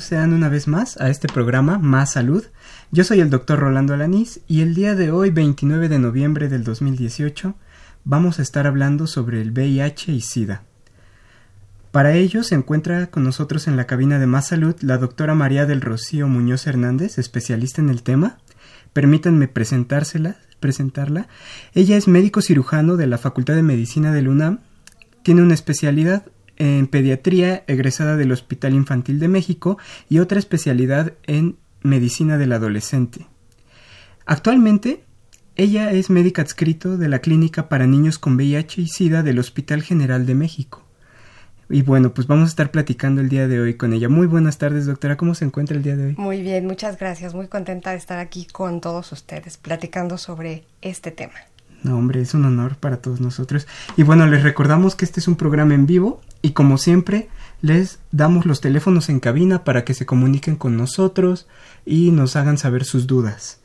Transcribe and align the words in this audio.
Sean 0.00 0.32
una 0.32 0.48
vez 0.48 0.68
más 0.68 0.96
a 1.00 1.10
este 1.10 1.28
programa 1.28 1.78
Más 1.78 2.12
Salud. 2.12 2.44
Yo 2.90 3.04
soy 3.04 3.20
el 3.20 3.30
doctor 3.30 3.58
Rolando 3.58 3.94
Alanís 3.94 4.40
y 4.46 4.60
el 4.60 4.74
día 4.74 4.94
de 4.94 5.10
hoy, 5.10 5.30
29 5.30 5.88
de 5.88 5.98
noviembre 5.98 6.48
del 6.48 6.64
2018, 6.64 7.54
vamos 8.04 8.38
a 8.38 8.42
estar 8.42 8.66
hablando 8.66 9.06
sobre 9.06 9.40
el 9.40 9.52
VIH 9.52 10.12
y 10.12 10.20
SIDA. 10.20 10.62
Para 11.90 12.14
ello 12.14 12.42
se 12.42 12.54
encuentra 12.54 13.06
con 13.06 13.24
nosotros 13.24 13.68
en 13.68 13.76
la 13.76 13.86
cabina 13.86 14.18
de 14.18 14.26
Más 14.26 14.48
Salud 14.48 14.76
la 14.80 14.98
doctora 14.98 15.34
María 15.34 15.66
del 15.66 15.80
Rocío 15.80 16.28
Muñoz 16.28 16.66
Hernández, 16.66 17.18
especialista 17.18 17.80
en 17.80 17.88
el 17.88 18.02
tema. 18.02 18.38
Permítanme 18.92 19.48
presentársela, 19.48 20.36
presentarla. 20.60 21.28
Ella 21.74 21.96
es 21.96 22.06
médico 22.06 22.42
cirujano 22.42 22.96
de 22.96 23.06
la 23.06 23.18
Facultad 23.18 23.54
de 23.54 23.62
Medicina 23.62 24.12
del 24.12 24.28
UNAM. 24.28 24.60
Tiene 25.22 25.42
una 25.42 25.54
especialidad 25.54 26.26
en 26.56 26.86
pediatría 26.86 27.64
egresada 27.66 28.16
del 28.16 28.32
Hospital 28.32 28.74
Infantil 28.74 29.18
de 29.18 29.28
México 29.28 29.78
y 30.08 30.18
otra 30.18 30.38
especialidad 30.38 31.14
en 31.24 31.56
medicina 31.82 32.38
del 32.38 32.52
adolescente. 32.52 33.26
Actualmente, 34.24 35.04
ella 35.54 35.90
es 35.92 36.10
médica 36.10 36.42
adscrito 36.42 36.98
de 36.98 37.08
la 37.08 37.20
Clínica 37.20 37.68
para 37.68 37.86
Niños 37.86 38.18
con 38.18 38.34
VIH 38.34 38.82
y 38.82 38.88
SIDA 38.88 39.22
del 39.22 39.38
Hospital 39.38 39.82
General 39.82 40.26
de 40.26 40.34
México. 40.34 40.82
Y 41.68 41.82
bueno, 41.82 42.14
pues 42.14 42.26
vamos 42.26 42.44
a 42.44 42.50
estar 42.50 42.70
platicando 42.70 43.20
el 43.20 43.28
día 43.28 43.48
de 43.48 43.60
hoy 43.60 43.74
con 43.74 43.92
ella. 43.92 44.08
Muy 44.08 44.26
buenas 44.26 44.58
tardes, 44.58 44.86
doctora. 44.86 45.16
¿Cómo 45.16 45.34
se 45.34 45.44
encuentra 45.44 45.76
el 45.76 45.82
día 45.82 45.96
de 45.96 46.06
hoy? 46.06 46.14
Muy 46.16 46.42
bien, 46.42 46.66
muchas 46.66 46.98
gracias. 46.98 47.34
Muy 47.34 47.48
contenta 47.48 47.90
de 47.90 47.96
estar 47.96 48.18
aquí 48.18 48.46
con 48.46 48.80
todos 48.80 49.10
ustedes 49.12 49.56
platicando 49.56 50.18
sobre 50.18 50.64
este 50.80 51.10
tema. 51.10 51.34
No, 51.86 51.96
hombre, 51.96 52.20
es 52.20 52.34
un 52.34 52.44
honor 52.44 52.74
para 52.74 52.96
todos 52.96 53.20
nosotros. 53.20 53.68
Y 53.96 54.02
bueno, 54.02 54.26
les 54.26 54.42
recordamos 54.42 54.96
que 54.96 55.04
este 55.04 55.20
es 55.20 55.28
un 55.28 55.36
programa 55.36 55.74
en 55.74 55.86
vivo 55.86 56.20
y 56.42 56.50
como 56.50 56.78
siempre 56.78 57.28
les 57.62 58.00
damos 58.10 58.44
los 58.44 58.60
teléfonos 58.60 59.08
en 59.08 59.20
cabina 59.20 59.62
para 59.62 59.84
que 59.84 59.94
se 59.94 60.04
comuniquen 60.04 60.56
con 60.56 60.76
nosotros 60.76 61.46
y 61.84 62.10
nos 62.10 62.34
hagan 62.34 62.58
saber 62.58 62.84
sus 62.84 63.06
dudas. 63.06 63.60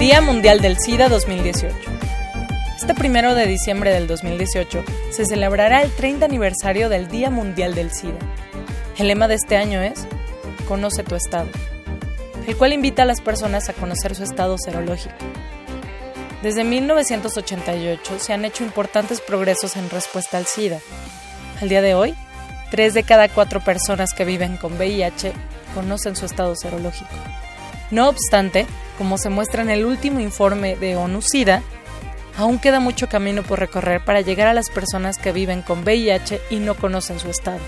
Día 0.06 0.20
Mundial 0.20 0.60
del 0.60 0.78
SIDA 0.78 1.08
2018. 1.08 1.76
Este 2.76 2.94
primero 2.94 3.34
de 3.34 3.44
diciembre 3.44 3.92
del 3.92 4.06
2018 4.06 4.84
se 5.10 5.26
celebrará 5.26 5.82
el 5.82 5.90
30 5.90 6.26
aniversario 6.26 6.88
del 6.88 7.08
Día 7.08 7.28
Mundial 7.28 7.74
del 7.74 7.90
SIDA. 7.90 8.20
El 8.98 9.08
lema 9.08 9.26
de 9.26 9.34
este 9.34 9.56
año 9.56 9.82
es 9.82 10.06
Conoce 10.68 11.02
tu 11.02 11.16
estado, 11.16 11.48
el 12.46 12.56
cual 12.56 12.72
invita 12.72 13.02
a 13.02 13.04
las 13.04 13.20
personas 13.20 13.68
a 13.68 13.72
conocer 13.72 14.14
su 14.14 14.22
estado 14.22 14.56
serológico. 14.58 15.16
Desde 16.40 16.62
1988 16.62 18.20
se 18.20 18.32
han 18.32 18.44
hecho 18.44 18.62
importantes 18.62 19.20
progresos 19.20 19.74
en 19.74 19.90
respuesta 19.90 20.38
al 20.38 20.46
SIDA. 20.46 20.78
Al 21.60 21.68
día 21.68 21.82
de 21.82 21.96
hoy, 21.96 22.14
tres 22.70 22.94
de 22.94 23.02
cada 23.02 23.28
cuatro 23.28 23.58
personas 23.58 24.10
que 24.16 24.24
viven 24.24 24.56
con 24.56 24.74
VIH 24.74 25.32
conocen 25.74 26.14
su 26.14 26.26
estado 26.26 26.54
serológico. 26.54 27.10
No 27.90 28.08
obstante, 28.08 28.66
como 28.98 29.18
se 29.18 29.30
muestra 29.30 29.62
en 29.62 29.70
el 29.70 29.84
último 29.84 30.20
informe 30.20 30.76
de 30.76 30.96
ONU-SIDA, 30.96 31.62
aún 32.36 32.58
queda 32.58 32.80
mucho 32.80 33.08
camino 33.08 33.42
por 33.42 33.58
recorrer 33.58 34.04
para 34.04 34.20
llegar 34.20 34.48
a 34.48 34.54
las 34.54 34.70
personas 34.70 35.18
que 35.18 35.32
viven 35.32 35.62
con 35.62 35.80
VIH 35.80 36.40
y 36.50 36.56
no 36.56 36.74
conocen 36.74 37.18
su 37.18 37.28
estado, 37.28 37.60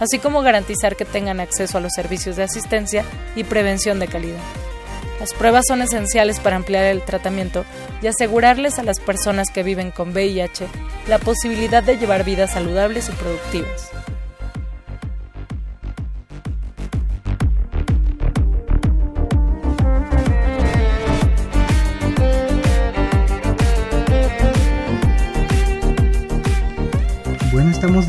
así 0.00 0.18
como 0.18 0.42
garantizar 0.42 0.96
que 0.96 1.04
tengan 1.04 1.40
acceso 1.40 1.78
a 1.78 1.80
los 1.80 1.92
servicios 1.92 2.36
de 2.36 2.44
asistencia 2.44 3.04
y 3.36 3.44
prevención 3.44 3.98
de 4.00 4.08
calidad. 4.08 4.40
Las 5.20 5.32
pruebas 5.32 5.64
son 5.66 5.80
esenciales 5.80 6.40
para 6.40 6.56
ampliar 6.56 6.84
el 6.84 7.02
tratamiento 7.02 7.64
y 8.02 8.08
asegurarles 8.08 8.78
a 8.78 8.82
las 8.82 9.00
personas 9.00 9.48
que 9.50 9.62
viven 9.62 9.90
con 9.90 10.10
VIH 10.10 10.66
la 11.08 11.18
posibilidad 11.18 11.82
de 11.82 11.96
llevar 11.96 12.24
vidas 12.24 12.52
saludables 12.52 13.08
y 13.08 13.12
productivas. 13.12 13.90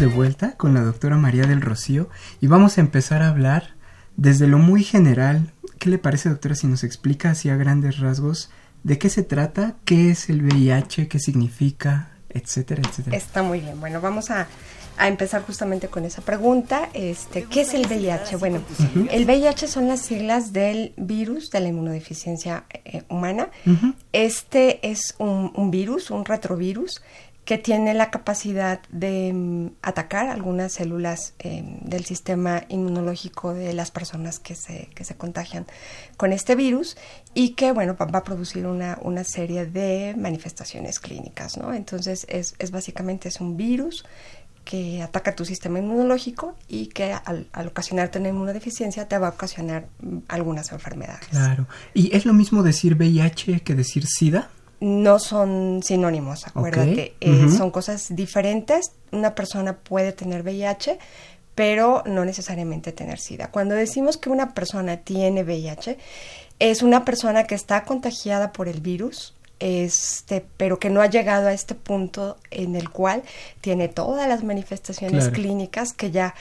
De 0.06 0.14
vuelta 0.14 0.52
con 0.56 0.76
la 0.76 0.82
doctora 0.82 1.18
María 1.18 1.48
del 1.48 1.62
Rocío 1.62 2.10
y 2.40 2.46
vamos 2.46 2.78
a 2.78 2.82
empezar 2.82 3.24
a 3.24 3.30
hablar 3.30 3.74
desde 4.18 4.46
lo 4.46 4.60
muy 4.60 4.84
general. 4.84 5.52
¿Qué 5.80 5.90
le 5.90 5.98
parece, 5.98 6.30
doctora, 6.30 6.54
si 6.54 6.68
nos 6.68 6.84
explica 6.84 7.32
así 7.32 7.50
a 7.50 7.56
grandes 7.56 7.98
rasgos 7.98 8.52
de 8.84 9.00
qué 9.00 9.10
se 9.10 9.24
trata, 9.24 9.74
qué 9.84 10.12
es 10.12 10.30
el 10.30 10.44
VIH, 10.44 11.08
qué 11.08 11.18
significa, 11.18 12.12
etcétera, 12.30 12.84
etcétera? 12.88 13.18
Está 13.18 13.42
muy 13.42 13.62
bien. 13.62 13.80
Bueno, 13.80 14.00
vamos 14.00 14.30
a, 14.30 14.48
empezar 15.00 15.42
justamente 15.42 15.88
con 15.88 16.06
esa 16.06 16.22
pregunta. 16.22 16.90
Este, 16.94 17.46
¿Qué 17.46 17.62
es 17.62 17.74
el 17.74 17.88
VIH? 17.88 18.36
Bueno, 18.36 18.62
el 19.10 19.26
VIH 19.26 19.68
son 19.68 19.88
las 19.88 20.02
siglas 20.02 20.54
del 20.54 20.94
virus 20.98 21.50
de 21.50 21.62
la 21.62 21.70
inmunodeficiencia 21.70 22.66
eh, 22.72 23.02
humana. 23.10 23.50
Este 24.14 24.88
es 24.88 25.16
un, 25.18 25.52
un 25.56 25.72
virus, 25.72 26.12
un 26.12 26.26
retrovirus 26.26 27.02
que 27.46 27.60
tiene 27.60 27.94
la 27.94 28.10
capacidad 28.10 28.82
de 28.90 29.32
mm, 29.32 29.68
atacar 29.84 30.28
algunas 30.28 30.74
células 30.74 31.34
em, 31.38 31.80
del 31.82 32.04
sistema 32.04 32.64
inmunológico 32.70 33.54
de 33.54 33.74
las 33.74 33.92
personas 33.92 34.40
que 34.40 34.56
se, 34.56 34.90
que 34.96 35.04
se 35.06 35.16
contagian 35.16 35.68
con 36.18 36.34
este 36.34 36.56
virus 36.56 36.98
y 37.36 37.50
que, 37.50 37.72
bueno, 37.72 37.96
va, 37.96 38.18
a 38.18 38.24
producir 38.24 38.66
una, 38.66 38.98
una, 39.02 39.24
serie 39.24 39.68
de 39.68 40.16
manifestaciones 40.18 41.00
clínicas, 41.00 41.58
¿no? 41.58 41.72
Entonces, 41.74 42.26
es, 42.30 42.56
es, 42.58 42.72
básicamente 42.72 43.30
es 43.30 43.40
un 43.40 43.58
virus 43.58 44.06
que 44.64 45.04
ataca 45.04 45.36
tu 45.36 45.46
sistema 45.46 45.78
inmunológico 45.78 46.56
y 46.68 46.88
que 46.88 47.14
al, 47.14 47.48
al 47.54 47.68
ocasionarte 47.68 48.18
una 48.18 48.30
inmunodeficiencia 48.30 49.08
te 49.08 49.20
va 49.20 49.28
a 49.28 49.32
ocasionar 49.32 49.88
mm, 50.02 50.18
algunas 50.30 50.72
enfermedades. 50.72 51.28
Claro. 51.28 51.68
¿Y 51.94 52.16
es 52.16 52.26
lo 52.26 52.34
mismo 52.34 52.64
decir 52.64 52.96
VIH 52.96 53.60
que 53.60 53.76
decir 53.76 54.08
SIDA? 54.08 54.50
No 54.80 55.20
son 55.20 55.82
sinónimos, 55.84 56.48
acuérdate, 56.48 57.16
eh, 57.22 57.48
son 57.50 57.72
cosas 57.72 58.08
diferentes. 58.16 58.92
Una 59.12 59.36
persona 59.36 59.78
puede 59.78 60.12
tener 60.12 60.44
VIH, 60.44 61.00
pero 61.56 62.04
no 62.06 62.26
necesariamente 62.26 62.92
tener 62.92 63.20
SIDA. 63.20 63.52
Cuando 63.52 63.76
decimos 63.76 64.18
que 64.18 64.30
una 64.30 64.54
persona 64.54 64.98
tiene 64.98 65.44
VIH, 65.44 65.98
es 66.60 66.82
una 66.82 67.06
persona 67.06 67.46
que 67.46 67.56
está 67.56 67.84
contagiada 67.84 68.52
por 68.52 68.68
el 68.68 68.82
virus, 68.82 69.34
este, 69.60 70.46
pero 70.58 70.80
que 70.80 70.90
no 70.90 71.02
ha 71.02 71.08
llegado 71.08 71.48
a 71.48 71.54
este 71.54 71.76
punto 71.76 72.38
en 72.52 72.76
el 72.76 72.90
cual 72.90 73.24
tiene 73.62 73.88
todas 73.88 74.28
las 74.28 74.44
manifestaciones 74.44 75.30
clínicas 75.30 75.94
que 75.94 76.12
ya 76.12 76.36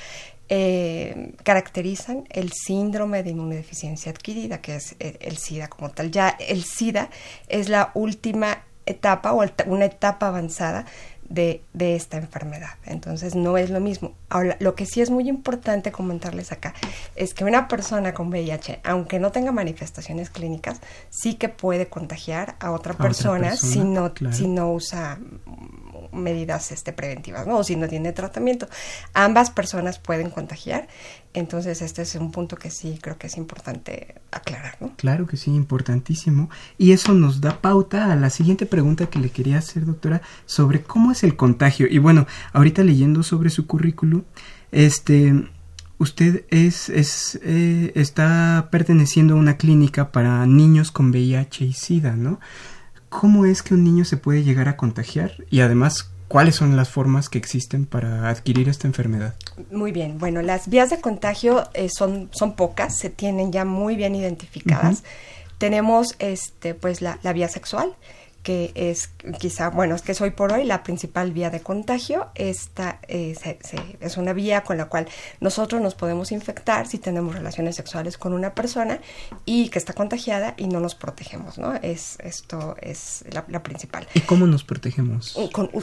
eh, 0.49 1.33
caracterizan 1.43 2.25
el 2.31 2.53
síndrome 2.53 3.23
de 3.23 3.31
inmunodeficiencia 3.31 4.13
adquirida, 4.13 4.61
que 4.61 4.77
es 4.77 4.95
eh, 5.01 5.17
el 5.21 5.39
SIDA 5.39 5.69
como 5.69 5.91
tal. 5.91 6.11
Ya 6.11 6.29
el 6.29 6.65
SIDA 6.65 7.09
es 7.49 7.69
la 7.69 7.91
última 7.95 8.63
etapa 8.87 9.33
o 9.33 9.43
una 9.67 9.85
etapa 9.87 10.29
avanzada 10.29 10.85
de, 11.29 11.63
de, 11.73 11.97
esta 11.97 12.19
enfermedad. 12.19 12.75
Entonces 12.85 13.35
no 13.35 13.57
es 13.57 13.71
lo 13.71 13.81
mismo. 13.81 14.13
Ahora, 14.29 14.57
lo 14.61 14.75
que 14.75 14.85
sí 14.85 15.01
es 15.01 15.11
muy 15.11 15.29
importante 15.29 15.91
comentarles 15.91 16.53
acá 16.53 16.75
es 17.17 17.33
que 17.33 17.45
una 17.45 17.67
persona 17.67 18.13
con 18.13 18.29
VIH, 18.29 18.81
aunque 18.85 19.19
no 19.19 19.33
tenga 19.33 19.51
manifestaciones 19.51 20.29
clínicas, 20.29 20.81
sí 21.09 21.35
que 21.35 21.49
puede 21.49 21.89
contagiar 21.89 22.57
a 22.61 22.73
otra, 22.73 22.95
persona, 22.95 23.57
si, 23.57 23.81
no, 23.81 24.13
si 24.33 24.47
no 24.47 24.73
usa 24.73 25.19
medidas 26.13 26.73
este, 26.73 26.93
preventivas, 26.93 27.47
¿no? 27.47 27.59
O 27.59 27.65
si 27.65 27.77
no 27.77 27.89
tiene 27.89 28.13
tratamiento. 28.13 28.69
Ambas 29.13 29.51
personas 29.51 29.99
pueden 29.99 30.31
contagiar. 30.31 30.89
Entonces, 31.33 31.83
este 31.83 32.03
es 32.03 32.15
un 32.15 32.31
punto 32.31 32.57
que 32.57 32.71
sí 32.71 32.99
creo 33.03 33.19
que 33.19 33.27
es 33.27 33.37
importante 33.37 34.15
aclarar, 34.31 34.77
¿no? 34.81 34.95
Claro 34.97 35.27
que 35.27 35.37
sí, 35.37 35.51
importantísimo. 35.51 36.49
Y 36.79 36.93
eso 36.93 37.13
nos 37.13 37.41
da 37.41 37.61
pauta 37.61 38.13
a 38.13 38.17
la 38.17 38.31
siguiente 38.31 38.67
pregunta 38.67 39.07
que 39.07 39.19
le 39.19 39.31
quería 39.31 39.59
hacer, 39.59 39.85
doctora, 39.85 40.23
sobre 40.47 40.83
cómo 40.83 41.11
es 41.11 41.25
el 41.25 41.37
contagio. 41.37 41.87
Y 41.91 41.99
bueno, 41.99 42.27
ahorita 42.53 42.85
leyendo 42.85 43.23
sobre 43.23 43.51
su 43.51 43.67
currículum, 43.67 44.23
este, 44.71 45.49
usted 45.99 46.45
es, 46.51 46.89
es 46.89 47.41
eh, 47.43 47.93
está 47.95 48.69
perteneciendo 48.71 49.35
a 49.35 49.39
una 49.39 49.57
clínica 49.57 50.13
para 50.13 50.47
niños 50.47 50.91
con 50.91 51.11
VIH 51.11 51.65
y 51.65 51.73
SIDA, 51.73 52.15
¿no? 52.17 52.41
¿Cómo 53.21 53.47
es 53.47 53.63
que 53.63 53.75
un 53.75 53.85
niño 53.85 54.05
se 54.05 54.17
puede 54.17 54.43
llegar 54.43 54.69
a 54.69 54.77
contagiar? 54.77 55.45
Y 55.49 55.61
además, 55.61 56.11
¿cuáles 56.27 56.57
son 56.57 56.77
las 56.77 56.89
formas 56.89 57.29
que 57.29 57.39
existen 57.39 57.87
para 57.87 58.29
adquirir 58.29 58.69
esta 58.69 58.89
enfermedad? 58.89 59.35
Muy 59.71 59.93
bien, 59.93 60.19
bueno, 60.19 60.43
las 60.43 60.69
vías 60.69 60.91
de 60.91 61.01
contagio 61.01 61.63
eh, 61.75 61.89
son, 61.97 62.29
son 62.33 62.57
pocas, 62.57 62.99
se 62.99 63.11
tienen 63.11 63.53
ya 63.53 63.65
muy 63.65 63.95
bien 63.95 64.17
identificadas. 64.17 65.05
Tenemos 65.59 66.17
este, 66.19 66.75
pues 66.75 67.03
la, 67.03 67.21
la 67.23 67.33
vía 67.33 67.49
sexual, 67.49 67.95
que 68.45 68.73
es 68.75 69.11
quizá, 69.41 69.71
bueno, 69.71 69.97
es 69.97 70.03
que 70.03 70.13
es 70.13 70.21
hoy 70.21 70.31
por 70.31 70.53
hoy 70.53 70.65
la 70.65 70.83
principal 70.83 71.33
vía 71.33 71.51
de 71.51 71.61
contagio. 71.61 72.29
Esta 72.35 73.01
eh, 73.09 73.35
es 74.01 74.17
una 74.19 74.35
vía 74.35 74.63
con 74.63 74.77
la 74.77 74.85
cual 74.85 75.09
nosotros 75.41 75.81
nos 75.81 75.95
podemos 75.95 76.31
infectar 76.31 76.87
si 76.87 76.99
tenemos 76.99 77.35
relaciones 77.35 77.75
sexuales 77.75 78.19
con 78.19 78.35
una 78.35 78.55
persona 78.55 79.01
y 79.47 79.71
que 79.71 79.79
está 79.79 79.95
contagiada 79.95 80.55
y 80.59 80.69
no 80.69 80.79
nos 80.79 80.95
protegemos, 80.95 81.59
¿no? 81.59 81.75
Es, 81.75 82.19
esto 82.21 82.77
es 82.81 83.25
la, 83.33 83.63
principal. 83.63 84.07
¿Y 84.13 84.21
cómo 84.21 84.47
nos 84.47 84.63
protegemos? 84.63 85.37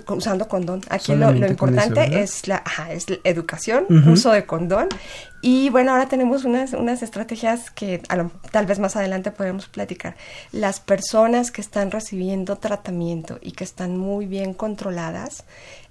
usando 0.09 0.47
condón. 0.47 0.81
Aquí 0.89 1.15
lo, 1.15 1.35
importante 1.35 2.21
es, 2.21 2.47
la, 2.47 2.63
es 2.91 3.09
la 3.09 3.17
educación, 3.23 3.85
uso 4.07 4.31
de 4.31 4.45
condón 4.45 4.87
y 5.41 5.69
bueno, 5.69 5.91
ahora 5.91 6.07
tenemos 6.07 6.45
unas, 6.45 6.73
unas 6.73 7.01
estrategias 7.01 7.71
que 7.71 8.01
tal 8.51 8.65
vez 8.65 8.79
más 8.79 8.95
adelante 8.95 9.31
podemos 9.31 9.67
platicar. 9.67 10.15
Las 10.51 10.79
personas 10.79 11.51
que 11.51 11.61
están 11.61 11.91
recibiendo 11.91 12.57
tratamiento 12.57 13.39
y 13.41 13.51
que 13.53 13.63
están 13.63 13.97
muy 13.97 14.27
bien 14.27 14.53
controladas, 14.53 15.45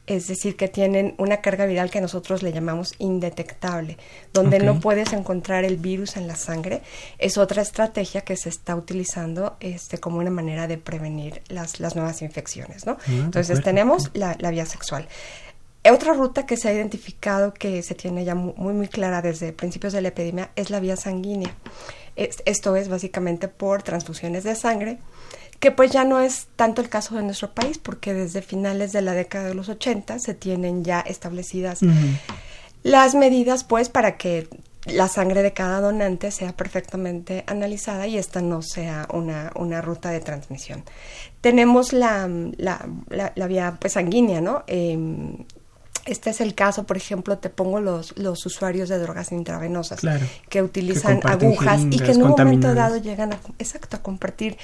es 0.06 0.26
decir, 0.26 0.56
que 0.56 0.68
tienen 0.68 1.14
una 1.18 1.40
carga 1.40 1.66
viral 1.66 1.90
que 1.90 2.00
nosotros 2.00 2.42
le 2.42 2.52
llamamos 2.52 2.94
indetectable, 2.98 3.96
donde 4.32 4.58
no 4.58 4.80
puedes 4.80 5.12
encontrar 5.12 5.64
el 5.64 5.76
virus 5.76 6.16
en 6.16 6.26
la 6.26 6.36
sangre, 6.36 6.82
es 7.18 7.38
otra 7.38 7.62
estrategia 7.62 8.22
que 8.22 8.36
se 8.36 8.48
está 8.48 8.74
utilizando 8.74 9.56
este, 9.60 9.98
como 9.98 10.18
una 10.18 10.30
manera 10.30 10.66
de 10.66 10.78
prevenir 10.78 11.42
las, 11.48 11.78
las 11.78 11.94
nuevas 11.94 12.22
infecciones. 12.22 12.86
¿no? 12.86 12.98
Ah, 13.00 13.04
Entonces 13.08 13.62
tenemos 13.62 14.10
la, 14.14 14.36
la 14.40 14.50
vía 14.50 14.66
sexual. 14.66 15.06
Otra 15.88 16.12
ruta 16.12 16.46
que 16.46 16.56
se 16.56 16.68
ha 16.68 16.74
identificado 16.74 17.54
que 17.54 17.82
se 17.82 17.94
tiene 17.94 18.24
ya 18.24 18.34
muy, 18.34 18.74
muy 18.74 18.88
clara 18.88 19.22
desde 19.22 19.52
principios 19.52 19.92
de 19.92 20.02
la 20.02 20.08
epidemia 20.08 20.50
es 20.56 20.70
la 20.70 20.80
vía 20.80 20.96
sanguínea. 20.96 21.54
esto 22.16 22.76
es 22.76 22.88
básicamente 22.88 23.48
por 23.48 23.82
transfusiones 23.82 24.44
de 24.44 24.54
sangre, 24.54 24.98
que 25.58 25.70
pues 25.70 25.90
ya 25.90 26.04
no 26.04 26.20
es 26.20 26.48
tanto 26.56 26.82
el 26.82 26.88
caso 26.88 27.14
de 27.16 27.22
nuestro 27.22 27.54
país, 27.54 27.78
porque 27.78 28.12
desde 28.12 28.42
finales 28.42 28.92
de 28.92 29.02
la 29.02 29.14
década 29.14 29.48
de 29.48 29.54
los 29.54 29.68
80 29.68 30.18
se 30.18 30.34
tienen 30.34 30.84
ya 30.84 31.00
establecidas 31.00 31.80
las 32.82 33.14
medidas 33.14 33.64
pues 33.64 33.88
para 33.88 34.16
que 34.16 34.48
la 34.86 35.08
sangre 35.08 35.42
de 35.42 35.52
cada 35.52 35.80
donante 35.80 36.30
sea 36.30 36.56
perfectamente 36.56 37.44
analizada 37.46 38.06
y 38.06 38.16
esta 38.16 38.40
no 38.40 38.62
sea 38.62 39.06
una, 39.12 39.52
una 39.54 39.82
ruta 39.82 40.10
de 40.10 40.20
transmisión. 40.20 40.84
Tenemos 41.42 41.92
la, 41.92 42.28
la, 42.56 43.32
la, 43.34 43.46
vía 43.46 43.76
pues, 43.78 43.92
sanguínea, 43.92 44.40
¿no? 44.40 44.64
Em, 44.66 45.44
este 46.06 46.30
es 46.30 46.40
el 46.40 46.54
caso, 46.54 46.84
por 46.84 46.96
ejemplo, 46.96 47.38
te 47.38 47.50
pongo 47.50 47.80
los, 47.80 48.16
los 48.16 48.44
usuarios 48.46 48.88
de 48.88 48.98
drogas 48.98 49.32
intravenosas 49.32 50.00
que 50.48 50.62
utilizan 50.62 51.20
agujas 51.24 51.82
y 51.90 51.98
que 51.98 52.12
en 52.12 52.22
un 52.22 52.30
momento 52.30 52.74
dado 52.74 52.96
llegan 52.96 53.32
a, 53.32 53.38
exacto, 53.58 53.96
a 53.96 54.02
compartir 54.02 54.56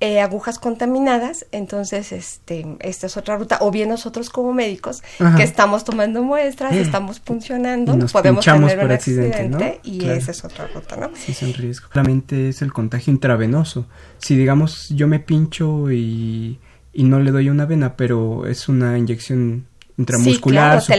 eh, 0.00 0.20
agujas 0.20 0.58
contaminadas, 0.58 1.46
entonces 1.52 2.12
este, 2.12 2.76
esta 2.80 3.06
es 3.06 3.16
otra 3.16 3.36
ruta, 3.38 3.58
o 3.60 3.70
bien 3.70 3.88
nosotros 3.88 4.28
como 4.28 4.52
médicos 4.52 5.02
que 5.36 5.42
estamos 5.42 5.84
tomando 5.84 6.22
muestras, 6.22 6.74
estamos 6.74 7.20
funcionando, 7.20 7.96
podemos 8.08 8.44
tener 8.44 8.84
un 8.84 8.90
accidente, 8.90 9.80
y 9.84 10.04
esa 10.06 10.32
es 10.32 10.44
otra 10.44 10.66
ruta, 10.66 10.96
¿no? 10.96 11.10
Sí, 11.14 11.32
es 11.32 11.42
un 11.42 11.54
riesgo. 11.54 11.88
Solamente 11.92 12.50
es 12.50 12.60
el 12.60 12.72
contagio 12.72 13.12
intravenoso. 13.12 13.86
Si 14.18 14.36
digamos 14.36 14.88
yo 14.90 15.06
me 15.08 15.20
pincho 15.20 15.90
y, 15.90 16.58
y 16.92 17.04
no 17.04 17.20
le 17.20 17.30
doy 17.30 17.48
una 17.48 17.64
vena, 17.64 17.96
pero 17.96 18.46
es 18.46 18.68
una 18.68 18.98
inyección 18.98 19.66
intramuscular, 19.96 20.82
sí, 20.82 20.92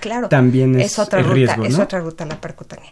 claro, 0.00 0.28
también 0.28 0.80
es, 0.80 0.98
otra 0.98 1.20
ruta, 1.22 1.34
riesgo, 1.34 1.64
es 1.64 1.78
otra 1.78 2.00
ruta 2.00 2.26
la 2.26 2.40
percutánea. 2.40 2.90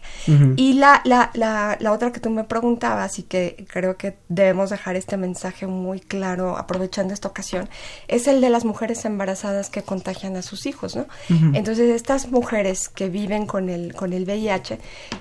Y 0.55 0.73
la, 0.73 1.01
la, 1.03 1.29
la, 1.33 1.77
la, 1.79 1.91
otra 1.91 2.11
que 2.11 2.19
tú 2.19 2.29
me 2.29 2.43
preguntabas 2.45 3.19
y 3.19 3.23
que 3.23 3.65
creo 3.69 3.97
que 3.97 4.17
debemos 4.29 4.69
dejar 4.69 4.95
este 4.95 5.17
mensaje 5.17 5.67
muy 5.67 5.99
claro 5.99 6.57
aprovechando 6.57 7.13
esta 7.13 7.27
ocasión, 7.27 7.67
es 8.07 8.27
el 8.27 8.39
de 8.39 8.49
las 8.49 8.63
mujeres 8.63 9.03
embarazadas 9.03 9.69
que 9.69 9.83
contagian 9.83 10.37
a 10.37 10.41
sus 10.41 10.65
hijos, 10.65 10.95
¿no? 10.95 11.05
Entonces 11.53 11.89
estas 11.89 12.31
mujeres 12.31 12.87
que 12.87 13.09
viven 13.09 13.45
con 13.45 13.69
el, 13.69 13.93
con 13.93 14.13
el 14.13 14.23
VIH 14.23 14.79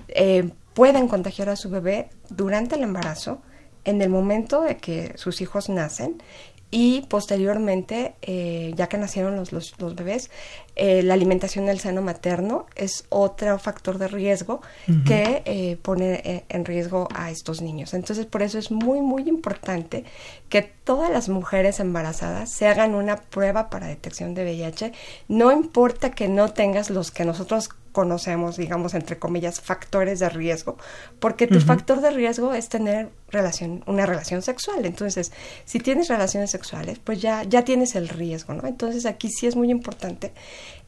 eh, 0.08 0.50
pueden 0.74 1.08
contagiar 1.08 1.48
a 1.48 1.56
su 1.56 1.70
bebé 1.70 2.08
durante 2.28 2.76
el 2.76 2.82
embarazo, 2.82 3.42
en 3.84 4.02
el 4.02 4.10
momento 4.10 4.62
de 4.62 4.76
que 4.76 5.12
sus 5.16 5.40
hijos 5.40 5.68
nacen 5.68 6.22
y 6.70 7.02
posteriormente, 7.02 8.14
eh, 8.22 8.72
ya 8.76 8.88
que 8.88 8.96
nacieron 8.96 9.34
los, 9.36 9.52
los, 9.52 9.94
bebés, 9.96 10.30
eh, 10.76 11.02
la 11.02 11.14
alimentación 11.14 11.66
del 11.66 11.80
seno 11.80 12.00
materno 12.00 12.66
es 12.76 13.06
otro 13.08 13.58
factor 13.58 13.98
de 13.98 14.06
riesgo 14.06 14.60
que 15.04 15.42
eh, 15.44 15.78
pone 15.82 16.44
en 16.48 16.64
riesgo 16.64 17.08
a 17.12 17.30
estos 17.30 17.60
niños. 17.60 17.92
Entonces, 17.92 18.26
por 18.26 18.42
eso 18.42 18.58
es 18.58 18.70
muy, 18.70 19.00
muy 19.00 19.28
importante 19.28 20.04
que 20.48 20.62
todas 20.62 21.10
las 21.10 21.28
mujeres 21.28 21.80
embarazadas 21.80 22.52
se 22.52 22.68
hagan 22.68 22.94
una 22.94 23.16
prueba 23.16 23.68
para 23.68 23.88
detección 23.88 24.34
de 24.34 24.44
VIH. 24.44 24.92
No 25.26 25.50
importa 25.50 26.10
que 26.12 26.28
no 26.28 26.52
tengas 26.52 26.90
los 26.90 27.10
que 27.10 27.24
nosotros 27.24 27.70
conocemos, 27.92 28.56
digamos, 28.56 28.94
entre 28.94 29.18
comillas, 29.18 29.60
factores 29.60 30.20
de 30.20 30.28
riesgo, 30.28 30.76
porque 31.18 31.46
tu 31.46 31.60
factor 31.60 32.00
de 32.00 32.10
riesgo 32.10 32.54
es 32.54 32.68
tener 32.68 33.10
relación, 33.28 33.82
una 33.86 34.06
relación 34.06 34.42
sexual. 34.42 34.84
Entonces, 34.84 35.32
si 35.64 35.80
tienes 35.80 36.08
relaciones 36.08 36.50
sexuales, 36.50 36.98
pues 37.02 37.20
ya, 37.20 37.42
ya 37.44 37.64
tienes 37.64 37.94
el 37.94 38.08
riesgo, 38.08 38.54
¿no? 38.54 38.66
Entonces, 38.66 39.06
aquí 39.06 39.28
sí 39.28 39.46
es 39.46 39.56
muy 39.56 39.70
importante 39.70 40.32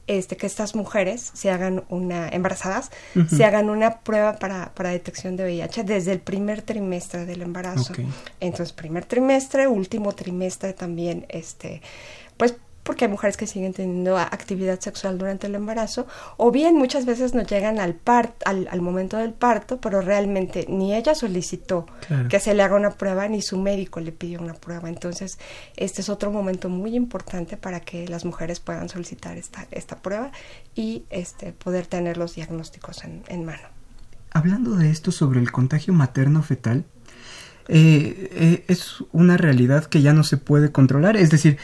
este, 0.07 0.35
que 0.35 0.45
estas 0.47 0.75
mujeres 0.75 1.31
se 1.33 1.49
hagan 1.49 1.85
una, 1.87 2.27
embarazadas, 2.27 2.91
se 3.29 3.45
hagan 3.45 3.69
una 3.69 4.01
prueba 4.01 4.35
para, 4.35 4.73
para 4.73 4.89
detección 4.89 5.37
de 5.37 5.45
VIH 5.45 5.83
desde 5.83 6.11
el 6.11 6.19
primer 6.19 6.61
trimestre 6.61 7.25
del 7.25 7.41
embarazo. 7.41 7.93
Entonces, 8.41 8.73
primer 8.73 9.05
trimestre, 9.05 9.67
último 9.67 10.11
trimestre 10.13 10.73
también, 10.73 11.25
este, 11.29 11.81
porque 12.83 13.05
hay 13.05 13.11
mujeres 13.11 13.37
que 13.37 13.47
siguen 13.47 13.73
teniendo 13.73 14.17
actividad 14.17 14.79
sexual 14.79 15.17
durante 15.17 15.47
el 15.47 15.55
embarazo, 15.55 16.05
o 16.37 16.51
bien 16.51 16.75
muchas 16.75 17.05
veces 17.05 17.33
no 17.33 17.43
llegan 17.43 17.79
al, 17.79 17.95
part, 17.95 18.35
al, 18.45 18.81
momento 18.81 19.17
del 19.17 19.33
parto, 19.33 19.79
pero 19.79 20.01
realmente 20.01 20.65
ni 20.69 20.93
ella 20.93 21.15
solicitó 21.15 21.85
que 22.29 22.39
se 22.39 22.53
le 22.53 22.63
haga 22.63 22.75
una 22.75 22.91
prueba, 22.91 23.27
ni 23.27 23.41
su 23.41 23.57
médico 23.57 23.99
le 23.99 24.11
pidió 24.11 24.41
una 24.41 24.53
prueba. 24.53 24.89
Entonces, 24.89 25.37
este 25.77 26.01
es 26.01 26.09
otro 26.09 26.31
momento 26.31 26.69
muy 26.69 26.95
importante 26.95 27.57
para 27.57 27.79
que 27.79 28.07
las 28.07 28.25
mujeres 28.25 28.59
puedan 28.59 28.89
solicitar 28.89 29.37
esta, 29.37 29.65
esta 29.71 30.01
prueba 30.01 30.31
y 30.75 31.05
este, 31.09 31.53
poder 31.53 31.87
tener 31.87 32.17
los 32.17 32.35
diagnósticos 32.35 33.03
en, 33.03 33.23
en 33.27 33.45
mano. 33.45 33.67
Hablando 34.31 34.75
de 34.75 34.89
esto 34.89 35.11
sobre 35.11 35.39
el 35.39 35.51
contagio 35.51 35.93
materno-fetal, 35.93 36.85
eh, 37.69 38.29
eh, 38.31 38.65
es 38.67 39.03
una 39.11 39.37
realidad 39.37 39.85
que 39.85 40.01
ya 40.01 40.13
no 40.13 40.23
se 40.23 40.37
puede 40.37 40.71
controlar, 40.71 41.15
es 41.15 41.29
decir, 41.29 41.57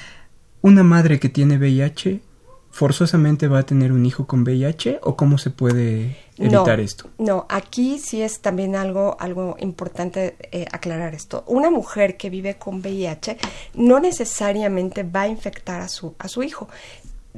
una 0.62 0.84
madre 0.84 1.20
que 1.20 1.30
tiene 1.30 1.58
VIH 1.58 2.22
forzosamente 2.72 3.48
va 3.48 3.60
a 3.60 3.64
tener 3.64 3.92
un 3.92 4.06
hijo 4.06 4.28
con 4.28 4.44
VIH 4.44 5.00
o 5.04 5.16
cómo 5.16 5.38
se 5.38 5.50
puede 5.50 6.18
evitar 6.38 6.80
esto? 6.80 7.10
No, 7.18 7.46
aquí 7.50 8.00
sí 8.00 8.22
es 8.22 8.40
también 8.40 8.76
algo, 8.76 9.18
algo 9.20 9.56
importante 9.60 10.36
eh, 10.52 10.66
aclarar 10.72 11.16
esto. 11.16 11.44
Una 11.48 11.72
mujer 11.72 12.16
que 12.16 12.30
vive 12.30 12.56
con 12.56 12.82
VIH 12.82 13.38
no 13.74 14.00
necesariamente 14.00 15.04
va 15.04 15.22
a 15.22 15.28
infectar 15.28 15.82
a 15.82 15.88
su, 15.88 16.16
a 16.20 16.28
su 16.28 16.44
hijo 16.44 16.70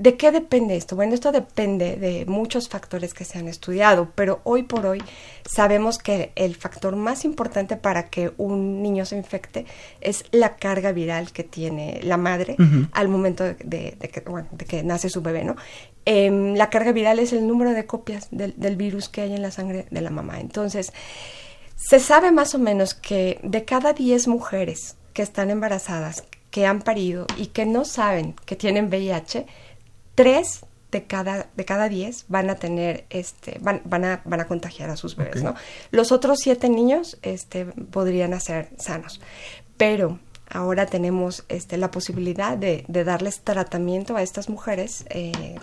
¿De 0.02 0.18
qué 0.18 0.32
depende 0.32 0.78
esto? 0.78 0.96
Bueno, 0.96 1.14
esto 1.14 1.32
depende 1.32 1.96
de 1.96 2.26
muchos 2.26 2.68
factores 2.68 3.14
que 3.14 3.24
se 3.24 3.38
han 3.38 3.48
estudiado, 3.48 4.10
pero 4.16 4.42
hoy 4.46 4.64
por 4.64 4.88
hoy 4.88 5.04
sabemos 5.48 6.00
que 6.00 6.32
el 6.36 6.56
factor 6.56 6.96
más 6.96 7.24
importante 7.24 7.78
para 7.78 8.10
que 8.10 8.32
un 8.38 8.82
niño 8.82 9.06
se 9.06 9.16
infecte 9.16 9.68
es 10.00 10.26
la 10.32 10.56
carga 10.56 10.92
viral 10.92 11.32
que 11.32 11.44
tiene 11.44 12.00
la 12.02 12.18
madre 12.18 12.58
al 12.94 13.10
momento 13.10 13.44
de, 13.44 13.96
que, 14.68 14.84
nace 14.84 15.08
su 15.08 15.22
bebé, 15.22 15.44
¿no? 15.44 15.56
Em, 16.04 16.56
la 16.56 16.72
carga 16.72 16.94
viral 16.94 17.20
es 17.20 17.32
el 17.32 17.46
número 17.46 17.70
de 17.70 17.86
copias 17.86 18.28
del, 18.32 18.56
del 18.58 18.78
virus 18.78 19.08
que 19.08 19.22
hay 19.22 19.36
en 19.36 19.44
la 19.44 19.52
sangre 19.52 19.86
de 19.92 20.02
la 20.02 20.10
mamá. 20.10 20.40
Entonces, 20.40 20.94
se 21.76 22.00
sabe 22.00 22.32
más 22.32 22.56
o 22.56 22.60
menos 22.60 22.96
que 22.96 23.40
de 23.44 23.66
cada 23.66 23.94
10 23.94 24.28
mujeres 24.30 24.96
que 25.14 25.22
están 25.22 25.52
embarazadas, 25.52 26.24
que 26.50 26.66
han 26.66 26.82
parido 26.82 27.28
y 27.38 27.48
que 27.48 27.66
no 27.66 27.86
saben 27.86 28.34
que 28.46 28.56
tienen 28.56 28.88
VIH, 28.88 29.46
tres 30.24 30.66
de 30.92 31.04
cada, 31.04 31.48
de 31.56 31.66
cada 31.66 31.90
diez 31.90 32.26
van 32.28 32.50
a 32.50 32.56
tener, 32.56 33.06
este, 33.10 33.58
van, 33.62 33.82
van, 33.86 34.06
a, 34.06 34.22
van 34.26 34.42
a 34.42 34.48
contagiar 34.48 34.90
a 34.90 34.98
sus 34.98 35.16
bebés, 35.16 35.42
¿no? 35.42 35.56
Los 35.90 36.12
otros 36.12 36.40
siete 36.40 36.70
niños, 36.70 37.18
este, 37.22 37.66
podrían 37.66 38.40
ser 38.42 38.70
sanos. 38.78 39.22
Pero 39.78 40.20
ahora 40.54 40.86
tenemos 40.86 41.46
este, 41.50 41.78
la 41.78 41.92
posibilidad 41.92 42.58
de, 42.58 42.86
darles 42.88 43.42
tratamiento 43.42 44.16
a 44.16 44.22
estas 44.22 44.50
mujeres 44.50 45.06
eh, 45.10 45.56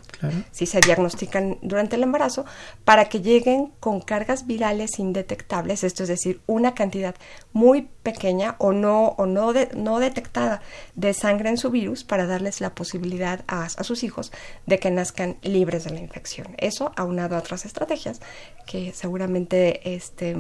si 0.51 0.67
se 0.67 0.81
diagnostican 0.81 1.59
durante 1.63 1.97
el 1.97 2.03
embarazo 2.03 2.45
para 2.85 3.09
que 3.09 3.21
lleguen 3.21 3.73
con 3.81 4.01
cargas 4.01 4.47
virales 4.47 4.99
indetectables, 4.99 5.85
esto 5.85 6.03
es 6.03 6.09
decir, 6.09 6.41
una 6.47 6.75
cantidad 6.75 7.15
muy 7.53 7.89
pequeña 8.03 8.57
o 8.59 8.73
no 8.73 9.09
o 9.19 9.27
no 9.27 9.53
no 9.75 9.99
detectada 9.99 10.63
de 10.95 11.13
sangre 11.15 11.51
en 11.51 11.59
su 11.59 11.71
virus 11.71 12.05
para 12.05 12.27
darles 12.27 12.61
la 12.61 12.75
posibilidad 12.75 13.45
a, 13.47 13.65
a, 13.65 13.85
sus 13.85 14.03
hijos 14.03 14.33
de 14.67 14.79
que 14.79 14.91
nazcan 14.91 15.37
libres 15.43 15.85
de 15.85 15.91
la 15.91 16.01
infección. 16.01 16.55
Eso 16.59 16.93
aunado 16.97 17.37
a 17.37 17.39
otras 17.39 17.65
estrategias 17.65 18.21
que 18.67 18.93
seguramente 18.93 19.95
este 19.95 20.37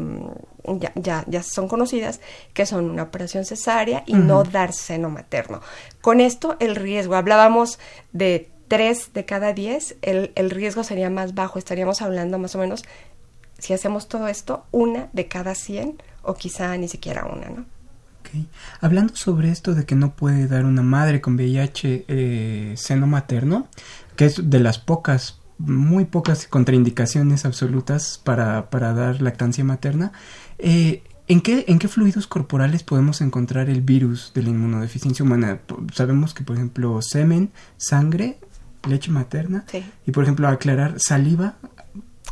ya, 0.76 0.92
ya, 0.94 1.24
ya 1.26 1.42
son 1.42 1.68
conocidas, 1.68 2.20
que 2.52 2.66
son 2.66 2.90
una 2.90 3.04
operación 3.04 3.44
cesárea 3.44 4.02
y 4.06 4.14
no 4.14 4.37
dar 4.44 4.72
seno 4.72 5.10
materno. 5.10 5.60
Con 6.00 6.20
esto 6.20 6.56
el 6.60 6.76
riesgo, 6.76 7.14
hablábamos 7.14 7.78
de 8.12 8.50
3 8.68 9.12
de 9.14 9.24
cada 9.24 9.52
10, 9.52 9.96
el, 10.02 10.32
el 10.34 10.50
riesgo 10.50 10.84
sería 10.84 11.10
más 11.10 11.34
bajo, 11.34 11.58
estaríamos 11.58 12.02
hablando 12.02 12.38
más 12.38 12.54
o 12.54 12.58
menos, 12.58 12.84
si 13.58 13.72
hacemos 13.72 14.08
todo 14.08 14.28
esto, 14.28 14.64
una 14.70 15.08
de 15.12 15.26
cada 15.26 15.54
100 15.54 16.02
o 16.22 16.34
quizá 16.34 16.76
ni 16.76 16.88
siquiera 16.88 17.24
una, 17.24 17.48
¿no? 17.48 17.64
Hablando 18.80 19.16
sobre 19.16 19.50
esto 19.50 19.74
de 19.74 19.86
que 19.86 19.94
no 19.94 20.14
puede 20.14 20.46
dar 20.46 20.64
una 20.64 20.82
madre 20.82 21.20
con 21.20 21.34
VIH 21.34 22.04
eh, 22.08 22.74
seno 22.76 23.06
materno, 23.06 23.68
que 24.16 24.26
es 24.26 24.50
de 24.50 24.60
las 24.60 24.78
pocas, 24.78 25.40
muy 25.58 26.04
pocas 26.04 26.46
contraindicaciones 26.46 27.44
absolutas 27.44 28.20
para, 28.22 28.70
para 28.70 28.92
dar 28.92 29.22
lactancia 29.22 29.64
materna, 29.64 30.12
eh, 30.58 31.02
¿En 31.28 31.42
qué, 31.42 31.66
¿En 31.68 31.78
qué 31.78 31.88
fluidos 31.88 32.26
corporales 32.26 32.82
podemos 32.82 33.20
encontrar 33.20 33.68
el 33.68 33.82
virus 33.82 34.32
de 34.34 34.42
la 34.42 34.48
inmunodeficiencia 34.48 35.22
humana? 35.22 35.60
Sabemos 35.94 36.32
que, 36.32 36.42
por 36.42 36.56
ejemplo, 36.56 37.00
semen, 37.02 37.52
sangre, 37.76 38.38
leche 38.88 39.10
materna 39.10 39.66
y, 40.06 40.10
por 40.10 40.24
ejemplo, 40.24 40.48
aclarar 40.48 40.94
saliva. 40.98 41.56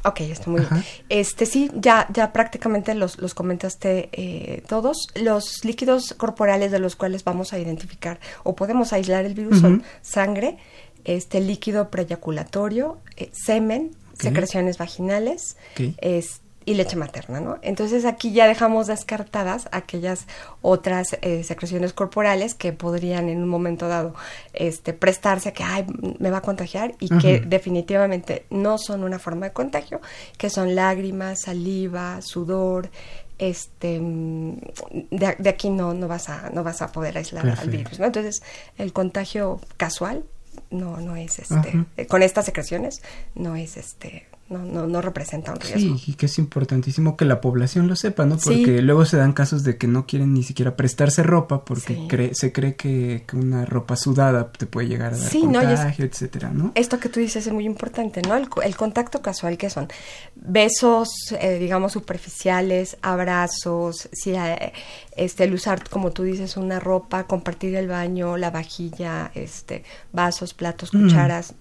Ok, 0.04 0.20
está 0.20 0.50
muy 0.50 0.60
bien. 0.60 0.84
Este 1.10 1.44
sí, 1.44 1.70
ya, 1.74 2.06
ya 2.10 2.32
prácticamente 2.32 2.94
los, 2.94 3.18
los 3.18 3.34
comentaste 3.34 4.08
eh, 4.12 4.62
todos. 4.66 5.08
Los 5.14 5.62
líquidos 5.64 6.14
corporales 6.16 6.72
de 6.72 6.78
los 6.78 6.96
cuales 6.96 7.22
vamos 7.22 7.52
a 7.52 7.58
identificar 7.58 8.18
o 8.44 8.56
podemos 8.56 8.94
aislar 8.94 9.26
el 9.26 9.34
virus 9.34 9.60
son 9.60 9.82
sangre, 10.00 10.56
este 11.04 11.40
líquido 11.40 11.90
preyaculatorio, 11.90 12.98
eh, 13.16 13.30
semen, 13.34 13.94
secreciones 14.14 14.78
vaginales, 14.78 15.56
este 15.98 16.45
y 16.66 16.74
leche 16.74 16.96
materna, 16.96 17.40
¿no? 17.40 17.58
Entonces 17.62 18.04
aquí 18.04 18.32
ya 18.32 18.48
dejamos 18.48 18.88
descartadas 18.88 19.68
aquellas 19.70 20.26
otras 20.60 21.16
eh, 21.22 21.44
secreciones 21.44 21.92
corporales 21.92 22.54
que 22.54 22.72
podrían 22.72 23.28
en 23.28 23.40
un 23.42 23.48
momento 23.48 23.86
dado 23.86 24.14
este, 24.52 24.92
prestarse 24.92 25.50
a 25.50 25.52
que 25.52 25.62
Ay, 25.62 25.86
me 26.18 26.30
va 26.30 26.38
a 26.38 26.42
contagiar 26.42 26.94
y 26.98 27.08
que 27.18 27.40
definitivamente 27.40 28.46
no 28.50 28.78
son 28.78 29.04
una 29.04 29.20
forma 29.20 29.46
de 29.46 29.52
contagio, 29.52 30.00
que 30.36 30.50
son 30.50 30.74
lágrimas, 30.74 31.42
saliva, 31.42 32.20
sudor, 32.20 32.90
este 33.38 34.00
de, 34.00 35.48
aquí 35.48 35.70
no, 35.70 35.94
no 35.94 36.08
vas 36.08 36.28
a 36.28 36.50
no 36.50 36.64
vas 36.64 36.82
a 36.82 36.90
poder 36.90 37.16
aislar 37.16 37.48
al 37.48 37.70
virus, 37.70 38.00
¿no? 38.00 38.06
Entonces 38.06 38.42
el 38.76 38.92
contagio 38.92 39.60
casual 39.76 40.24
no 40.70 40.96
no 41.00 41.16
es 41.16 41.38
este 41.38 41.84
eh, 41.96 42.06
con 42.06 42.22
estas 42.22 42.46
secreciones 42.46 43.02
no 43.34 43.54
es 43.54 43.76
este 43.76 44.26
no, 44.48 44.58
no, 44.58 44.86
no 44.86 45.02
representa 45.02 45.52
un 45.52 45.58
riesgo. 45.58 45.98
Sí, 45.98 46.12
y 46.12 46.14
que 46.14 46.26
es 46.26 46.38
importantísimo 46.38 47.16
que 47.16 47.24
la 47.24 47.40
población 47.40 47.88
lo 47.88 47.96
sepa, 47.96 48.26
¿no? 48.26 48.36
Porque 48.36 48.80
luego 48.80 49.04
se 49.04 49.16
dan 49.16 49.32
casos 49.32 49.64
de 49.64 49.76
que 49.76 49.88
no 49.88 50.06
quieren 50.06 50.34
ni 50.34 50.44
siquiera 50.44 50.76
prestarse 50.76 51.24
ropa 51.24 51.64
porque 51.64 52.30
se 52.34 52.52
cree 52.52 52.76
que, 52.76 53.24
una 53.32 53.66
ropa 53.66 53.96
sudada 53.96 54.52
te 54.52 54.66
puede 54.66 54.88
llegar 54.88 55.14
a 55.14 55.18
dar 55.18 55.30
contagio, 55.30 56.04
etcétera, 56.04 56.50
¿no? 56.50 56.72
Esto 56.74 57.00
que 57.00 57.08
tú 57.08 57.20
dices 57.20 57.46
es 57.46 57.52
muy 57.52 57.64
importante, 57.64 58.22
¿no? 58.22 58.36
El, 58.36 58.48
el 58.62 58.76
contacto 58.76 59.20
casual 59.20 59.58
que 59.58 59.68
son 59.68 59.88
besos, 60.36 61.08
eh, 61.40 61.58
digamos, 61.58 61.92
superficiales, 61.92 62.96
abrazos, 63.02 64.08
si, 64.12 64.30
eh, 64.30 64.72
este, 65.16 65.44
el 65.44 65.54
usar, 65.54 65.88
como 65.88 66.12
tú 66.12 66.22
dices, 66.22 66.56
una 66.56 66.78
ropa, 66.78 67.24
compartir 67.24 67.74
el 67.74 67.88
baño, 67.88 68.36
la 68.36 68.50
vajilla, 68.50 69.32
este, 69.34 69.82
vasos, 70.12 70.54
platos, 70.54 70.92
cucharas 70.92 71.54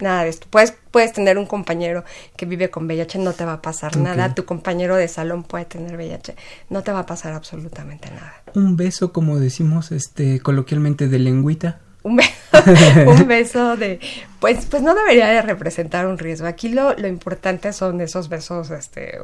nada 0.00 0.24
de 0.24 0.30
esto. 0.30 0.46
Puedes, 0.50 0.74
puedes 0.90 1.12
tener 1.12 1.38
un 1.38 1.46
compañero 1.46 2.04
que 2.36 2.46
vive 2.46 2.70
con 2.70 2.86
VIH, 2.86 3.18
no 3.18 3.32
te 3.32 3.44
va 3.44 3.54
a 3.54 3.62
pasar 3.62 3.96
nada. 3.96 4.34
Tu 4.34 4.44
compañero 4.44 4.96
de 4.96 5.08
salón 5.08 5.42
puede 5.42 5.64
tener 5.64 5.96
VIH, 5.96 6.34
no 6.70 6.82
te 6.82 6.92
va 6.92 7.00
a 7.00 7.06
pasar 7.06 7.32
absolutamente 7.32 8.10
nada. 8.10 8.42
Un 8.54 8.76
beso, 8.76 9.12
como 9.12 9.38
decimos 9.38 9.92
este 9.92 10.40
coloquialmente, 10.40 11.08
de 11.08 11.18
lengüita. 11.18 11.80
Un, 12.04 13.26
beso 13.26 13.78
de 13.78 13.98
pues 14.38 14.66
pues 14.66 14.82
no 14.82 14.94
debería 14.94 15.26
de 15.28 15.40
representar 15.40 16.06
un 16.06 16.18
riesgo 16.18 16.46
aquí 16.46 16.68
lo, 16.68 16.94
lo 16.94 17.08
importante 17.08 17.72
son 17.72 17.98
esos 18.02 18.28
besos 18.28 18.70
este 18.70 19.18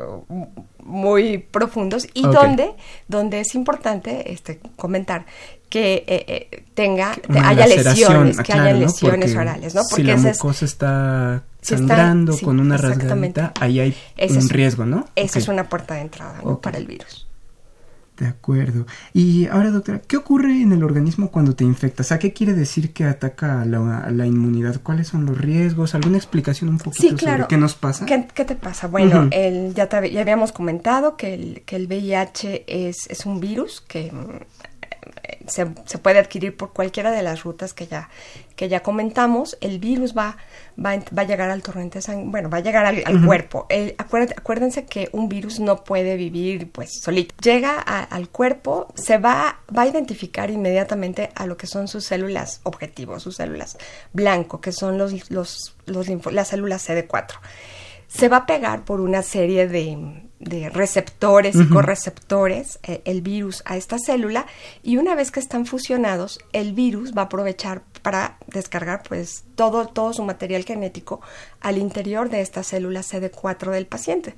muy 0.83 1.37
profundos 1.37 2.09
y 2.15 2.23
donde 2.23 2.73
donde 3.07 3.41
es 3.41 3.55
importante 3.55 4.33
este 4.33 4.61
comentar 4.77 5.27
que 5.71 6.05
eh, 6.07 6.25
eh, 6.27 6.65
tenga, 6.75 7.17
haya 7.43 7.67
lesiones, 7.67 8.37
que 8.39 8.53
haya 8.53 8.75
lesiones 8.75 9.35
orales, 9.35 9.75
¿no? 9.75 9.83
Porque 9.89 10.03
si 10.03 10.09
la 10.09 10.17
mucosa 10.17 10.65
está 10.65 11.45
sangrando 11.63 12.37
con 12.39 12.61
una 12.61 12.77
rasgadita, 12.77 13.55
ahí 13.59 13.81
hay 13.81 13.97
un 14.29 14.49
riesgo, 14.51 14.85
¿no? 14.85 15.07
Esa 15.17 15.39
es 15.39 15.49
una 15.49 15.69
puerta 15.69 15.95
de 15.95 16.03
entrada 16.03 16.43
para 16.61 16.77
el 16.77 16.87
virus. 16.87 17.27
De 18.19 18.27
acuerdo. 18.27 18.87
Y 19.15 19.47
ahora, 19.47 19.71
doctora, 19.71 20.03
¿qué 20.07 20.19
ocurre 20.19 20.61
en 20.61 20.73
el 20.73 20.85
organismo 20.85 21.31
cuando 21.31 21.55
te 21.55 21.65
infectas? 21.65 22.13
¿A 22.13 22.19
qué 22.19 22.35
quiere 22.35 22.53
decir 22.53 22.93
que 22.93 23.05
ataca 23.05 23.65
la, 23.65 24.11
la 24.11 24.27
inmunidad? 24.27 24.83
¿Cuáles 24.83 25.09
son 25.09 25.25
los 25.25 25.39
riesgos? 25.39 25.95
¿Alguna 25.95 26.19
explicación 26.19 26.69
un 26.69 26.77
poquito 26.77 27.09
sí, 27.09 27.15
claro. 27.15 27.45
sobre 27.45 27.49
qué 27.49 27.57
nos 27.57 27.75
pasa? 27.77 28.05
¿Qué, 28.05 28.45
te 28.45 28.57
pasa? 28.57 28.89
Bueno, 28.89 29.29
el, 29.31 29.73
ya, 29.73 29.89
ya 29.89 30.21
habíamos 30.21 30.53
comentado 30.53 31.17
que 31.17 31.33
el, 31.33 31.63
que 31.65 31.77
el 31.77 31.87
VIH 31.87 32.65
es, 32.67 33.07
es 33.09 33.25
un 33.25 33.41
virus 33.41 33.81
que 33.81 34.13
se, 35.47 35.67
puede 35.67 36.19
adquirir 36.19 36.57
por 36.57 36.73
cualquiera 36.73 37.11
de 37.11 37.23
las 37.23 37.43
rutas 37.43 37.75
que 37.75 37.87
ya, 37.87 38.09
que 38.57 38.69
ya 38.69 38.81
comentamos. 38.81 39.59
El 39.61 39.79
virus 39.79 40.17
va, 40.17 40.37
va, 40.79 40.97
va 41.17 41.23
a 41.23 41.25
llegar 41.25 41.51
al 41.51 41.63
torrente 41.63 42.01
sanguíneo, 42.01 42.31
bueno, 42.31 42.51
va 42.51 42.59
a 42.59 42.61
llegar 42.61 42.87
al, 42.87 43.25
cuerpo. 43.25 43.67
acuérdense 43.99 44.87
que 44.87 45.09
un 45.13 45.29
virus 45.29 45.61
no 45.61 45.85
puede 45.85 46.17
vivir 46.17 46.71
pues 46.71 47.01
solito. 47.01 47.35
Llega 47.43 47.79
al 47.79 48.29
cuerpo, 48.29 48.93
se 48.95 49.19
va, 49.19 49.61
va 49.77 49.83
a 49.83 49.87
identificar 49.87 50.51
inmediatamente 50.51 51.31
a 51.35 51.47
lo 51.47 51.57
que 51.57 51.67
son 51.67 51.89
sus 51.89 52.05
células 52.05 52.61
objetivos, 52.63 53.23
sus 53.23 53.37
células 53.37 53.79
blanco, 54.13 54.61
que 54.61 54.73
son 54.73 54.99
los, 54.99 55.31
los, 55.31 55.77
los 55.87 56.09
las 56.33 56.49
células 56.49 56.89
CD4. 56.89 57.35
Se 58.07 58.29
va 58.29 58.39
a 58.39 58.47
pegar 58.47 58.85
por 58.85 59.01
una 59.01 59.23
serie 59.23 59.69
de 59.69 60.30
de 60.41 60.71
receptores 60.71 61.55
y 61.55 61.69
correceptores 61.69 62.79
eh, 62.83 63.03
el 63.05 63.21
virus 63.21 63.63
a 63.67 63.77
esta 63.77 63.99
célula 63.99 64.47
y 64.83 64.97
una 64.97 65.15
vez 65.15 65.31
que 65.31 65.39
están 65.39 65.67
fusionados 65.67 66.41
el 66.55 66.73
virus 66.73 67.15
va 67.15 67.23
a 67.23 67.25
aprovechar 67.27 67.83
para 68.01 68.39
descargar 68.47 69.03
pues 69.07 69.45
todo, 69.55 69.87
todo 69.87 70.15
su 70.15 70.25
material 70.25 70.65
genético 70.65 71.21
al 71.61 71.77
interior 71.77 72.31
de 72.31 72.41
esta 72.41 72.63
célula 72.63 73.01
CD4 73.01 73.71
del 73.71 73.87
paciente. 73.87 74.35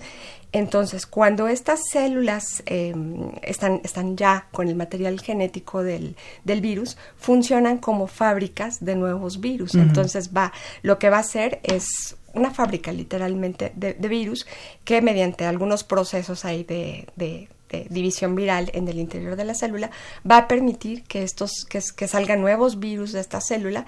Entonces, 0.50 1.06
cuando 1.06 1.46
estas 1.48 1.80
células 1.90 2.62
em, 2.66 3.30
están, 3.42 3.80
están 3.84 4.16
ya 4.16 4.48
con 4.52 4.68
el 4.68 4.74
material 4.74 5.20
genético 5.20 5.82
del, 5.82 6.16
del, 6.44 6.60
virus, 6.60 6.98
funcionan 7.16 7.78
como 7.78 8.06
fábricas 8.06 8.84
de 8.84 8.96
nuevos 8.96 9.40
virus. 9.40 9.74
Entonces, 9.76 10.30
va, 10.36 10.52
lo 10.82 10.98
que 10.98 11.08
va 11.08 11.18
a 11.18 11.20
hacer 11.20 11.60
es 11.62 12.16
una 12.34 12.52
fábrica 12.52 12.92
literalmente 12.92 13.72
de, 13.74 13.94
virus 14.08 14.46
que 14.84 15.02
mediante 15.02 15.44
algunos 15.44 15.84
procesos 15.84 16.44
ahí 16.44 16.64
de, 16.64 17.48
división 17.88 18.34
viral 18.34 18.70
en 18.74 18.86
el 18.86 18.98
interior 18.98 19.34
de 19.34 19.46
la 19.46 19.54
célula 19.54 19.90
va 20.30 20.36
a 20.36 20.48
permitir 20.48 21.04
que 21.04 21.22
estos 21.22 21.64
que, 21.64 21.80
que 21.96 22.06
salgan 22.06 22.42
nuevos 22.42 22.78
virus 22.78 23.12
de 23.12 23.20
esta 23.20 23.40
célula 23.40 23.86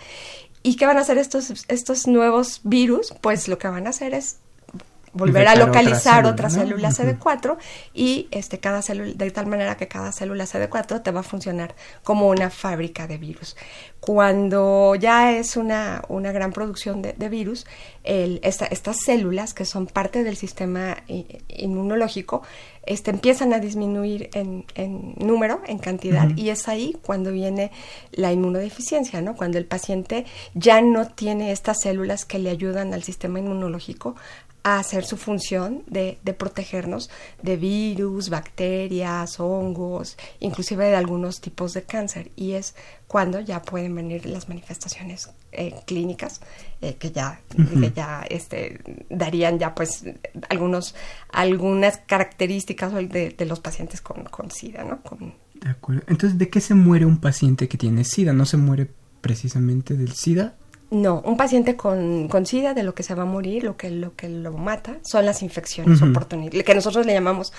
¿Y 0.66 0.76
qué 0.76 0.86
van 0.86 0.96
a 0.96 1.02
hacer 1.02 1.18
estos, 1.18 1.66
estos 1.68 2.06
nuevos 2.06 2.62
virus? 2.64 3.12
Pues 3.20 3.48
lo 3.48 3.58
que 3.58 3.68
van 3.68 3.86
a 3.86 3.90
hacer 3.90 4.14
es 4.14 4.38
volver 5.14 5.48
a 5.48 5.54
localizar 5.54 6.26
otra 6.26 6.50
célula, 6.50 6.90
CD4 6.90 7.56
y 7.94 8.28
este 8.30 8.58
cada 8.58 8.82
célula 8.82 9.12
de 9.14 9.30
tal 9.30 9.46
manera 9.46 9.76
que 9.76 9.88
cada 9.88 10.12
célula 10.12 10.44
CD4 10.44 11.02
te 11.02 11.10
va 11.10 11.20
a 11.20 11.22
funcionar 11.22 11.74
como 12.02 12.28
una 12.28 12.50
fábrica 12.50 13.06
de 13.06 13.16
virus. 13.18 13.56
Cuando 14.00 14.94
ya 14.96 15.32
es 15.32 15.56
una, 15.56 16.02
una 16.08 16.30
gran 16.30 16.52
producción 16.52 17.00
de, 17.00 17.28
virus, 17.30 17.64
el, 18.02 18.38
estas 18.42 19.00
células 19.00 19.54
que 19.54 19.64
son 19.64 19.86
parte 19.86 20.24
del 20.24 20.36
sistema 20.36 20.98
inmunológico 21.48 22.42
este, 22.86 23.10
empiezan 23.10 23.54
a 23.54 23.60
disminuir 23.60 24.28
en, 24.34 24.66
en 24.74 25.14
número, 25.16 25.62
en 25.66 25.78
cantidad, 25.78 26.28
y 26.36 26.50
es 26.50 26.68
ahí 26.68 26.96
cuando 27.02 27.32
viene 27.32 27.70
la 28.12 28.30
inmunodeficiencia, 28.30 29.22
¿no? 29.22 29.36
Cuando 29.36 29.56
el 29.56 29.64
paciente 29.64 30.26
ya 30.52 30.82
no 30.82 31.06
tiene 31.06 31.52
estas 31.52 31.80
células 31.80 32.26
que 32.26 32.38
le 32.38 32.50
ayudan 32.50 32.92
al 32.92 33.02
sistema 33.02 33.38
inmunológico 33.38 34.16
a 34.64 34.78
hacer 34.78 35.04
su 35.04 35.18
función 35.18 35.84
de, 35.86 36.18
de, 36.24 36.32
protegernos 36.32 37.10
de 37.42 37.58
virus, 37.58 38.30
bacterias, 38.30 39.38
hongos, 39.38 40.16
inclusive 40.40 40.86
de 40.86 40.96
algunos 40.96 41.42
tipos 41.42 41.74
de 41.74 41.82
cáncer. 41.82 42.30
Y 42.34 42.52
es 42.52 42.74
cuando 43.06 43.40
ya 43.40 43.60
pueden 43.60 43.94
venir 43.94 44.24
las 44.24 44.48
manifestaciones 44.48 45.28
eh, 45.52 45.74
clínicas 45.86 46.40
eh, 46.80 46.94
que 46.94 47.12
ya, 47.12 47.42
ya 47.94 48.24
este, 48.28 48.80
darían 49.10 49.58
ya 49.58 49.74
pues 49.74 50.04
algunos, 50.48 50.94
algunas 51.30 51.98
características 51.98 52.94
de, 52.94 53.34
de 53.36 53.44
los 53.46 53.60
pacientes 53.60 54.00
con, 54.00 54.24
con 54.24 54.50
SIDA, 54.50 54.82
¿no? 54.82 55.00
De 55.54 55.68
acuerdo. 55.68 56.02
Entonces, 56.06 56.38
¿de 56.38 56.48
qué 56.48 56.62
se 56.62 56.74
muere 56.74 57.04
un 57.04 57.18
paciente 57.18 57.68
que 57.68 57.76
tiene 57.76 58.02
SIDA? 58.02 58.32
¿No 58.32 58.46
se 58.46 58.56
muere 58.56 58.88
precisamente 59.20 59.94
del 59.94 60.14
SIDA? 60.14 60.54
No, 60.90 61.22
un 61.24 61.36
paciente 61.36 61.76
con, 61.76 62.28
con, 62.28 62.46
SIDA 62.46 62.74
de 62.74 62.82
lo 62.82 62.94
que 62.94 63.02
se 63.02 63.14
va 63.14 63.22
a 63.22 63.26
morir, 63.26 63.64
lo 63.64 63.76
que 63.76 63.90
lo 63.90 64.14
que 64.14 64.28
lo 64.28 64.52
mata, 64.52 64.98
son 65.02 65.24
las 65.26 65.42
infecciones 65.42 66.00
oportunistas, 66.02 66.62
que 66.62 66.74
nosotros 66.74 67.06
le 67.06 67.14
llamamos 67.14 67.52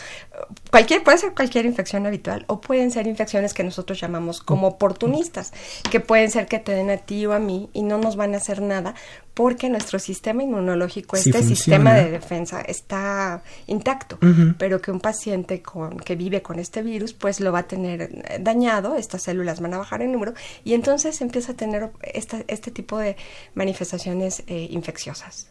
cualquier 0.72 1.03
puede 1.03 1.17
ser 1.17 1.34
cualquier 1.34 1.65
infección 1.65 2.05
habitual 2.05 2.46
o 2.48 2.62
pueden 2.62 2.91
ser 2.91 3.08
infecciones 3.08 3.53
que 3.53 3.63
nosotros 3.63 4.00
llamamos 4.00 4.41
como 4.41 4.67
oportunistas, 4.67 5.53
que 5.89 6.00
pueden 6.00 6.29
ser 6.32 6.46
que 6.46 6.60
te 6.60 6.72
den 6.72 6.89
a 6.89 6.98
ti 6.98 7.25
o 7.25 7.34
a 7.34 7.39
mí 7.39 7.70
y 7.74 7.82
no 7.82 7.98
nos 7.98 8.15
van 8.15 8.34
a 8.36 8.38
hacer 8.38 8.62
nada 8.62 8.96
porque 9.36 9.70
nuestro 9.70 10.00
sistema 10.00 10.42
inmunológico, 10.44 11.18
este 11.18 11.44
sistema 11.44 11.94
de 11.94 12.10
defensa 12.10 12.62
está 12.62 13.44
intacto, 13.68 14.18
pero 14.58 14.82
que 14.82 14.92
un 14.92 15.01
paciente 15.01 15.62
con, 15.62 15.98
que 15.98 16.15
vive 16.15 16.42
con 16.42 16.58
este 16.58 16.82
virus, 16.82 17.13
pues 17.13 17.42
lo 17.42 17.51
va 17.51 17.60
a 17.60 17.68
tener 17.68 18.01
eh, 18.01 18.39
dañado, 18.39 18.96
estas 18.96 19.24
células 19.24 19.60
van 19.60 19.74
a 19.74 19.77
bajar 19.77 20.01
en 20.01 20.13
número 20.13 20.34
y 20.63 20.74
entonces 20.74 21.22
empieza 21.22 21.51
a 21.51 21.56
tener 21.56 21.92
esta, 22.01 22.44
este 22.48 22.72
tipo 22.72 22.98
de 22.98 23.18
manifestaciones 23.56 24.42
eh, 24.48 24.68
infecciosas. 24.72 25.48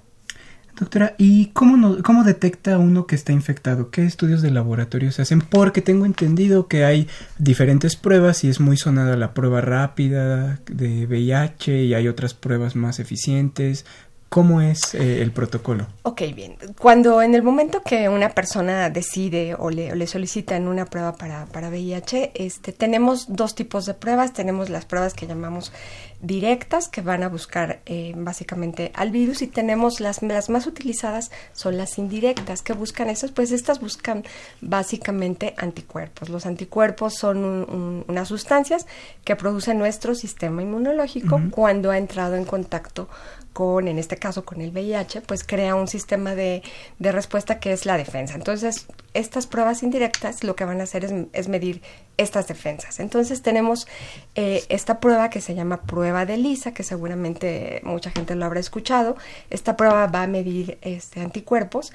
Doctora, 0.77 1.15
¿y 1.19 1.47
cómo, 1.47 2.03
cómo 2.03 2.25
detecta 2.25 2.79
uno 2.79 3.07
que 3.07 3.15
está 3.15 3.33
infectado? 3.33 3.91
¿Qué 3.91 4.05
estudios 4.05 4.43
de 4.43 4.51
laboratorio 4.51 5.13
se 5.13 5.23
hacen? 5.23 5.41
Porque 5.41 5.83
tengo 5.83 6.05
entendido 6.05 6.67
que 6.67 6.85
hay 6.85 7.07
diferentes 7.39 7.95
pruebas 7.95 8.43
y 8.43 8.49
es 8.49 8.59
muy 8.59 8.77
sonada 8.77 9.17
la 9.17 9.35
prueba 9.35 9.61
rápida 9.61 10.61
de 10.67 11.07
VIH 11.07 11.85
y 11.85 11.95
hay 11.95 12.09
otras 12.09 12.35
pruebas 12.35 12.75
más 12.75 12.99
eficientes. 12.99 13.87
¿Cómo 14.29 14.61
es 14.61 14.95
eh, 14.95 15.23
el 15.23 15.31
protocolo? 15.31 15.87
Ok, 16.03 16.23
bien. 16.35 16.57
Cuando 16.81 17.23
en 17.23 17.37
el 17.37 17.45
momento 17.45 17.83
que 17.83 18.09
una 18.09 18.31
persona 18.31 18.91
decide 18.91 19.55
o 19.57 19.71
le, 19.71 19.95
le 19.95 20.07
solicitan 20.09 20.67
una 20.67 20.87
prueba 20.87 21.15
para, 21.15 21.47
para 21.47 21.69
VIH, 21.69 22.33
este, 22.35 22.73
tenemos 22.73 23.27
dos 23.29 23.55
tipos 23.55 23.87
de 23.87 23.95
pruebas. 23.95 24.33
Tenemos 24.33 24.71
las 24.71 24.87
pruebas 24.87 25.15
que 25.15 25.29
llamamos 25.29 25.73
directas, 26.21 26.89
que 26.89 27.01
van 27.01 27.23
a 27.23 27.29
buscar 27.29 27.81
eh, 27.87 28.13
básicamente 28.17 28.91
al 28.95 29.11
virus, 29.11 29.43
y 29.43 29.47
tenemos 29.47 30.01
las, 30.01 30.23
las 30.23 30.51
más 30.51 30.67
utilizadas 30.67 31.31
son 31.53 31.77
las 31.77 31.99
indirectas, 31.99 32.63
que 32.63 32.73
buscan 32.73 33.11
esas, 33.11 33.31
pues 33.31 33.53
estas 33.53 33.81
buscan 33.81 34.25
básicamente 34.61 35.55
anticuerpos. 35.59 36.29
Los 36.29 36.47
anticuerpos 36.47 37.15
son 37.15 38.05
unas 38.09 38.29
sustancias 38.29 38.87
que 39.25 39.37
produce 39.37 39.75
nuestro 39.75 40.15
sistema 40.15 40.63
inmunológico 40.63 41.41
cuando 41.51 41.91
ha 41.91 41.99
entrado 41.99 42.35
en 42.37 42.45
contacto 42.45 43.09
con, 43.55 43.89
en 43.89 43.99
este 43.99 44.19
caso, 44.19 44.45
con 44.45 44.61
el 44.61 44.71
VIH, 44.71 45.23
pues 45.23 45.45
crea 45.45 45.75
un 45.77 45.89
sistema 45.89 46.35
de, 46.35 46.63
de 46.99 47.13
respuesta 47.13 47.61
que 47.61 47.73
es 47.73 47.87
la 47.87 47.97
defensa. 47.97 48.35
Entonces, 48.35 48.87
estas 49.15 49.47
pruebas 49.47 49.83
indirectas 49.83 50.45
lo 50.45 50.57
que 50.57 50.67
van 50.67 50.81
a 50.81 50.85
hacer 50.85 51.05
es, 51.05 51.13
es 51.33 51.49
medir 51.49 51.81
estas 52.17 52.49
defensas. 52.49 53.01
Entonces, 53.01 53.43
tenemos 53.43 53.87
eh, 54.35 54.65
esta 54.69 55.01
prueba 55.01 55.31
que 55.31 55.41
se 55.41 55.55
llama 55.55 55.83
prueba 55.83 56.27
de 56.27 56.37
Lisa, 56.37 56.75
que 56.75 56.83
seguramente 56.83 57.81
mucha 57.85 58.11
gente 58.11 58.35
lo 58.35 58.45
habrá 58.45 58.61
escuchado. 58.61 59.17
Esta 59.51 59.77
prueba 59.77 60.07
va 60.09 60.25
a 60.25 60.27
medir 60.27 60.79
este, 60.83 61.21
anticuerpos, 61.21 61.93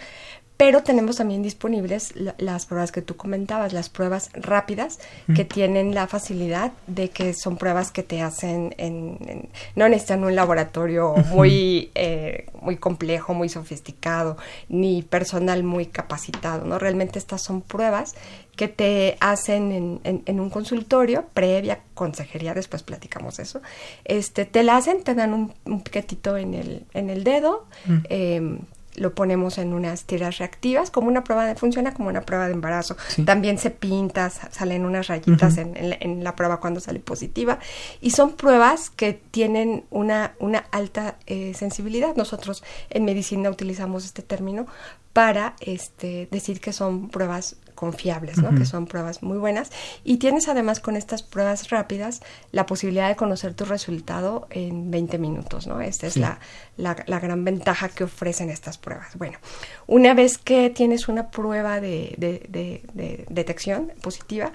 pero 0.60 0.84
tenemos 0.84 1.16
también 1.16 1.42
disponibles 1.42 2.14
las 2.38 2.66
pruebas 2.66 2.92
que 2.92 3.02
tú 3.02 3.16
comentabas, 3.16 3.72
las 3.72 3.88
pruebas 3.88 4.30
rápidas, 4.34 5.00
que 5.34 5.46
tienen 5.46 5.96
la 5.96 6.06
facilidad 6.06 6.74
de 6.86 7.12
que 7.12 7.34
son 7.34 7.56
pruebas 7.56 7.94
que 7.94 8.04
te 8.04 8.22
hacen 8.22 8.76
en, 8.78 9.48
no 9.78 9.88
necesitan 9.88 10.26
un 10.26 10.36
laboratorio 10.36 11.16
muy, 11.32 11.92
eh, 11.96 12.48
muy 12.62 12.76
complejo, 12.76 13.34
muy 13.34 13.48
sofisticado, 13.48 14.36
ni 14.68 15.02
personal 15.02 15.64
muy 15.64 15.86
capacitado, 15.86 16.66
¿no? 16.66 16.78
Realmente 16.78 17.20
estas 17.20 17.42
son 17.42 17.62
pruebas 17.62 18.16
que 18.58 18.68
te 18.68 19.16
hacen 19.22 19.72
en, 20.04 20.24
en, 20.26 20.40
un 20.42 20.50
consultorio, 20.50 21.24
previa 21.34 21.80
consejería, 21.94 22.54
después 22.54 22.84
platicamos 22.84 23.40
eso, 23.40 23.62
este, 24.04 24.44
te 24.44 24.64
la 24.64 24.76
hacen, 24.76 25.06
te 25.06 25.16
dan 25.16 25.34
un, 25.34 25.54
un 25.64 25.84
piquetito 25.84 26.36
en 26.36 26.54
el, 26.54 26.86
en 26.94 27.10
el 27.10 27.24
dedo, 27.24 27.66
lo 29.00 29.16
ponemos 29.16 29.58
en 29.58 29.74
unas 29.74 30.04
tiras 30.04 30.38
reactivas, 30.38 30.92
como 30.92 31.08
una 31.08 31.24
prueba 31.24 31.46
de, 31.46 31.56
funciona 31.56 31.94
como 31.94 32.10
una 32.10 32.22
prueba 32.22 32.48
de 32.48 32.54
embarazo. 32.54 32.98
También 33.26 33.58
se 33.58 33.72
pinta, 33.72 34.30
salen 34.30 34.86
unas 34.86 35.08
rayitas 35.08 35.58
en, 35.58 36.24
la 36.24 36.36
prueba 36.36 36.60
cuando 36.60 36.80
sale 36.80 37.00
positiva. 37.00 37.60
Y 38.02 38.12
son 38.12 38.34
pruebas 38.34 38.90
que 38.90 39.14
tienen 39.14 39.86
una, 39.90 40.34
una 40.40 40.66
alta 40.72 41.16
eh, 41.26 41.54
sensibilidad. 41.56 42.16
Nosotros 42.16 42.64
en 42.90 43.06
medicina 43.06 43.50
utilizamos 43.50 44.06
este 44.06 44.22
término 44.22 44.68
para 45.14 45.56
este, 45.60 46.28
decir 46.32 46.62
que 46.62 46.74
son 46.74 47.10
pruebas 47.10 47.56
confiables, 47.80 48.40
¿no? 48.40 48.54
que 48.54 48.66
son 48.66 48.88
pruebas 48.88 49.24
muy 49.24 49.38
buenas. 49.38 49.72
Y 50.04 50.18
tienes 50.18 50.50
además 50.50 50.82
con 50.82 50.98
estas 50.98 51.24
pruebas 51.24 51.70
rápidas 51.70 52.22
la 52.52 52.66
posibilidad 52.66 53.08
de 53.08 53.16
conocer 53.16 53.54
tu 53.54 53.64
resultado 53.64 54.48
en 54.50 54.92
20 54.92 55.18
minutos. 55.18 55.66
¿no? 55.66 55.80
Esta 55.80 56.08
es 56.08 56.18
la, 56.18 56.40
la, 56.76 56.94
gran 56.94 57.46
ventaja 57.46 57.88
que 57.88 58.04
ofrecen 58.04 58.50
estas 58.50 58.78
pruebas. 58.78 59.18
Bueno, 59.18 59.38
una 59.88 60.14
vez 60.14 60.38
que 60.38 60.70
tienes 60.70 61.08
una 61.08 61.32
prueba 61.32 61.80
de, 61.80 62.16
de, 62.18 62.84
de 62.94 63.26
detección 63.30 63.94
positiva, 64.02 64.52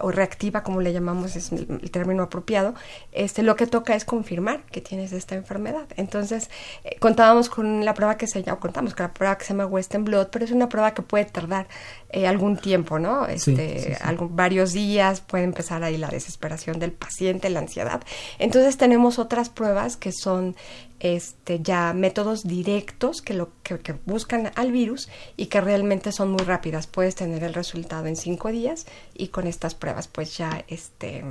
o 0.00 0.10
reactiva, 0.10 0.62
como 0.62 0.80
le 0.80 0.92
llamamos, 0.92 1.36
es 1.36 1.52
el, 1.52 1.90
término 1.90 2.24
apropiado, 2.24 2.74
este, 3.12 3.42
lo 3.42 3.56
que 3.56 3.66
toca 3.66 3.94
es 3.94 4.04
confirmar 4.04 4.62
que 4.66 4.80
tienes 4.80 5.12
esta 5.12 5.34
enfermedad. 5.34 5.86
Entonces, 5.96 6.50
eh, 6.84 6.96
contábamos 6.98 7.48
con 7.48 7.84
la 7.84 7.94
prueba 7.94 8.16
que 8.16 8.26
se 8.26 8.42
llama, 8.42 8.60
contamos 8.60 8.94
con 8.94 9.04
la 9.04 9.12
prueba 9.12 9.38
que 9.38 9.44
se 9.44 9.52
llama 9.52 9.66
Western 9.66 10.04
Blot, 10.04 10.30
pero 10.30 10.44
es 10.44 10.50
una 10.50 10.68
prueba 10.68 10.94
que 10.94 11.02
puede 11.02 11.24
tardar 11.24 11.66
eh, 12.10 12.26
algún 12.26 12.56
tiempo, 12.56 12.98
¿no? 12.98 13.26
Este, 13.26 13.96
varios 14.30 14.72
días, 14.72 15.20
puede 15.20 15.44
empezar 15.44 15.82
ahí 15.82 15.96
la 15.96 16.08
desesperación 16.08 16.78
del 16.78 16.92
paciente, 16.92 17.48
la 17.50 17.60
ansiedad. 17.60 18.02
Entonces, 18.38 18.76
tenemos 18.76 19.18
otras 19.18 19.48
pruebas 19.48 19.96
que 19.96 20.12
son 20.12 20.56
este, 21.00 21.60
ya 21.62 21.92
métodos 21.92 22.44
directos 22.44 23.22
que, 23.22 23.34
lo, 23.34 23.50
que, 23.62 23.94
buscan 24.06 24.50
al 24.54 24.72
virus 24.72 25.08
y 25.36 25.46
que 25.46 25.60
realmente 25.60 26.12
son 26.12 26.30
muy 26.30 26.44
rápidas. 26.44 26.86
Puedes 26.86 27.14
tener 27.14 27.44
el 27.44 27.54
resultado 27.54 28.06
en 28.06 28.16
cinco 28.16 28.50
días 28.50 28.86
y 29.14 29.28
con 29.28 29.46
estas 29.46 29.74
pruebas 29.74 30.08
pues 30.08 30.36
ya 30.36 30.64
este, 30.68 31.24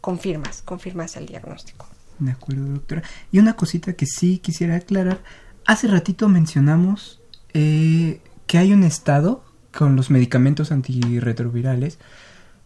confirmas, 0.00 0.62
confirmas 0.62 1.16
el 1.16 1.26
diagnóstico. 1.26 1.86
De 2.18 2.30
acuerdo, 2.30 2.64
doctora. 2.66 3.02
Y 3.32 3.38
una 3.38 3.56
cosita 3.56 3.94
que 3.94 4.06
sí 4.06 4.38
quisiera 4.38 4.76
aclarar. 4.76 5.20
Hace 5.66 5.88
ratito 5.88 6.28
mencionamos 6.28 7.20
eh, 7.52 8.20
que 8.46 8.58
hay 8.58 8.72
un 8.72 8.84
estado 8.84 9.44
con 9.76 9.96
los 9.96 10.10
medicamentos 10.10 10.70
antirretrovirales 10.70 11.98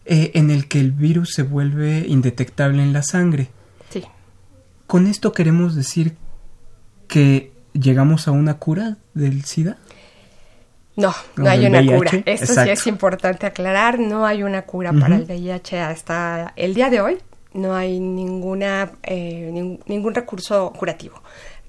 eh, 0.05 0.31
en 0.35 0.51
el 0.51 0.67
que 0.67 0.79
el 0.79 0.91
virus 0.91 1.33
se 1.33 1.43
vuelve 1.43 2.05
indetectable 2.07 2.83
en 2.83 2.93
la 2.93 3.03
sangre. 3.03 3.49
Sí. 3.89 4.03
Con 4.85 5.07
esto 5.07 5.33
queremos 5.33 5.75
decir 5.75 6.15
que 7.09 7.51
llegamos 7.73 8.29
a 8.29 8.31
una 8.31 8.57
cura 8.57 8.97
del 9.13 9.43
SIDA? 9.43 9.77
No, 10.95 11.13
no 11.35 11.49
hay 11.49 11.65
una 11.65 11.85
cura. 11.85 12.11
Esto 12.25 12.53
sí 12.53 12.69
es 12.69 12.87
importante 12.87 13.45
aclarar. 13.45 13.99
No 13.99 14.25
hay 14.25 14.43
una 14.43 14.63
cura 14.63 14.93
para 14.93 15.15
el 15.15 15.23
VIH 15.23 15.79
hasta 15.79 16.53
el 16.55 16.73
día 16.73 16.89
de 16.89 17.01
hoy. 17.01 17.17
No 17.53 17.75
hay 17.75 17.99
ninguna 17.99 18.91
eh, 19.03 19.79
ningún 19.87 20.13
recurso 20.13 20.71
curativo. 20.77 21.21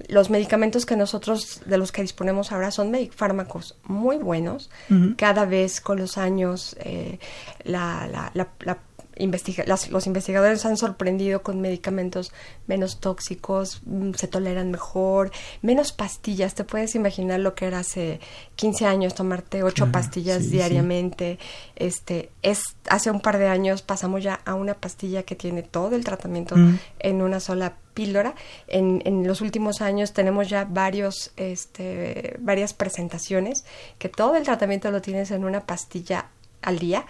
Los 0.08 0.30
medicamentos 0.30 0.84
que 0.84 0.96
nosotros, 0.96 1.62
de 1.64 1.78
los 1.78 1.92
que 1.92 2.02
disponemos 2.02 2.52
ahora, 2.52 2.70
son 2.70 2.92
fármacos 3.14 3.76
muy 3.84 4.16
buenos. 4.16 4.70
Cada 5.16 5.44
vez 5.44 5.80
con 5.80 5.98
los 5.98 6.18
años 6.18 6.76
eh, 6.80 7.18
la, 7.64 8.30
la 8.34 8.78
los 9.26 10.06
investigadores 10.06 10.64
han 10.64 10.76
sorprendido 10.76 11.42
con 11.42 11.60
medicamentos 11.60 12.32
menos 12.66 13.00
tóxicos, 13.00 13.82
mm, 13.84 14.12
se 14.14 14.28
toleran 14.28 14.70
mejor, 14.70 15.30
menos 15.62 15.92
pastillas. 15.92 16.54
Te 16.54 16.64
puedes 16.64 16.94
imaginar 16.94 17.40
lo 17.40 17.54
que 17.54 17.66
era 17.66 17.80
hace 17.80 18.20
15 18.56 18.86
años 18.86 19.14
tomarte 19.14 19.62
ocho 19.62 19.90
pastillas 19.92 20.50
diariamente. 20.50 21.38
Este, 21.76 22.30
es 22.42 22.62
hace 22.88 23.10
un 23.10 23.20
par 23.20 23.38
de 23.38 23.48
años 23.48 23.82
pasamos 23.82 24.22
ya 24.22 24.40
a 24.44 24.54
una 24.54 24.74
pastilla 24.74 25.22
que 25.22 25.36
tiene 25.36 25.62
todo 25.62 25.96
el 25.96 26.04
tratamiento 26.04 26.56
mm. 26.56 26.78
en 27.00 27.22
una 27.22 27.40
sola 27.40 27.76
píldora. 27.94 28.34
En, 28.66 29.02
en, 29.04 29.26
los 29.26 29.40
últimos 29.40 29.80
años 29.80 30.12
tenemos 30.12 30.48
ya 30.48 30.64
varios, 30.64 31.32
este, 31.36 32.36
varias 32.40 32.72
presentaciones 32.72 33.64
que 33.98 34.08
todo 34.08 34.36
el 34.36 34.44
tratamiento 34.44 34.90
lo 34.90 35.00
tienes 35.00 35.30
en 35.30 35.44
una 35.44 35.66
pastilla 35.66 36.28
al 36.62 36.78
día 36.78 37.06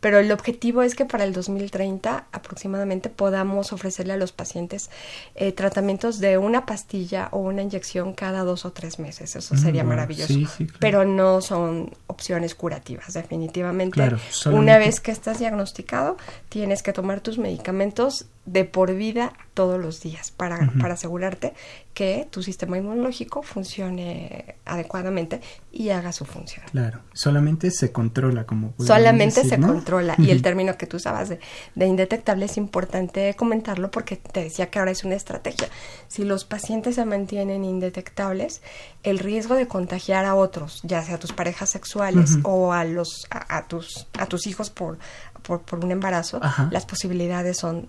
pero 0.00 0.18
el 0.18 0.32
objetivo 0.32 0.82
es 0.82 0.94
que 0.94 1.04
para 1.04 1.24
el 1.24 1.32
2030 1.32 2.26
aproximadamente 2.32 3.10
podamos 3.10 3.72
ofrecerle 3.72 4.14
a 4.14 4.16
los 4.16 4.32
pacientes 4.32 4.90
eh, 5.34 5.52
tratamientos 5.52 6.18
de 6.18 6.38
una 6.38 6.66
pastilla 6.66 7.28
o 7.32 7.38
una 7.38 7.62
inyección 7.62 8.14
cada 8.14 8.42
dos 8.42 8.64
o 8.64 8.72
tres 8.72 8.98
meses. 8.98 9.36
Eso 9.36 9.56
sería 9.56 9.84
mm, 9.84 9.88
maravilloso. 9.88 10.34
Pero 10.78 11.04
no 11.04 11.40
son 11.40 11.94
opciones 12.06 12.54
curativas, 12.54 13.12
definitivamente. 13.14 14.02
Una 14.46 14.78
vez 14.78 15.00
que 15.00 15.12
estás 15.12 15.38
diagnosticado, 15.38 16.16
tienes 16.48 16.82
que 16.82 16.92
tomar 16.92 17.20
tus 17.20 17.38
medicamentos 17.38 18.26
de 18.52 18.64
por 18.64 18.94
vida 18.94 19.32
todos 19.54 19.80
los 19.80 20.00
días 20.00 20.32
para, 20.32 20.72
para 20.80 20.94
asegurarte 20.94 21.52
que 21.94 22.26
tu 22.30 22.42
sistema 22.42 22.78
inmunológico 22.78 23.42
funcione 23.42 24.56
adecuadamente 24.64 25.40
y 25.70 25.90
haga 25.90 26.12
su 26.12 26.24
función. 26.24 26.64
Claro, 26.70 27.00
solamente 27.12 27.70
se 27.70 27.92
controla 27.92 28.44
como 28.44 28.74
Solamente 28.78 29.44
se 29.44 29.60
controla. 29.60 30.14
Y 30.18 30.30
el 30.30 30.42
término 30.42 30.76
que 30.76 30.86
tú 30.86 30.96
usabas 30.96 31.28
de, 31.28 31.38
de, 31.74 31.86
indetectable 31.86 32.46
es 32.46 32.56
importante 32.56 33.34
comentarlo 33.34 33.90
porque 33.90 34.16
te 34.16 34.42
decía 34.42 34.70
que 34.70 34.78
ahora 34.78 34.90
es 34.90 35.04
una 35.04 35.14
estrategia. 35.14 35.68
Si 36.08 36.24
los 36.24 36.44
pacientes 36.44 36.96
se 36.96 37.04
mantienen 37.04 37.64
indetectables, 37.64 38.62
el 39.02 39.18
riesgo 39.18 39.54
de 39.54 39.68
contagiar 39.68 40.24
a 40.24 40.34
otros, 40.34 40.80
ya 40.82 41.02
sea 41.02 41.16
a 41.16 41.18
tus 41.18 41.32
parejas 41.32 41.70
sexuales 41.70 42.38
o 42.42 42.72
a 42.72 42.84
los 42.84 43.26
a, 43.30 43.66
tus 43.66 44.08
a 44.18 44.26
tus 44.26 44.46
hijos 44.46 44.70
por 44.70 44.98
por, 45.42 45.62
por 45.62 45.84
un 45.84 45.90
embarazo, 45.90 46.40
las 46.70 46.84
posibilidades 46.86 47.56
son 47.56 47.88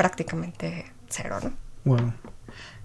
prácticamente 0.00 0.86
cero, 1.10 1.36
¿no? 1.42 1.52
Wow. 1.84 2.12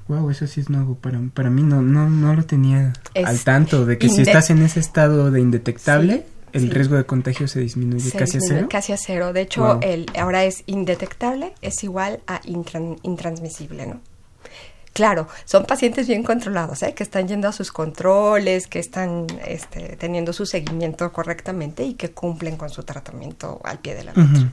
Wow, 0.09 0.29
eso 0.29 0.47
sí 0.47 0.59
es 0.59 0.69
nuevo 0.69 0.95
para, 0.95 1.17
para 1.33 1.49
mí, 1.49 1.63
no, 1.63 1.81
no, 1.81 2.09
no 2.09 2.35
lo 2.35 2.43
tenía 2.43 2.91
al 3.25 3.39
tanto 3.45 3.85
de 3.85 3.97
que 3.97 4.09
si 4.09 4.21
estás 4.23 4.49
en 4.49 4.61
ese 4.61 4.81
estado 4.81 5.31
de 5.31 5.39
indetectable, 5.39 6.25
el 6.51 6.69
riesgo 6.69 6.97
de 6.97 7.05
contagio 7.05 7.47
se 7.47 7.61
disminuye 7.61 8.11
casi 8.11 8.37
a 8.37 8.41
cero. 8.45 8.67
Casi 8.69 8.91
a 8.91 8.97
cero. 8.97 9.31
De 9.31 9.39
hecho, 9.39 9.79
el, 9.81 10.07
ahora 10.19 10.43
es 10.43 10.63
indetectable, 10.65 11.53
es 11.61 11.85
igual 11.85 12.19
a 12.27 12.41
intransmisible, 12.43 13.87
¿no? 13.87 14.01
Claro, 14.91 15.29
son 15.45 15.63
pacientes 15.63 16.09
bien 16.09 16.23
controlados, 16.23 16.83
¿eh? 16.83 16.93
que 16.93 17.03
están 17.03 17.29
yendo 17.29 17.47
a 17.47 17.53
sus 17.53 17.71
controles, 17.71 18.67
que 18.67 18.79
están 18.79 19.27
este, 19.47 19.95
teniendo 19.95 20.33
su 20.33 20.45
seguimiento 20.45 21.13
correctamente 21.13 21.83
y 21.85 21.93
que 21.93 22.11
cumplen 22.11 22.57
con 22.57 22.69
su 22.69 22.83
tratamiento 22.83 23.61
al 23.63 23.79
pie 23.79 23.95
de 23.95 24.03
la 24.03 24.13
letra. 24.13 24.51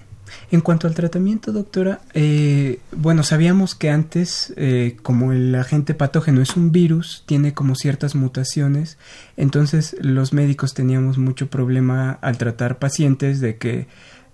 En 0.50 0.60
cuanto 0.60 0.86
al 0.86 0.94
tratamiento, 0.94 1.52
doctora, 1.52 2.00
eh, 2.14 2.80
bueno, 2.94 3.22
sabíamos 3.22 3.74
que 3.74 3.90
antes, 3.90 4.52
eh, 4.56 4.96
como 5.02 5.32
el 5.32 5.54
agente 5.54 5.94
patógeno 5.94 6.42
es 6.42 6.56
un 6.56 6.72
virus, 6.72 7.22
tiene 7.26 7.54
como 7.54 7.74
ciertas 7.74 8.14
mutaciones, 8.14 8.98
entonces 9.36 9.96
los 10.00 10.32
médicos 10.32 10.74
teníamos 10.74 11.18
mucho 11.18 11.48
problema 11.48 12.18
al 12.20 12.38
tratar 12.38 12.78
pacientes 12.78 13.40
de 13.40 13.56
que 13.56 13.86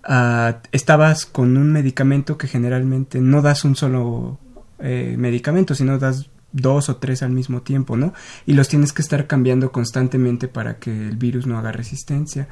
ah, 0.03 0.57
estabas 0.71 1.25
con 1.25 1.55
un 1.57 1.71
medicamento 1.71 2.37
que 2.37 2.47
generalmente 2.47 3.21
no 3.21 3.41
das 3.41 3.63
un 3.63 3.75
solo 3.75 4.39
eh, 4.79 5.15
medicamento, 5.17 5.75
sino 5.75 5.99
das 5.99 6.29
dos 6.51 6.89
o 6.89 6.97
tres 6.97 7.21
al 7.23 7.31
mismo 7.31 7.61
tiempo, 7.61 7.95
¿no? 7.95 8.13
Y 8.45 8.53
los 8.53 8.67
tienes 8.67 8.93
que 8.93 9.01
estar 9.01 9.27
cambiando 9.27 9.71
constantemente 9.71 10.47
para 10.47 10.79
que 10.79 11.09
el 11.09 11.17
virus 11.17 11.47
no 11.47 11.57
haga 11.57 11.71
resistencia. 11.71 12.47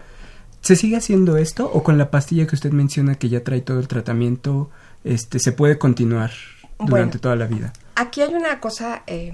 ¿Se 0.62 0.76
sigue 0.76 0.98
haciendo 0.98 1.38
esto 1.38 1.70
o 1.74 1.84
con 1.84 1.98
la 1.98 2.12
pastilla 2.12 2.48
que 2.48 2.56
usted 2.56 2.72
menciona 2.72 3.16
que 3.16 3.30
ya 3.30 3.44
trae 3.44 3.62
todo 3.62 3.80
el 3.80 3.88
tratamiento, 3.88 4.70
este, 5.04 5.40
se 5.40 5.52
puede 5.52 5.78
continuar 5.78 6.32
durante 6.80 7.20
toda 7.20 7.36
la 7.36 7.46
vida? 7.46 7.74
Aquí 7.96 8.22
hay 8.22 8.36
una 8.36 8.60
cosa 8.60 9.02
eh, 9.08 9.34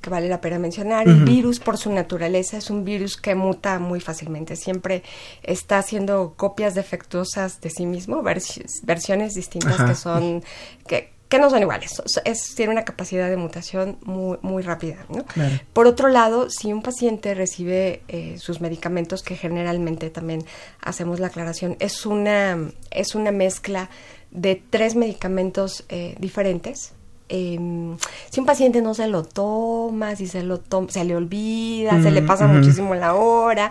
que 0.00 0.10
vale 0.10 0.28
la 0.28 0.40
pena 0.40 0.58
mencionar. 0.58 1.06
El 1.06 1.24
virus, 1.24 1.60
por 1.60 1.78
su 1.78 1.92
naturaleza, 1.92 2.56
es 2.56 2.70
un 2.70 2.84
virus 2.84 3.16
que 3.16 3.36
muta 3.36 3.78
muy 3.78 4.00
fácilmente. 4.00 4.56
Siempre 4.56 5.04
está 5.44 5.78
haciendo 5.78 6.34
copias 6.36 6.74
defectuosas 6.74 7.60
de 7.60 7.70
sí 7.70 7.86
mismo, 7.86 8.20
versiones 8.22 9.34
distintas 9.34 9.80
que 9.80 9.94
son 9.94 10.42
que, 10.88 11.15
que 11.28 11.38
no 11.38 11.50
son 11.50 11.62
iguales, 11.62 12.02
es, 12.24 12.54
tiene 12.54 12.72
una 12.72 12.84
capacidad 12.84 13.28
de 13.28 13.36
mutación 13.36 13.98
muy, 14.04 14.38
muy 14.42 14.62
rápida. 14.62 15.04
¿no? 15.08 15.24
Por 15.72 15.86
otro 15.86 16.08
lado, 16.08 16.50
si 16.50 16.72
un 16.72 16.82
paciente 16.82 17.34
recibe 17.34 18.02
eh, 18.08 18.36
sus 18.38 18.60
medicamentos, 18.60 19.22
que 19.22 19.36
generalmente 19.36 20.10
también 20.10 20.44
hacemos 20.80 21.18
la 21.18 21.28
aclaración, 21.28 21.76
es 21.80 22.06
una, 22.06 22.70
es 22.90 23.14
una 23.14 23.32
mezcla 23.32 23.90
de 24.30 24.62
tres 24.70 24.94
medicamentos 24.94 25.84
eh, 25.88 26.14
diferentes, 26.18 26.92
Em, 27.28 27.96
si 28.30 28.38
un 28.38 28.46
paciente 28.46 28.80
no 28.80 28.94
se 28.94 29.08
lo 29.08 29.24
toma, 29.24 30.14
si 30.14 30.28
se 30.28 30.44
lo 30.44 30.58
toma, 30.58 30.88
se 30.90 31.04
le 31.04 31.16
olvida, 31.16 32.00
se 32.00 32.12
le 32.12 32.22
mm, 32.22 32.26
pasa 32.26 32.46
muchísimo 32.46 32.94
la 32.94 33.14
hora. 33.14 33.68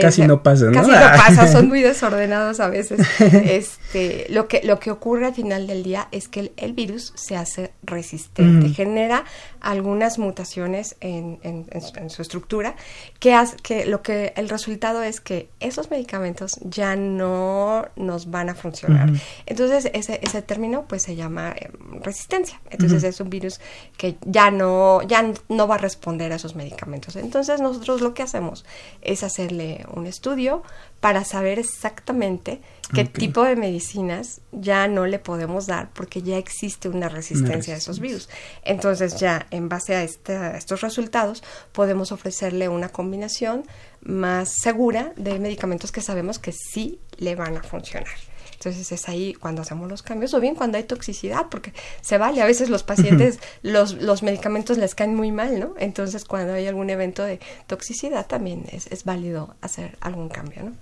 casi 0.00 0.22
no 0.26 0.42
pasa, 0.42 0.66
¿no? 0.66 0.72
Casi 0.72 0.90
no 0.90 0.96
pasa, 1.16 1.46
son 1.46 1.68
muy 1.68 1.82
desordenados 1.82 2.58
a 2.58 2.68
veces. 2.68 3.00
este, 3.20 4.26
lo 4.30 4.48
que, 4.48 4.62
lo 4.64 4.80
que 4.80 4.90
ocurre 4.90 5.26
al 5.26 5.34
final 5.34 5.68
del 5.68 5.84
día 5.84 6.08
es 6.10 6.26
que 6.26 6.52
el, 6.56 6.72
virus 6.72 7.12
se 7.14 7.36
hace 7.36 7.72
resistente, 7.84 8.68
genera 8.70 9.24
algunas 9.60 10.18
mutaciones 10.18 10.96
en, 11.00 11.38
en, 11.42 12.10
su 12.10 12.22
estructura, 12.22 12.74
que, 13.20 13.34
hace, 13.34 13.56
que 13.62 13.86
lo 13.86 14.02
que 14.02 14.32
el 14.36 14.48
resultado 14.48 15.02
es 15.02 15.20
que 15.20 15.48
esos 15.60 15.90
medicamentos 15.90 16.58
ya 16.62 16.96
no 16.96 17.86
nos 17.94 18.30
van 18.30 18.48
a 18.48 18.54
funcionar. 18.54 19.10
Entonces, 19.46 19.90
ese, 19.94 20.18
ese 20.22 20.42
término 20.42 20.86
pues 20.88 21.02
se 21.02 21.14
llama 21.14 21.54
em, 21.56 22.02
resistencia. 22.02 22.60
Entonces, 22.70 22.95
es 23.04 23.20
un 23.20 23.30
virus 23.30 23.60
que 23.96 24.16
ya 24.22 24.50
no, 24.50 25.02
ya 25.02 25.32
no 25.48 25.68
va 25.68 25.76
a 25.76 25.78
responder 25.78 26.32
a 26.32 26.36
esos 26.36 26.54
medicamentos. 26.54 27.16
Entonces 27.16 27.60
nosotros 27.60 28.00
lo 28.00 28.14
que 28.14 28.22
hacemos 28.22 28.64
es 29.02 29.22
hacerle 29.22 29.86
un 29.94 30.06
estudio 30.06 30.62
para 31.00 31.24
saber 31.24 31.58
exactamente 31.58 32.60
qué 32.94 33.04
tipo 33.04 33.42
de 33.42 33.56
medicinas 33.56 34.40
ya 34.52 34.88
no 34.88 35.06
le 35.06 35.18
podemos 35.18 35.66
dar 35.66 35.90
porque 35.92 36.22
ya 36.22 36.38
existe 36.38 36.88
una 36.88 37.08
resistencia 37.08 37.74
a 37.74 37.78
esos 37.78 38.00
virus. 38.00 38.28
Entonces 38.62 39.16
ya 39.18 39.46
en 39.50 39.68
base 39.68 39.96
a, 39.96 40.00
a 40.00 40.56
estos 40.56 40.80
resultados 40.80 41.42
podemos 41.72 42.12
ofrecerle 42.12 42.68
una 42.68 42.88
combinación 42.88 43.64
más 44.02 44.54
segura 44.62 45.12
de 45.16 45.38
medicamentos 45.38 45.92
que 45.92 46.00
sabemos 46.00 46.38
que 46.38 46.52
sí 46.52 47.00
le 47.18 47.34
van 47.34 47.56
a 47.56 47.62
funcionar. 47.62 48.35
Entonces 48.56 48.90
es 48.90 49.08
ahí 49.08 49.34
cuando 49.34 49.62
hacemos 49.62 49.88
los 49.88 50.02
cambios 50.02 50.34
o 50.34 50.40
bien 50.40 50.54
cuando 50.54 50.78
hay 50.78 50.84
toxicidad, 50.84 51.46
porque 51.50 51.72
se 52.00 52.18
vale, 52.18 52.40
a 52.42 52.46
veces 52.46 52.70
los 52.70 52.82
pacientes 52.82 53.38
los, 53.62 53.94
los 54.02 54.22
medicamentos 54.22 54.78
les 54.78 54.94
caen 54.94 55.14
muy 55.14 55.30
mal, 55.30 55.60
¿no? 55.60 55.74
Entonces 55.78 56.24
cuando 56.24 56.54
hay 56.54 56.66
algún 56.66 56.90
evento 56.90 57.22
de 57.22 57.40
toxicidad 57.66 58.26
también 58.26 58.64
es, 58.72 58.86
es 58.88 59.04
válido 59.04 59.54
hacer 59.60 59.96
algún 60.00 60.28
cambio, 60.28 60.64
¿no? 60.64 60.72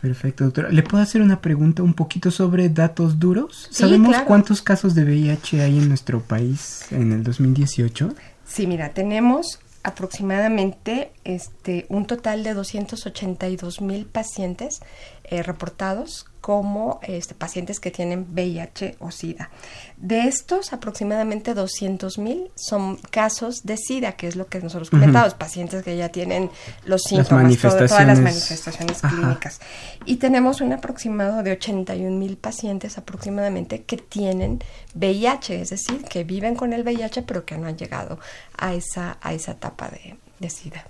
Perfecto, 0.00 0.44
doctora. 0.44 0.70
¿Le 0.70 0.84
puedo 0.84 1.02
hacer 1.02 1.20
una 1.22 1.40
pregunta 1.40 1.82
un 1.82 1.92
poquito 1.92 2.30
sobre 2.30 2.68
datos 2.68 3.18
duros? 3.18 3.68
¿Sabemos 3.72 4.16
cuántos 4.26 4.62
casos 4.62 4.94
de 4.94 5.02
VIH 5.02 5.60
hay 5.60 5.78
en 5.78 5.88
nuestro 5.88 6.20
país 6.20 6.86
en 6.92 7.12
el 7.12 7.24
2018? 7.24 8.14
Sí, 8.46 8.68
mira, 8.68 8.90
tenemos 8.90 9.58
aproximadamente 9.82 11.10
este, 11.24 11.86
un 11.88 12.06
total 12.06 12.44
de 12.44 12.54
282 12.54 13.80
mil 13.80 14.06
pacientes 14.06 14.80
eh, 15.24 15.42
reportados 15.42 16.26
como 16.40 17.00
este, 17.02 17.34
pacientes 17.34 17.80
que 17.80 17.90
tienen 17.90 18.26
VIH 18.30 18.96
o 19.00 19.10
SIDA. 19.10 19.50
De 19.96 20.20
estos, 20.28 20.72
aproximadamente 20.72 21.54
200.000 21.54 22.50
son 22.54 22.96
casos 23.10 23.64
de 23.64 23.76
SIDA, 23.76 24.12
que 24.12 24.28
es 24.28 24.36
lo 24.36 24.46
que 24.46 24.60
nosotros 24.60 24.90
comentamos, 24.90 25.34
pacientes 25.34 25.82
que 25.82 25.96
ya 25.96 26.08
tienen 26.10 26.50
los 26.84 27.02
síntomas, 27.02 27.58
todas 27.58 28.06
las 28.06 28.20
manifestaciones 28.20 29.02
clínicas. 29.02 29.60
Y 30.04 30.16
tenemos 30.16 30.60
un 30.60 30.72
aproximado 30.72 31.42
de 31.42 31.58
81.000 31.58 32.36
pacientes 32.36 32.98
aproximadamente 32.98 33.82
que 33.82 33.96
tienen 33.96 34.62
VIH, 34.94 35.60
es 35.60 35.70
decir, 35.70 36.04
que 36.04 36.24
viven 36.24 36.54
con 36.54 36.72
el 36.72 36.82
VIH 36.82 37.22
pero 37.22 37.44
que 37.44 37.58
no 37.58 37.66
han 37.66 37.76
llegado 37.76 38.18
a 38.56 38.74
esa, 38.74 39.18
a 39.20 39.32
esa 39.32 39.52
etapa 39.52 39.88
de, 39.88 40.16
de 40.38 40.50
SIDA. 40.50 40.84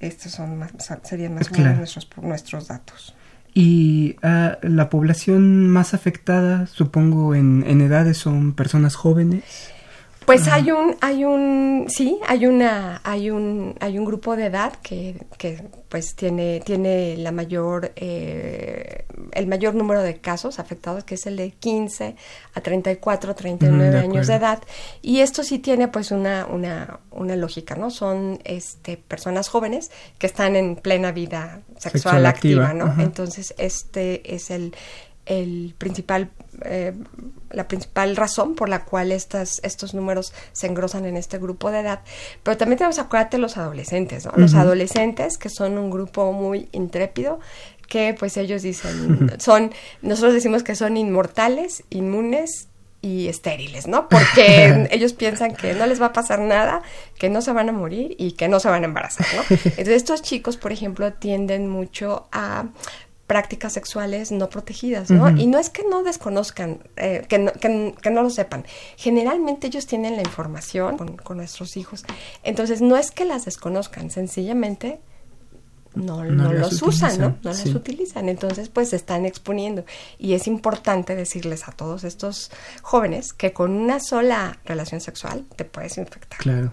Estos 0.00 0.32
son 0.32 0.58
más, 0.58 0.72
serían 1.04 1.34
más 1.34 1.50
o 1.50 1.54
menos 1.54 1.78
nuestros, 1.78 2.08
nuestros 2.18 2.68
datos. 2.68 3.14
Y 3.58 4.16
ah, 4.22 4.58
la 4.60 4.90
población 4.90 5.70
más 5.70 5.94
afectada, 5.94 6.66
supongo, 6.66 7.34
en, 7.34 7.64
en 7.66 7.80
edades 7.80 8.18
son 8.18 8.52
personas 8.52 8.96
jóvenes. 8.96 9.72
Pues 10.26 10.48
hay 10.48 10.72
un, 10.72 10.96
hay 11.00 11.24
un, 11.24 11.86
sí, 11.88 12.18
hay 12.26 12.46
una, 12.46 13.00
hay 13.04 13.30
un, 13.30 13.76
hay 13.80 13.96
un 13.96 14.04
grupo 14.04 14.34
de 14.34 14.46
edad 14.46 14.74
que, 14.82 15.24
que 15.38 15.62
pues 15.88 16.16
tiene, 16.16 16.60
tiene 16.64 17.16
la 17.16 17.30
mayor, 17.30 17.92
eh, 17.94 19.04
el 19.32 19.46
mayor 19.46 19.74
número 19.76 20.02
de 20.02 20.18
casos 20.18 20.58
afectados, 20.58 21.04
que 21.04 21.14
es 21.14 21.26
el 21.26 21.36
de 21.36 21.52
15 21.52 22.16
a 22.54 22.60
34, 22.60 23.34
39 23.36 23.98
años 23.98 24.26
de 24.26 24.34
edad. 24.34 24.62
Y 25.00 25.20
esto 25.20 25.44
sí 25.44 25.60
tiene 25.60 25.86
pues 25.86 26.10
una, 26.10 26.46
una, 26.46 26.98
una 27.12 27.36
lógica, 27.36 27.76
¿no? 27.76 27.90
Son 27.90 28.40
este, 28.44 28.96
personas 28.96 29.48
jóvenes 29.48 29.92
que 30.18 30.26
están 30.26 30.56
en 30.56 30.74
plena 30.74 31.12
vida 31.12 31.60
sexual, 31.78 32.26
activa, 32.26 32.74
¿no? 32.74 32.94
Entonces, 33.00 33.54
este 33.58 34.34
es 34.34 34.50
el, 34.50 34.74
el 35.26 35.74
principal, 35.76 36.30
eh, 36.64 36.94
la 37.50 37.68
principal 37.68 38.16
razón 38.16 38.54
por 38.54 38.68
la 38.68 38.84
cual 38.84 39.12
estas, 39.12 39.60
estos 39.62 39.92
números 39.92 40.32
se 40.52 40.66
engrosan 40.66 41.04
en 41.04 41.16
este 41.16 41.38
grupo 41.38 41.70
de 41.70 41.80
edad. 41.80 42.00
Pero 42.42 42.56
también 42.56 42.78
tenemos, 42.78 42.98
acuérdate, 42.98 43.38
los 43.38 43.56
adolescentes, 43.56 44.24
¿no? 44.24 44.32
Los 44.36 44.54
adolescentes, 44.54 45.36
que 45.36 45.50
son 45.50 45.76
un 45.78 45.90
grupo 45.90 46.32
muy 46.32 46.68
intrépido, 46.72 47.40
que 47.88 48.14
pues 48.18 48.36
ellos 48.36 48.62
dicen, 48.62 49.32
son, 49.38 49.72
nosotros 50.02 50.34
decimos 50.34 50.62
que 50.62 50.74
son 50.74 50.96
inmortales, 50.96 51.84
inmunes 51.90 52.68
y 53.02 53.28
estériles, 53.28 53.86
¿no? 53.86 54.08
Porque 54.08 54.88
ellos 54.90 55.12
piensan 55.12 55.54
que 55.54 55.74
no 55.74 55.86
les 55.86 56.00
va 56.00 56.06
a 56.06 56.12
pasar 56.12 56.40
nada, 56.40 56.82
que 57.18 57.30
no 57.30 57.40
se 57.42 57.52
van 57.52 57.68
a 57.68 57.72
morir 57.72 58.16
y 58.18 58.32
que 58.32 58.48
no 58.48 58.58
se 58.58 58.68
van 58.68 58.82
a 58.82 58.86
embarazar, 58.86 59.26
¿no? 59.34 59.42
Entonces 59.50 59.88
estos 59.88 60.22
chicos, 60.22 60.56
por 60.56 60.72
ejemplo, 60.72 61.12
tienden 61.12 61.68
mucho 61.68 62.28
a 62.32 62.66
prácticas 63.26 63.72
sexuales 63.72 64.30
no 64.30 64.48
protegidas, 64.48 65.10
¿no? 65.10 65.28
Y 65.30 65.46
no 65.46 65.58
es 65.58 65.68
que 65.68 65.82
no 65.84 66.02
desconozcan, 66.02 66.78
eh, 66.96 67.24
que, 67.28 67.38
no, 67.38 67.52
que, 67.52 68.10
no 68.10 68.22
lo 68.22 68.30
sepan. 68.30 68.64
Generalmente 68.96 69.66
ellos 69.66 69.86
tienen 69.86 70.16
la 70.16 70.22
información 70.22 70.96
con, 70.96 71.16
con, 71.16 71.36
nuestros 71.36 71.76
hijos. 71.76 72.04
Entonces, 72.44 72.80
no 72.80 72.96
es 72.96 73.10
que 73.10 73.24
las 73.24 73.44
desconozcan, 73.44 74.10
sencillamente 74.10 75.00
no, 75.96 76.24
no, 76.24 76.52
los 76.52 76.82
usan, 76.82 77.18
¿no? 77.18 77.28
No 77.42 77.50
las 77.50 77.66
utilizan. 77.66 78.28
Entonces, 78.28 78.68
pues 78.68 78.90
se 78.90 78.96
están 78.96 79.24
exponiendo. 79.24 79.84
Y 80.18 80.34
es 80.34 80.46
importante 80.46 81.16
decirles 81.16 81.66
a 81.68 81.72
todos 81.72 82.04
estos 82.04 82.50
jóvenes 82.82 83.32
que 83.32 83.52
con 83.52 83.72
una 83.72 83.98
sola 83.98 84.58
relación 84.66 85.00
sexual 85.00 85.44
te 85.56 85.64
puedes 85.64 85.96
infectar. 85.96 86.38
Claro. 86.38 86.72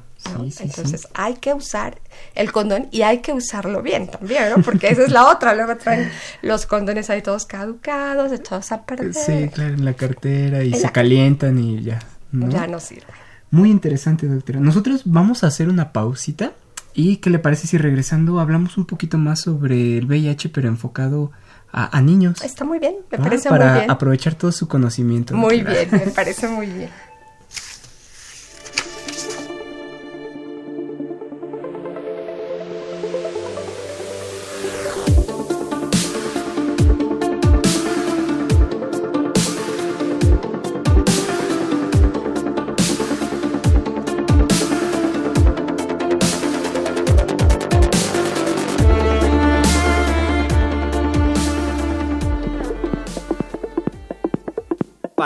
Entonces 0.60 1.08
hay 1.14 1.34
que 1.36 1.54
usar 1.54 2.00
el 2.36 2.52
condón 2.52 2.88
y 2.92 3.02
hay 3.02 3.20
que 3.20 3.34
usarlo 3.34 3.82
bien 3.82 4.08
también, 4.08 4.50
¿no? 4.56 4.64
Porque 4.64 4.88
esa 4.88 5.04
es 5.04 5.12
la 5.12 5.28
otra. 5.30 5.54
Luego 5.54 5.76
traen 5.76 6.10
los 6.42 6.66
condones 6.66 7.10
ahí 7.10 7.22
todos 7.22 7.46
caducados, 7.46 8.32
echados 8.32 8.72
a 8.72 8.84
perder. 8.84 9.14
Sí, 9.14 9.50
claro, 9.54 9.74
en 9.74 9.86
la 9.86 9.94
cartera 9.94 10.64
y 10.64 10.74
se 10.74 10.92
calientan 10.92 11.60
y 11.60 11.82
ya. 11.82 12.00
Ya 12.32 12.68
no 12.68 12.80
sirve. 12.80 13.08
Muy 13.52 13.70
interesante, 13.70 14.28
doctora. 14.28 14.60
Nosotros 14.60 15.02
vamos 15.06 15.44
a 15.44 15.48
hacer 15.48 15.70
una 15.70 15.92
pausita 15.92 16.54
¿Y 16.94 17.18
qué 17.18 17.30
le 17.30 17.40
parece 17.40 17.68
si 17.68 17.78
regresando 17.78 18.40
hablamos 18.40 18.78
un 18.78 18.86
poquito 18.86 19.18
más 19.18 19.42
sobre 19.42 19.98
el 19.98 20.06
VIH, 20.06 20.50
pero 20.50 20.68
enfocado 20.68 21.32
a, 21.72 22.00
niños? 22.02 22.44
Está 22.44 22.66
muy 22.66 22.80
bien, 22.80 22.96
me 23.12 23.18
parece 23.18 23.50
muy 23.50 23.58
bien. 23.58 23.72
Para 23.72 23.94
aprovechar 23.94 24.36
todo 24.36 24.52
su 24.52 24.68
conocimiento. 24.68 25.36
Muy 25.36 25.62
bien, 25.62 25.90
me 25.92 26.00
parece 26.16 26.48
muy 26.48 26.68
bien. 26.68 26.90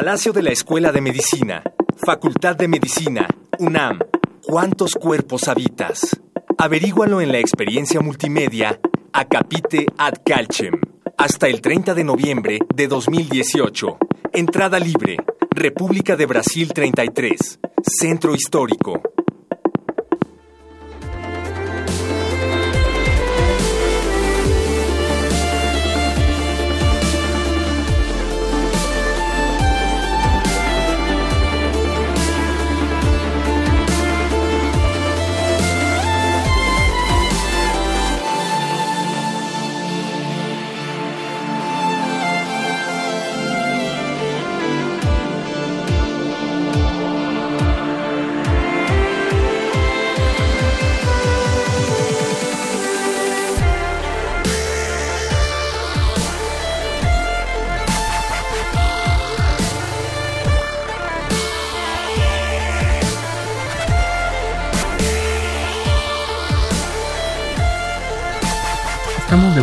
Palacio 0.08 0.32
de 0.32 0.42
la 0.42 0.52
Escuela 0.52 0.94
de 0.94 1.02
Medicina, 1.02 1.62
Facultad 1.98 2.56
de 2.56 2.70
Medicina, 2.70 3.28
UNAM. 3.60 4.00
¿Cuántos 4.42 4.94
cuerpos 4.94 5.50
habitas? 5.50 6.18
Averígualo 6.58 7.20
en 7.20 7.34
la 7.34 7.40
experiencia 7.40 8.00
multimedia 8.00 8.80
Acapite 9.12 9.86
ad 9.98 10.14
Calcem. 10.26 10.80
Hasta 11.18 11.50
el 11.50 11.60
30 11.60 11.94
de 11.94 12.06
noviembre 12.06 12.60
de 12.74 12.88
2018. 12.88 13.98
Entrada 14.32 14.80
libre. 14.80 15.18
República 15.52 16.16
de 16.16 16.26
Brasil 16.26 16.72
33. 16.72 17.60
Centro 17.82 18.34
Histórico. 18.34 19.02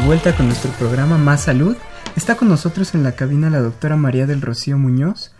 Vuelta 0.07 0.37
con 0.37 0.47
nuestro 0.47 0.71
programa 0.73 1.17
Más 1.17 1.45
Salud. 1.45 1.77
Está 2.15 2.37
con 2.37 2.49
nosotros 2.49 2.95
en 2.95 3.03
la 3.03 3.13
cabina 3.13 3.49
la 3.49 3.61
doctora 3.61 3.97
María 3.97 4.27
del 4.27 4.43
Rocío 4.43 4.77
Muñoz, 4.77 5.35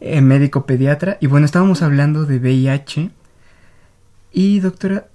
eh, 0.00 0.20
médico 0.20 0.66
pediatra. 0.66 1.18
Y 1.20 1.26
bueno, 1.26 1.46
estábamos 1.46 1.82
hablando 1.82 2.24
de 2.24 2.38
VIH. 2.38 3.10
Y 4.32 4.60
doctora, 4.60 5.08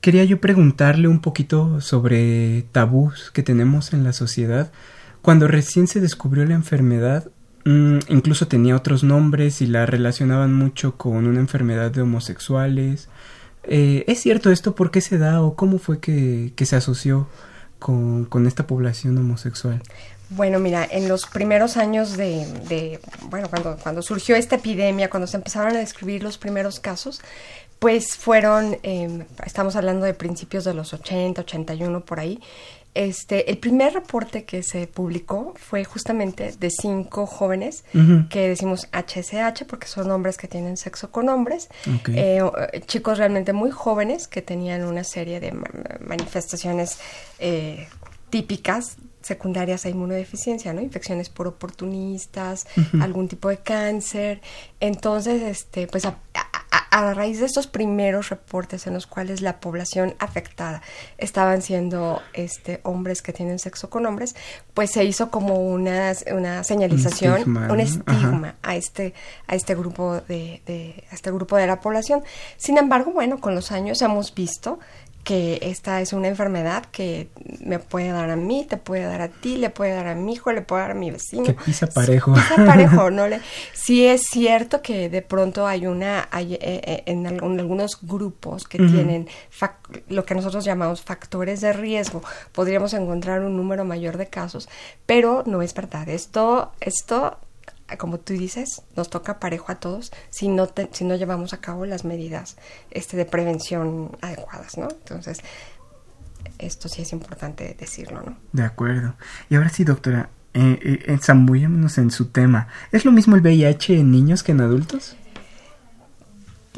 quería 0.00 0.24
yo 0.24 0.40
preguntarle 0.40 1.08
un 1.08 1.20
poquito 1.20 1.80
sobre 1.80 2.62
tabús 2.70 3.32
que 3.32 3.42
tenemos 3.42 3.92
en 3.92 4.04
la 4.04 4.12
sociedad. 4.12 4.70
Cuando 5.20 5.48
recién 5.48 5.88
se 5.88 6.00
descubrió 6.00 6.44
la 6.46 6.54
enfermedad, 6.54 7.30
mm, 7.64 7.98
incluso 8.08 8.46
tenía 8.46 8.76
otros 8.76 9.02
nombres 9.02 9.60
y 9.62 9.66
la 9.66 9.84
relacionaban 9.84 10.54
mucho 10.54 10.96
con 10.96 11.26
una 11.26 11.40
enfermedad 11.40 11.90
de 11.90 12.02
homosexuales. 12.02 13.08
Eh, 13.64 14.04
¿Es 14.06 14.20
cierto 14.20 14.50
esto? 14.52 14.74
¿Por 14.76 14.92
qué 14.92 15.00
se 15.00 15.18
da 15.18 15.42
o 15.42 15.56
cómo 15.56 15.78
fue 15.78 15.98
que 15.98 16.52
se 16.64 16.76
asoció 16.76 17.26
con, 17.78 18.24
con 18.24 18.46
esta 18.46 18.66
población 18.66 19.18
homosexual? 19.18 19.82
Bueno, 20.30 20.58
mira, 20.58 20.86
en 20.90 21.08
los 21.08 21.24
primeros 21.26 21.76
años 21.78 22.16
de, 22.16 22.46
de, 22.68 23.00
bueno, 23.30 23.48
cuando, 23.48 23.78
cuando 23.82 24.02
surgió 24.02 24.36
esta 24.36 24.56
epidemia, 24.56 25.08
cuando 25.08 25.26
se 25.26 25.38
empezaron 25.38 25.74
a 25.74 25.78
describir 25.78 26.22
los 26.22 26.36
primeros 26.36 26.80
casos, 26.80 27.22
pues 27.78 28.16
fueron, 28.16 28.78
eh, 28.82 29.24
estamos 29.46 29.76
hablando 29.76 30.04
de 30.04 30.14
principios 30.14 30.64
de 30.64 30.74
los 30.74 30.92
80, 30.92 31.40
81 31.42 32.04
por 32.04 32.20
ahí, 32.20 32.40
este, 32.94 33.50
el 33.50 33.58
primer 33.58 33.94
reporte 33.94 34.44
que 34.44 34.62
se 34.62 34.86
publicó 34.86 35.54
fue 35.56 35.84
justamente 35.84 36.52
de 36.58 36.70
cinco 36.70 37.26
jóvenes 37.26 37.84
que 38.30 38.48
decimos 38.48 38.88
HSH 38.92 39.64
porque 39.66 39.86
son 39.86 40.10
hombres 40.10 40.36
que 40.36 40.48
tienen 40.48 40.76
sexo 40.76 41.10
con 41.10 41.28
hombres, 41.28 41.68
eh, 42.08 42.42
chicos 42.86 43.18
realmente 43.18 43.52
muy 43.52 43.70
jóvenes 43.70 44.26
que 44.26 44.42
tenían 44.42 44.84
una 44.84 45.04
serie 45.04 45.40
de 45.40 45.52
manifestaciones 46.00 46.98
eh, 47.38 47.88
típicas 48.30 48.96
secundarias 49.22 49.84
a 49.84 49.90
inmunodeficiencia, 49.90 50.72
¿no? 50.72 50.80
Infecciones 50.80 51.28
por 51.28 51.46
oportunistas, 51.46 52.66
algún 53.00 53.28
tipo 53.28 53.48
de 53.48 53.58
cáncer. 53.58 54.40
Entonces, 54.80 55.42
este, 55.42 55.86
pues 55.86 56.04
a, 56.06 56.18
a 56.34 56.47
raíz 57.14 57.40
de 57.40 57.46
estos 57.46 57.66
primeros 57.66 58.28
reportes 58.28 58.86
en 58.86 58.94
los 58.94 59.06
cuales 59.06 59.40
la 59.40 59.60
población 59.60 60.14
afectada 60.18 60.82
estaban 61.16 61.62
siendo 61.62 62.22
este, 62.32 62.80
hombres 62.82 63.22
que 63.22 63.32
tienen 63.32 63.58
sexo 63.58 63.90
con 63.90 64.06
hombres, 64.06 64.34
pues 64.74 64.90
se 64.92 65.04
hizo 65.04 65.30
como 65.30 65.56
una, 65.56 66.12
una 66.32 66.64
señalización, 66.64 67.56
un 67.56 67.80
estigma, 67.80 68.56
a 68.62 68.76
este, 68.76 69.14
a 69.46 69.54
este 69.54 69.74
grupo 69.74 70.20
de, 70.20 70.62
de, 70.66 71.04
a 71.10 71.14
este 71.14 71.30
grupo 71.30 71.56
de 71.56 71.66
la 71.66 71.80
población. 71.80 72.22
Sin 72.56 72.78
embargo, 72.78 73.12
bueno, 73.12 73.40
con 73.40 73.54
los 73.54 73.72
años 73.72 74.00
hemos 74.02 74.34
visto 74.34 74.78
que 75.28 75.58
esta 75.60 76.00
es 76.00 76.14
una 76.14 76.28
enfermedad 76.28 76.86
que 76.86 77.28
me 77.60 77.78
puede 77.78 78.08
dar 78.08 78.30
a 78.30 78.36
mí, 78.36 78.64
te 78.66 78.78
puede 78.78 79.02
dar 79.02 79.20
a 79.20 79.28
ti, 79.28 79.58
le 79.58 79.68
puede 79.68 79.92
dar 79.92 80.06
a 80.06 80.14
mi 80.14 80.32
hijo, 80.32 80.52
le 80.52 80.62
puede 80.62 80.80
dar 80.80 80.92
a 80.92 80.94
mi 80.94 81.10
vecino. 81.10 81.44
Que 81.44 81.52
pisa 81.52 81.86
parejo. 81.86 82.32
Pisa 82.32 82.56
parejo, 82.64 83.10
¿no? 83.10 83.28
Le, 83.28 83.42
sí 83.74 84.06
es 84.06 84.22
cierto 84.22 84.80
que 84.80 85.10
de 85.10 85.20
pronto 85.20 85.66
hay 85.66 85.86
una, 85.86 86.28
hay, 86.30 86.54
eh, 86.54 86.58
eh, 86.62 87.02
en, 87.04 87.26
algunos 87.26 87.98
grupos 88.00 88.66
que 88.66 88.78
tienen 88.78 89.28
lo 90.08 90.24
que 90.24 90.34
nosotros 90.34 90.64
llamamos 90.64 91.02
factores 91.02 91.60
de 91.60 91.74
riesgo, 91.74 92.22
podríamos 92.52 92.94
encontrar 92.94 93.42
un 93.42 93.54
número 93.54 93.84
mayor 93.84 94.16
de 94.16 94.28
casos, 94.28 94.66
pero 95.04 95.42
no 95.44 95.60
es 95.60 95.74
verdad. 95.74 96.08
Esto, 96.08 96.72
esto 96.80 97.36
como 97.96 98.18
tú 98.18 98.34
dices, 98.34 98.82
nos 98.96 99.08
toca 99.08 99.38
parejo 99.38 99.72
a 99.72 99.76
todos 99.76 100.12
si 100.30 100.48
no, 100.48 100.68
si 100.92 101.04
no 101.04 101.16
llevamos 101.16 101.52
a 101.52 101.60
cabo 101.60 101.86
las 101.86 102.04
medidas 102.04 102.56
este, 102.90 103.16
de 103.16 103.24
prevención 103.24 104.16
adecuadas, 104.20 104.76
¿no? 104.76 104.88
Entonces, 104.90 105.40
esto 106.58 106.88
sí 106.88 107.02
es 107.02 107.12
importante 107.12 107.74
decirlo, 107.78 108.22
¿no? 108.22 108.36
De 108.52 108.62
acuerdo. 108.62 109.14
Y 109.48 109.56
ahora 109.56 109.70
sí, 109.70 109.84
doctora, 109.84 110.30
eh, 110.54 110.78
eh, 110.82 111.18
en 111.98 112.10
su 112.10 112.26
tema. 112.26 112.68
¿Es 112.90 113.04
lo 113.04 113.12
mismo 113.12 113.36
el 113.36 113.42
VIH 113.42 114.00
en 114.00 114.10
niños 114.10 114.42
que 114.42 114.52
en 114.52 114.60
adultos? 114.60 115.16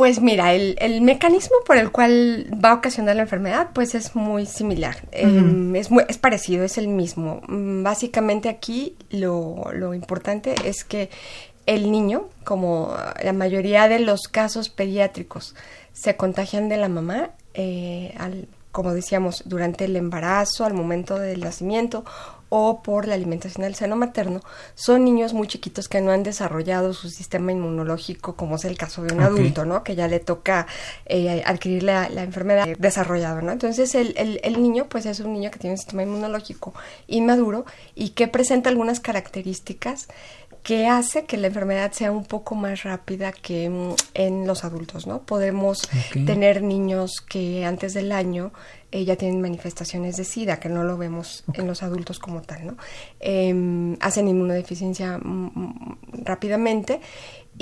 Pues 0.00 0.22
mira, 0.22 0.54
el, 0.54 0.76
el, 0.80 1.02
mecanismo 1.02 1.56
por 1.66 1.76
el 1.76 1.92
cual 1.92 2.46
va 2.64 2.70
a 2.70 2.74
ocasionar 2.76 3.16
la 3.16 3.22
enfermedad, 3.24 3.68
pues 3.74 3.94
es 3.94 4.16
muy 4.16 4.46
similar, 4.46 4.96
em, 5.12 5.76
es, 5.76 5.90
es 6.08 6.16
parecido, 6.16 6.64
es 6.64 6.78
el 6.78 6.88
mismo. 6.88 7.42
Mm, 7.48 7.82
básicamente 7.82 8.48
aquí 8.48 8.96
lo, 9.10 9.62
lo 9.74 9.92
importante 9.92 10.54
es 10.64 10.84
que 10.84 11.10
el 11.66 11.92
niño, 11.92 12.30
como 12.44 12.96
la 13.22 13.34
mayoría 13.34 13.88
de 13.88 13.98
los 13.98 14.22
casos 14.22 14.70
pediátricos, 14.70 15.54
se 15.92 16.16
contagian 16.16 16.70
de 16.70 16.78
la 16.78 16.88
mamá, 16.88 17.32
eh, 17.52 18.14
al, 18.16 18.48
como 18.72 18.94
decíamos, 18.94 19.42
durante 19.44 19.84
el 19.84 19.96
embarazo, 19.96 20.64
al 20.64 20.72
momento 20.72 21.18
del 21.18 21.40
nacimiento 21.40 22.06
o 22.50 22.82
por 22.82 23.06
la 23.06 23.14
alimentación 23.14 23.62
del 23.62 23.74
seno 23.74 23.96
materno, 23.96 24.40
son 24.74 25.04
niños 25.04 25.32
muy 25.32 25.48
chiquitos 25.48 25.88
que 25.88 26.00
no 26.00 26.10
han 26.10 26.22
desarrollado 26.22 26.92
su 26.92 27.08
sistema 27.08 27.52
inmunológico, 27.52 28.34
como 28.34 28.56
es 28.56 28.64
el 28.64 28.76
caso 28.76 29.02
de 29.02 29.14
un 29.14 29.22
adulto, 29.22 29.64
¿no? 29.64 29.82
Que 29.82 29.94
ya 29.94 30.08
le 30.08 30.20
toca 30.20 30.66
eh, 31.06 31.42
adquirir 31.46 31.84
la, 31.84 32.06
enfermedad 32.06 32.66
desarrollada, 32.78 33.40
¿no? 33.40 33.52
Entonces 33.52 33.94
el, 33.94 34.14
el, 34.16 34.40
el, 34.42 34.60
niño, 34.60 34.86
pues 34.88 35.06
es 35.06 35.20
un 35.20 35.32
niño 35.32 35.50
que 35.50 35.58
tiene 35.58 35.74
un 35.74 35.78
sistema 35.78 36.02
inmunológico 36.02 36.74
inmaduro 37.06 37.64
y 37.94 38.10
que 38.10 38.28
presenta 38.28 38.68
algunas 38.68 39.00
características 39.00 40.08
que 40.62 40.86
hace 40.86 41.24
que 41.24 41.36
la 41.36 41.46
enfermedad 41.46 41.92
sea 41.92 42.12
un 42.12 42.24
poco 42.24 42.54
más 42.54 42.82
rápida 42.82 43.32
que 43.32 43.68
mm, 43.68 43.94
en 44.14 44.46
los 44.46 44.64
adultos, 44.64 45.06
¿no? 45.06 45.22
Podemos 45.22 45.88
tener 46.26 46.62
niños 46.62 47.20
que 47.26 47.64
antes 47.64 47.94
del 47.94 48.12
año 48.12 48.52
eh, 48.92 49.04
ya 49.04 49.16
tienen 49.16 49.40
manifestaciones 49.40 50.16
de 50.16 50.24
SIDA, 50.24 50.58
que 50.58 50.68
no 50.68 50.82
lo 50.82 50.98
vemos 50.98 51.44
en 51.54 51.66
los 51.66 51.82
adultos 51.82 52.18
como 52.18 52.42
tal, 52.42 52.66
¿no? 52.66 52.76
Em, 53.20 53.96
hacen 54.00 54.26
inmunodeficiencia 54.28 55.18
mm, 55.18 55.52
mm, 55.54 55.98
rápidamente 56.24 57.00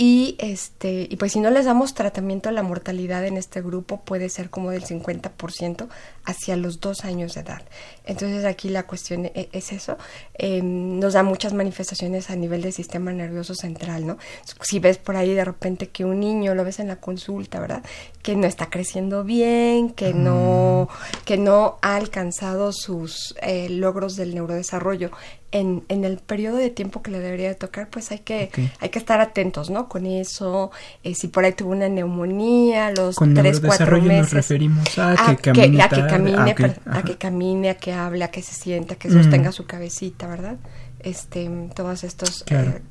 y 0.01 0.37
este 0.39 1.09
y 1.11 1.17
pues 1.17 1.33
si 1.33 1.41
no 1.41 1.51
les 1.51 1.65
damos 1.65 1.93
tratamiento 1.93 2.53
la 2.53 2.63
mortalidad 2.63 3.27
en 3.27 3.37
este 3.37 3.61
grupo 3.61 4.01
puede 4.03 4.29
ser 4.29 4.49
como 4.49 4.71
del 4.71 4.85
50% 4.85 5.89
hacia 6.25 6.57
los 6.57 6.79
dos 6.79 7.05
años 7.05 7.35
de 7.35 7.41
edad. 7.41 7.63
Entonces 8.05 8.45
aquí 8.45 8.69
la 8.69 8.87
cuestión 8.87 9.27
e, 9.27 9.49
es 9.51 9.73
eso. 9.73 9.99
Em, 10.35 11.01
nos 11.01 11.15
da 11.15 11.25
muchas 11.25 11.53
manifestaciones 11.53 12.31
a 12.31 12.37
nivel 12.37 12.63
del 12.63 12.73
sistema 12.73 13.13
nervioso 13.13 13.57
central 13.57 14.07
no 14.07 14.19
si 14.61 14.79
ves 14.79 14.99
por 14.99 15.17
ahí 15.17 15.35
de 15.35 15.45
repente 15.45 15.89
que 15.89 16.05
un 16.05 16.21
niño 16.21 16.55
lo 16.55 16.63
ves 16.63 16.79
en 16.79 16.87
la 16.87 16.97
consulta 16.97 17.59
verdad 17.59 17.83
que 18.23 18.37
no 18.37 18.47
está 18.47 18.71
creciendo 18.71 19.25
bien 19.25 19.91
que 19.91 20.15
no 20.15 20.89
mm. 20.89 21.25
que 21.25 21.39
no 21.39 21.79
ha 21.83 21.97
alcanzado 21.97 22.71
sus 22.73 23.35
eh, 23.43 23.69
logros 23.69 24.15
del 24.15 24.33
neurodesarrollo 24.37 25.11
en, 25.51 25.85
en, 25.89 26.05
el 26.05 26.19
periodo 26.19 26.57
de 26.57 26.69
tiempo 26.69 27.03
que 27.03 27.11
le 27.11 27.21
debería 27.21 27.49
de 27.49 27.55
tocar, 27.55 27.89
pues 27.89 28.11
hay 28.11 28.19
que, 28.19 28.51
hay 28.81 28.89
que 28.91 28.99
estar 28.99 29.21
atentos, 29.21 29.71
¿no? 29.71 29.89
Con 29.89 30.05
eso, 30.05 30.71
eh, 31.05 31.15
si 31.15 31.29
por 31.29 31.45
ahí 31.45 31.53
tuvo 31.53 31.71
una 31.71 31.89
neumonía, 31.89 32.91
los 32.91 33.17
tres, 33.17 33.61
cuatro 33.61 34.01
meses. 34.03 34.19
nos 34.19 34.33
referimos 34.33 34.99
a, 34.99 35.37
que, 35.37 35.53
camine, 35.53 35.83
a, 35.83 35.89
que 35.89 36.07
camine, 36.07 36.55
a, 36.87 37.03
que 37.03 37.17
camine, 37.17 37.71
a 37.71 37.75
que 37.77 37.93
hable, 37.93 38.25
a 38.25 38.31
que 38.31 38.43
se 38.43 38.55
sienta, 38.55 38.95
a 38.95 38.97
que 38.99 39.11
sostenga 39.11 39.51
mm. 39.51 39.53
su 39.55 39.67
cabecita, 39.67 40.27
¿verdad? 40.27 40.57
Este, 41.01 41.49
todos 41.75 42.05
estos, 42.05 42.45
eh, 42.51 42.83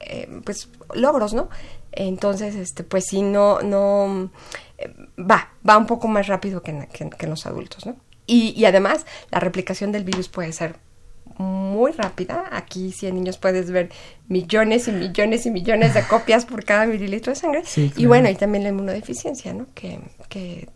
eh, 0.00 0.40
pues, 0.44 0.68
logros, 0.94 1.32
¿no? 1.32 1.48
Entonces, 1.92 2.54
este, 2.54 2.84
pues 2.84 3.06
sí, 3.08 3.22
no, 3.22 3.62
no, 3.62 4.30
va, 5.18 5.52
va 5.66 5.78
un 5.78 5.86
poco 5.86 6.06
más 6.06 6.26
rápido 6.26 6.62
que 6.62 6.72
en, 6.72 6.86
que, 6.88 7.08
que 7.08 7.24
en 7.24 7.30
los 7.30 7.46
adultos, 7.46 7.86
¿no? 7.86 7.96
Y, 8.26 8.50
y 8.60 8.66
además, 8.66 9.06
la 9.30 9.40
replicación 9.40 9.92
del 9.92 10.04
virus 10.04 10.28
puede 10.28 10.52
ser 10.52 10.76
muy 11.38 11.92
rápida. 11.92 12.48
Aquí 12.52 12.92
si 12.92 13.06
en 13.06 13.16
niños 13.16 13.38
puedes 13.38 13.70
ver 13.70 13.90
millones 14.28 14.88
y 14.88 14.92
millones 14.92 15.46
y 15.46 15.50
millones 15.50 15.94
de 15.94 16.02
copias 16.02 16.46
por 16.46 16.64
cada 16.64 16.86
mililitro 16.86 17.32
de 17.32 17.36
sangre. 17.36 17.62
Y 17.96 18.06
bueno, 18.06 18.28
y 18.28 18.34
también 18.34 18.64
la 18.64 18.70
inmunodeficiencia, 18.70 19.52
¿no? 19.52 19.66
Que, 19.74 20.00
que 20.28 20.68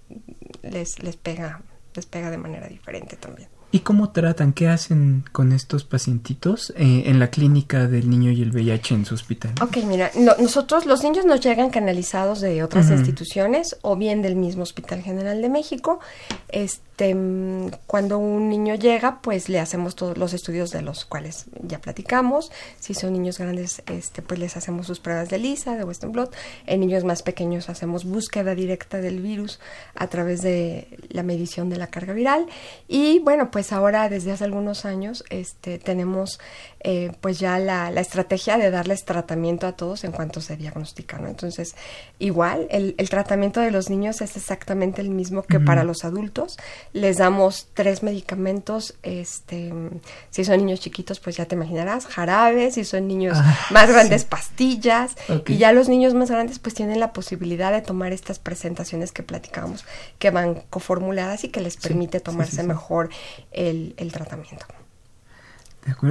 les, 0.62 1.02
les, 1.02 1.16
pega, 1.16 1.62
les 1.94 2.06
pega 2.06 2.30
de 2.30 2.38
manera 2.38 2.68
diferente 2.68 3.16
también. 3.16 3.48
¿Y 3.72 3.80
cómo 3.80 4.10
tratan? 4.10 4.52
¿Qué 4.52 4.68
hacen 4.68 5.24
con 5.32 5.52
estos 5.52 5.84
pacientitos 5.84 6.72
eh, 6.76 7.04
en 7.06 7.20
la 7.20 7.30
clínica 7.30 7.86
del 7.86 8.10
niño 8.10 8.30
y 8.32 8.42
el 8.42 8.50
VIH 8.50 8.94
en 8.94 9.04
su 9.04 9.14
hospital? 9.14 9.52
Ok, 9.62 9.78
mira, 9.84 10.10
nosotros 10.38 10.86
los 10.86 11.04
niños 11.04 11.24
nos 11.24 11.40
llegan 11.40 11.70
canalizados 11.70 12.40
de 12.40 12.62
otras 12.62 12.90
instituciones 12.90 13.76
o 13.82 13.96
bien 13.96 14.22
del 14.22 14.36
mismo 14.36 14.62
Hospital 14.62 15.02
General 15.02 15.40
de 15.40 15.48
México. 15.48 16.00
Este, 16.48 16.90
este, 17.00 17.14
mm, 17.14 17.70
cuando 17.86 18.18
un 18.18 18.50
niño 18.50 18.74
llega, 18.74 19.22
pues 19.22 19.48
le 19.48 19.58
hacemos 19.58 19.94
todos 19.94 20.18
los 20.18 20.34
estudios 20.34 20.70
de 20.70 20.82
los 20.82 21.06
cuales 21.06 21.46
ya 21.62 21.78
platicamos. 21.78 22.52
Si 22.78 22.92
son 22.92 23.14
niños 23.14 23.38
grandes, 23.38 23.82
este, 23.86 24.20
pues 24.20 24.38
les 24.38 24.58
hacemos 24.58 24.86
sus 24.86 25.00
pruebas 25.00 25.30
de 25.30 25.38
lisa, 25.38 25.78
de 25.78 25.84
Western 25.84 26.12
Blot. 26.12 26.34
En 26.66 26.80
niños 26.80 27.04
más 27.04 27.22
pequeños 27.22 27.70
hacemos 27.70 28.04
búsqueda 28.04 28.54
directa 28.54 28.98
del 29.00 29.20
virus 29.22 29.60
a 29.94 30.08
través 30.08 30.42
de 30.42 30.98
la 31.08 31.22
medición 31.22 31.70
de 31.70 31.78
la 31.78 31.86
carga 31.86 32.12
viral. 32.12 32.44
Y 32.86 33.20
bueno, 33.20 33.50
pues 33.50 33.59
ahora 33.72 34.08
desde 34.08 34.32
hace 34.32 34.44
algunos 34.44 34.84
años 34.84 35.24
este, 35.30 35.78
tenemos 35.78 36.38
eh, 36.82 37.12
pues 37.20 37.38
ya 37.38 37.58
la, 37.58 37.90
la, 37.90 38.00
estrategia 38.00 38.56
de 38.56 38.70
darles 38.70 39.04
tratamiento 39.04 39.66
a 39.66 39.72
todos 39.72 40.02
en 40.04 40.12
cuanto 40.12 40.40
se 40.40 40.56
diagnostica, 40.56 41.18
¿no? 41.18 41.28
Entonces, 41.28 41.74
igual, 42.18 42.66
el, 42.70 42.94
el 42.96 43.10
tratamiento 43.10 43.60
de 43.60 43.70
los 43.70 43.90
niños 43.90 44.22
es 44.22 44.34
exactamente 44.36 45.02
el 45.02 45.10
mismo 45.10 45.42
que 45.42 45.60
para 45.60 45.84
los 45.84 46.06
adultos. 46.06 46.56
Les 46.94 47.18
damos 47.18 47.68
tres 47.74 48.02
medicamentos, 48.02 48.94
este, 49.02 49.74
si 50.30 50.44
son 50.44 50.56
niños 50.56 50.80
chiquitos, 50.80 51.20
pues 51.20 51.36
ya 51.36 51.44
te 51.44 51.54
imaginarás, 51.54 52.06
jarabes, 52.06 52.74
si 52.74 52.84
son 52.84 53.06
niños 53.06 53.36
ah, 53.38 53.58
más 53.70 53.90
grandes, 53.90 54.24
pastillas, 54.24 55.16
y 55.46 55.58
ya 55.58 55.72
los 55.72 55.90
niños 55.90 56.14
más 56.14 56.30
grandes 56.30 56.58
pues 56.58 56.74
tienen 56.74 56.98
la 56.98 57.12
posibilidad 57.12 57.72
de 57.72 57.82
tomar 57.82 58.14
estas 58.14 58.38
presentaciones 58.38 59.12
que 59.12 59.22
platicamos, 59.22 59.84
que 60.18 60.30
van 60.30 60.62
coformuladas 60.70 61.44
y 61.44 61.50
que 61.50 61.60
les 61.60 61.76
permite 61.76 62.20
tomarse 62.20 62.62
mejor 62.62 63.10
el, 63.52 63.94
el 63.96 64.12
tratamiento. 64.12 64.66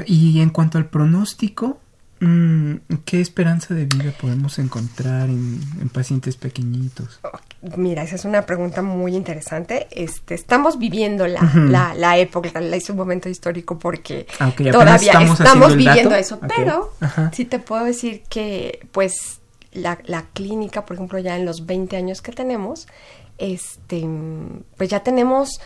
Y 0.06 0.42
en 0.42 0.50
cuanto 0.50 0.78
al 0.78 0.88
pronóstico, 0.88 1.80
mm, 2.20 2.76
¿qué 3.06 3.22
esperanza 3.22 3.74
de 3.74 3.86
vida 3.86 4.12
podemos 4.20 4.60
encontrar 4.60 5.30
en, 5.30 5.90
pacientes 5.94 6.36
pequeñitos? 6.38 7.20
Mira, 7.78 8.04
esa 8.04 8.16
es 8.16 8.26
una 8.26 8.46
pregunta 8.46 8.82
muy 8.82 9.16
interesante. 9.16 9.88
Este, 9.92 10.34
estamos 10.34 10.80
viviendo 10.80 11.28
la, 11.28 11.94
la, 11.96 12.18
época, 12.18 12.60
la, 12.60 12.76
es 12.76 12.90
un 12.90 12.98
momento 12.98 13.30
histórico 13.30 13.78
porque 13.78 14.28
ah, 14.40 14.52
todavía 14.72 15.22
estamos, 15.22 15.76
viviendo 15.76 16.16
eso. 16.16 16.40
Pero 16.56 16.94
sí 17.32 17.46
te 17.46 17.60
puedo 17.60 17.86
decir 17.86 18.24
que, 18.30 18.88
pues, 18.92 19.40
la, 19.72 20.00
la 20.06 20.26
clínica, 20.34 20.86
por 20.86 20.96
ejemplo, 20.96 21.20
ya 21.20 21.38
en 21.38 21.46
los 21.46 21.66
20 21.66 21.96
años 21.96 22.22
que 22.22 22.32
tenemos, 22.32 22.88
este, 23.38 24.06
pues 24.78 24.90
ya 24.90 25.02
tenemos 25.02 25.62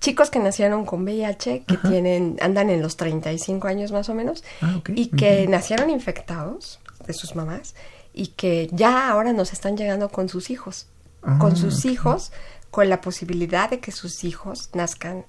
chicos 0.00 0.30
que 0.30 0.38
nacieron 0.38 0.84
con 0.84 1.02
VIH, 1.02 1.64
que 1.66 1.76
tienen, 1.76 2.36
andan 2.40 2.70
en 2.70 2.82
los 2.82 2.96
35 2.96 3.68
años 3.68 3.92
más 3.92 4.08
o 4.08 4.14
menos, 4.14 4.44
ah, 4.62 4.80
y 4.94 5.08
que 5.08 5.46
nacieron 5.48 5.90
infectados 5.90 6.80
de 7.06 7.12
sus 7.12 7.34
mamás, 7.34 7.74
y 8.12 8.28
que 8.28 8.68
ya 8.72 9.10
ahora 9.10 9.32
nos 9.32 9.52
están 9.52 9.76
llegando 9.76 10.08
con 10.08 10.28
sus 10.28 10.50
hijos, 10.50 10.86
con 11.38 11.52
ah, 11.52 11.56
sus 11.56 11.84
hijos, 11.84 12.32
con 12.70 12.88
la 12.88 13.00
posibilidad 13.00 13.70
de 13.70 13.80
que 13.80 13.92
sus 13.92 14.24
hijos 14.24 14.70
nazcan 14.74 15.24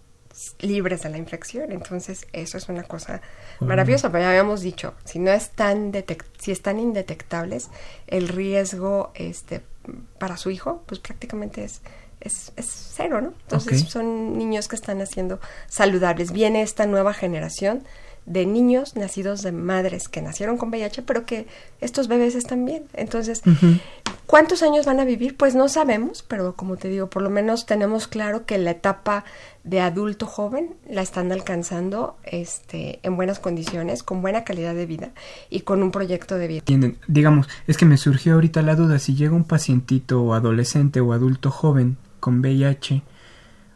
libres 0.60 1.03
de 1.03 1.10
la 1.10 1.17
infección. 1.17 1.71
Entonces, 1.71 2.27
eso 2.34 2.58
es 2.58 2.69
una 2.69 2.84
cosa 2.84 3.21
maravillosa. 3.60 4.12
Pero 4.12 4.23
ya 4.23 4.29
habíamos 4.29 4.62
dicho, 4.62 4.93
si 5.05 5.19
no 5.19 5.32
están 5.32 5.91
si 6.38 6.51
están 6.51 6.79
indetectables, 6.79 7.69
el 8.08 8.27
riesgo 8.27 9.12
este 9.15 9.62
para 10.19 10.38
su 10.38 10.49
hijo, 10.51 10.84
pues 10.86 10.99
prácticamente 10.99 11.63
es 11.63 11.82
es, 12.21 12.51
es 12.55 12.91
cero, 12.95 13.21
¿no? 13.21 13.33
Entonces 13.43 13.81
son 13.83 14.37
niños 14.37 14.67
que 14.67 14.75
están 14.75 14.98
naciendo 14.98 15.39
saludables. 15.67 16.31
Viene 16.31 16.62
esta 16.62 16.85
nueva 16.85 17.13
generación 17.13 17.83
de 18.25 18.46
niños 18.46 18.96
nacidos 18.96 19.41
de 19.41 19.52
madres 19.52 20.08
que 20.08 20.21
nacieron 20.21 20.58
con 20.58 20.69
VIH, 20.69 21.02
pero 21.04 21.25
que 21.25 21.48
estos 21.81 22.08
bebés 22.08 22.35
están 22.35 22.65
bien. 22.65 22.83
Entonces, 22.93 23.41
¿Cuántos 24.29 24.62
años 24.62 24.85
van 24.85 25.00
a 25.00 25.06
vivir? 25.06 25.35
Pues 25.35 25.56
no 25.56 25.67
sabemos, 25.69 26.23
pero 26.27 26.54
como 26.54 26.77
te 26.77 26.87
digo, 26.87 27.10
por 27.10 27.23
lo 27.23 27.31
menos 27.31 27.65
tenemos 27.65 28.06
claro 28.06 28.46
que 28.46 28.60
la 28.60 28.69
etapa 28.69 29.25
de 29.63 29.81
adulto 29.81 30.27
joven 30.27 30.75
la 30.87 31.02
están 31.02 31.31
alcanzando 31.31 32.15
este, 32.23 33.00
en 33.02 33.15
buenas 33.15 33.39
condiciones, 33.39 34.04
con 34.04 34.21
buena 34.21 34.43
calidad 34.43 34.75
de 34.75 34.85
vida 34.85 35.10
y 35.50 35.62
con 35.62 35.81
un 35.81 35.89
proyecto 35.89 36.35
de 36.37 36.48
vida. 36.48 36.63
Digamos, 37.08 37.50
es 37.65 37.75
que 37.75 37.85
me 37.85 37.98
surgió 37.98 38.35
ahorita 38.35 38.62
la 38.62 38.75
duda, 38.75 39.00
si 39.00 39.15
llega 39.15 39.33
un 39.33 39.46
pacientito 39.46 40.21
o 40.21 40.35
adolescente 40.35 41.02
o 41.02 41.12
adulto 41.13 41.50
joven 41.50 41.98
con 42.19 42.41
VIH, 42.41 43.03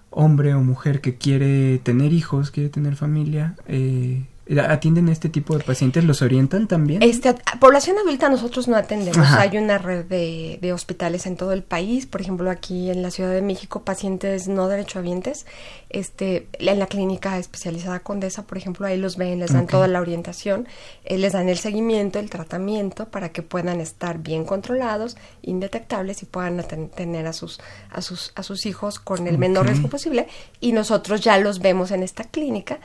hombre 0.09 0.53
o 0.53 0.61
mujer 0.61 1.01
que 1.01 1.17
quiere 1.17 1.79
tener 1.79 2.13
hijos, 2.13 2.51
quiere 2.51 2.69
tener 2.69 2.95
familia, 2.95 3.55
eh, 3.67 4.25
¿Atienden 4.59 5.07
a 5.07 5.13
este 5.13 5.29
tipo 5.29 5.57
de 5.57 5.63
pacientes? 5.63 6.03
¿Los 6.03 6.21
orientan 6.21 6.67
también? 6.67 7.01
Este, 7.01 7.33
población 7.61 7.97
adulta 7.97 8.27
nosotros 8.27 8.67
no 8.67 8.75
atendemos. 8.75 9.25
Hay 9.31 9.57
una 9.57 9.77
red 9.77 10.03
de, 10.03 10.59
de, 10.61 10.73
hospitales 10.73 11.25
en 11.27 11.37
todo 11.37 11.53
el 11.53 11.63
país. 11.63 12.05
Por 12.07 12.19
ejemplo, 12.19 12.49
aquí 12.51 12.89
en 12.89 13.01
la 13.01 13.09
Ciudad 13.09 13.31
de 13.31 13.41
México, 13.41 13.83
pacientes 13.83 14.49
no 14.49 14.67
derechohabientes. 14.67 15.45
Este, 15.89 16.49
en 16.59 16.77
la 16.77 16.87
clínica 16.87 17.37
especializada 17.37 18.01
Condesa, 18.01 18.43
por 18.43 18.57
ejemplo, 18.57 18.85
ahí 18.85 18.97
los 18.97 19.15
ven, 19.15 19.39
les 19.39 19.53
dan 19.53 19.67
toda 19.67 19.87
la 19.87 20.01
orientación, 20.01 20.67
eh, 21.05 21.17
les 21.17 21.31
dan 21.33 21.47
el 21.47 21.57
seguimiento, 21.57 22.19
el 22.19 22.29
tratamiento 22.29 23.09
para 23.09 23.29
que 23.29 23.43
puedan 23.43 23.79
estar 23.79 24.17
bien 24.17 24.43
controlados, 24.43 25.15
indetectables 25.41 26.21
y 26.21 26.25
puedan 26.25 26.61
tener 26.95 27.27
a 27.27 27.33
sus, 27.33 27.61
a 27.89 28.01
sus, 28.01 28.33
a 28.35 28.43
sus 28.43 28.65
hijos 28.65 28.99
con 28.99 29.25
el 29.27 29.37
menor 29.37 29.67
riesgo 29.67 29.87
posible. 29.87 30.27
Y 30.59 30.73
nosotros 30.73 31.21
ya 31.21 31.37
los 31.37 31.59
vemos 31.59 31.91
en 31.91 32.03
esta 32.03 32.25
clínica 32.25 32.79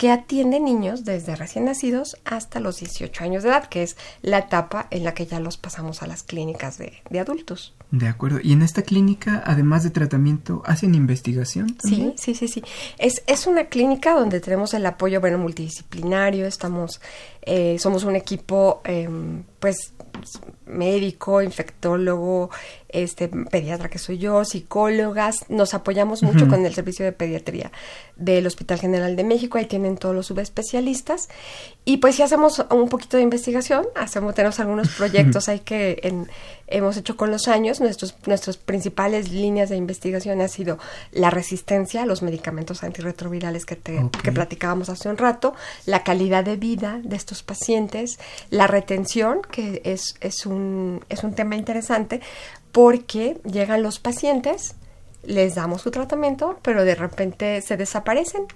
que 0.00 0.10
atiende 0.10 0.60
niños 0.60 1.04
desde 1.04 1.36
recién 1.36 1.66
nacidos 1.66 2.16
hasta 2.24 2.58
los 2.58 2.78
18 2.80 3.22
años 3.22 3.42
de 3.42 3.50
edad, 3.50 3.66
que 3.66 3.82
es 3.82 3.98
la 4.22 4.38
etapa 4.38 4.86
en 4.90 5.04
la 5.04 5.12
que 5.12 5.26
ya 5.26 5.40
los 5.40 5.58
pasamos 5.58 6.02
a 6.02 6.06
las 6.06 6.22
clínicas 6.22 6.78
de, 6.78 7.02
adultos. 7.20 7.74
De 7.90 8.08
acuerdo. 8.08 8.38
¿Y 8.42 8.54
en 8.54 8.62
esta 8.62 8.80
clínica, 8.80 9.42
además 9.44 9.82
de 9.84 9.90
tratamiento, 9.90 10.62
hacen 10.64 10.94
investigación? 10.94 11.76
Sí, 11.84 12.14
sí, 12.16 12.34
sí, 12.34 12.48
sí. 12.48 12.62
Es, 12.96 13.22
es 13.26 13.46
una 13.46 13.66
clínica 13.66 14.14
donde 14.14 14.40
tenemos 14.40 14.72
el 14.72 14.86
apoyo, 14.86 15.20
bueno, 15.20 15.36
multidisciplinario, 15.36 16.46
estamos, 16.46 17.02
eh, 17.42 17.76
somos 17.78 18.04
un 18.04 18.16
equipo, 18.16 18.80
em, 18.84 19.42
pues, 19.58 19.92
médico, 20.64 21.42
infectólogo, 21.42 22.48
este 22.92 23.28
pediatra 23.28 23.88
que 23.88 23.98
soy 23.98 24.18
yo, 24.18 24.44
psicólogas, 24.44 25.46
nos 25.48 25.74
apoyamos 25.74 26.22
mucho 26.22 26.48
con 26.48 26.64
el 26.64 26.74
servicio 26.74 27.04
de 27.04 27.12
pediatría 27.12 27.72
del 28.16 28.46
Hospital 28.46 28.78
General 28.78 29.16
de 29.16 29.24
México, 29.24 29.58
ahí 29.58 29.66
tienen 29.66 29.96
todos 29.96 30.14
los 30.14 30.26
subespecialistas. 30.26 31.28
Y 31.84 31.96
pues 31.96 32.16
si 32.16 32.22
hacemos 32.22 32.64
un 32.70 32.88
poquito 32.88 33.16
de 33.16 33.22
investigación, 33.22 33.86
hacemos 33.96 34.34
tenemos 34.34 34.60
algunos 34.60 34.88
proyectos 34.90 35.48
ahí 35.48 35.60
que 35.60 35.98
en, 36.02 36.28
hemos 36.70 36.96
hecho 36.96 37.16
con 37.16 37.30
los 37.30 37.48
años, 37.48 37.80
nuestros 37.80 38.14
nuestras 38.26 38.56
principales 38.56 39.30
líneas 39.30 39.68
de 39.70 39.76
investigación 39.76 40.40
ha 40.40 40.48
sido 40.48 40.78
la 41.12 41.30
resistencia 41.30 42.02
a 42.02 42.06
los 42.06 42.22
medicamentos 42.22 42.82
antirretrovirales 42.82 43.66
que 43.66 43.76
te, 43.76 44.00
que 44.22 44.32
platicábamos 44.32 44.88
hace 44.88 45.08
un 45.08 45.18
rato, 45.18 45.54
la 45.86 46.04
calidad 46.04 46.44
de 46.44 46.56
vida 46.56 47.00
de 47.02 47.16
estos 47.16 47.42
pacientes, 47.42 48.18
la 48.50 48.66
retención 48.66 49.42
que 49.42 49.82
es 49.84 50.14
es 50.20 50.46
un 50.46 51.04
es 51.08 51.24
un 51.24 51.34
tema 51.34 51.56
interesante 51.56 52.20
porque 52.72 53.38
llegan 53.44 53.82
los 53.82 53.98
pacientes, 53.98 54.74
les 55.24 55.54
damos 55.54 55.82
su 55.82 55.90
tratamiento, 55.90 56.58
pero 56.62 56.84
de 56.84 56.94
repente 56.94 57.60
se 57.60 57.76
desaparecen 57.76 58.46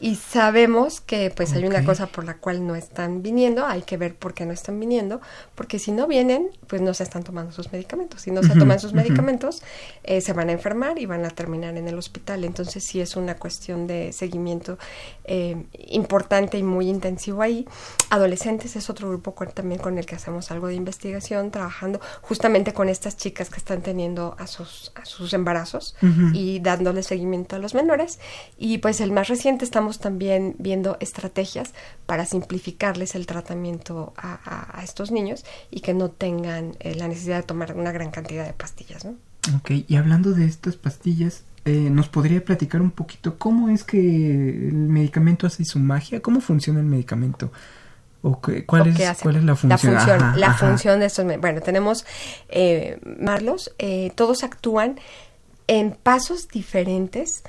y 0.00 0.16
sabemos 0.16 1.00
que 1.00 1.30
pues 1.34 1.52
hay 1.52 1.64
una 1.64 1.84
cosa 1.84 2.06
por 2.06 2.24
la 2.24 2.36
cual 2.36 2.66
no 2.66 2.74
están 2.74 3.22
viniendo, 3.22 3.66
hay 3.66 3.82
que 3.82 3.96
ver 3.96 4.14
por 4.14 4.34
qué 4.34 4.44
no 4.46 4.52
están 4.52 4.78
viniendo, 4.80 5.20
porque 5.54 5.78
si 5.78 5.92
no 5.92 6.06
vienen, 6.06 6.48
pues 6.66 6.82
no 6.82 6.94
se 6.94 7.04
están 7.04 7.22
tomando 7.22 7.52
sus 7.52 7.72
medicamentos. 7.72 8.22
Si 8.22 8.30
no 8.30 8.42
se 8.42 8.54
toman 8.54 8.80
sus 8.80 8.92
medicamentos, 8.92 9.62
eh, 10.02 10.20
se 10.20 10.32
van 10.32 10.48
a 10.48 10.52
enfermar 10.52 10.98
y 10.98 11.06
van 11.06 11.24
a 11.24 11.30
terminar 11.30 11.76
en 11.76 11.88
el 11.88 11.96
hospital. 11.98 12.44
Entonces 12.44 12.84
sí 12.84 13.00
es 13.00 13.16
una 13.16 13.36
cuestión 13.36 13.86
de 13.86 14.12
seguimiento 14.12 14.78
eh, 15.24 15.64
importante 15.88 16.58
y 16.58 16.62
muy 16.62 16.88
intensivo 16.88 17.42
ahí. 17.42 17.66
Adolescentes 18.10 18.76
es 18.76 18.90
otro 18.90 19.08
grupo 19.08 19.34
también 19.54 19.80
con 19.80 19.98
el 19.98 20.06
que 20.06 20.14
hacemos 20.14 20.50
algo 20.50 20.68
de 20.68 20.74
investigación, 20.74 21.50
trabajando 21.50 22.00
justamente 22.22 22.72
con 22.72 22.88
estas 22.88 23.16
chicas 23.16 23.50
que 23.50 23.56
están 23.56 23.82
teniendo 23.82 24.36
a 24.38 24.46
sus, 24.46 24.92
a 24.94 25.04
sus 25.04 25.32
embarazos 25.34 25.96
y 26.32 26.60
dándole 26.60 27.02
seguimiento 27.02 27.56
a 27.56 27.58
los 27.58 27.74
menores. 27.74 28.18
Y 28.58 28.78
pues 28.78 29.00
el 29.00 29.12
más 29.12 29.28
reciente 29.28 29.64
estamos 29.64 29.83
también 29.92 30.56
viendo 30.58 30.96
estrategias 31.00 31.72
para 32.06 32.26
simplificarles 32.26 33.14
el 33.14 33.26
tratamiento 33.26 34.12
a, 34.16 34.80
estos 34.82 35.10
niños 35.10 35.44
y 35.70 35.80
que 35.80 35.94
no 35.94 36.10
tengan 36.10 36.76
eh, 36.80 36.94
la 36.94 37.08
necesidad 37.08 37.36
de 37.36 37.42
tomar 37.44 37.74
una 37.74 37.92
gran 37.92 38.10
cantidad 38.10 38.46
de 38.46 38.52
pastillas. 38.52 39.04
¿no? 39.04 39.14
Ok, 39.56 39.70
y 39.86 39.96
hablando 39.96 40.32
de 40.32 40.46
estas 40.46 40.76
pastillas, 40.76 41.44
eh, 41.64 41.88
¿nos 41.90 42.08
podría 42.08 42.44
platicar 42.44 42.82
un 42.82 42.90
poquito 42.90 43.38
cómo 43.38 43.70
es 43.70 43.84
que 43.84 43.98
el 43.98 44.88
medicamento 44.88 45.46
hace 45.46 45.64
su 45.64 45.78
magia? 45.78 46.20
¿Cómo 46.20 46.40
funciona 46.40 46.80
el 46.80 46.86
medicamento? 46.86 47.50
¿O 48.22 48.40
cuál, 48.66 48.88
es, 48.88 49.18
cuál 49.22 49.36
es 49.36 49.44
la 49.44 49.54
función? 49.54 49.94
La 49.94 50.00
función, 50.00 50.40
la 50.40 50.54
función 50.54 51.00
de 51.00 51.06
estos... 51.06 51.26
Bueno, 51.40 51.60
tenemos 51.60 52.06
eh, 52.48 52.98
Marlos, 53.20 53.74
eh, 53.78 54.12
todos 54.14 54.44
actúan 54.44 54.98
en 55.66 55.92
pasos 56.02 56.48
diferentes 56.48 57.44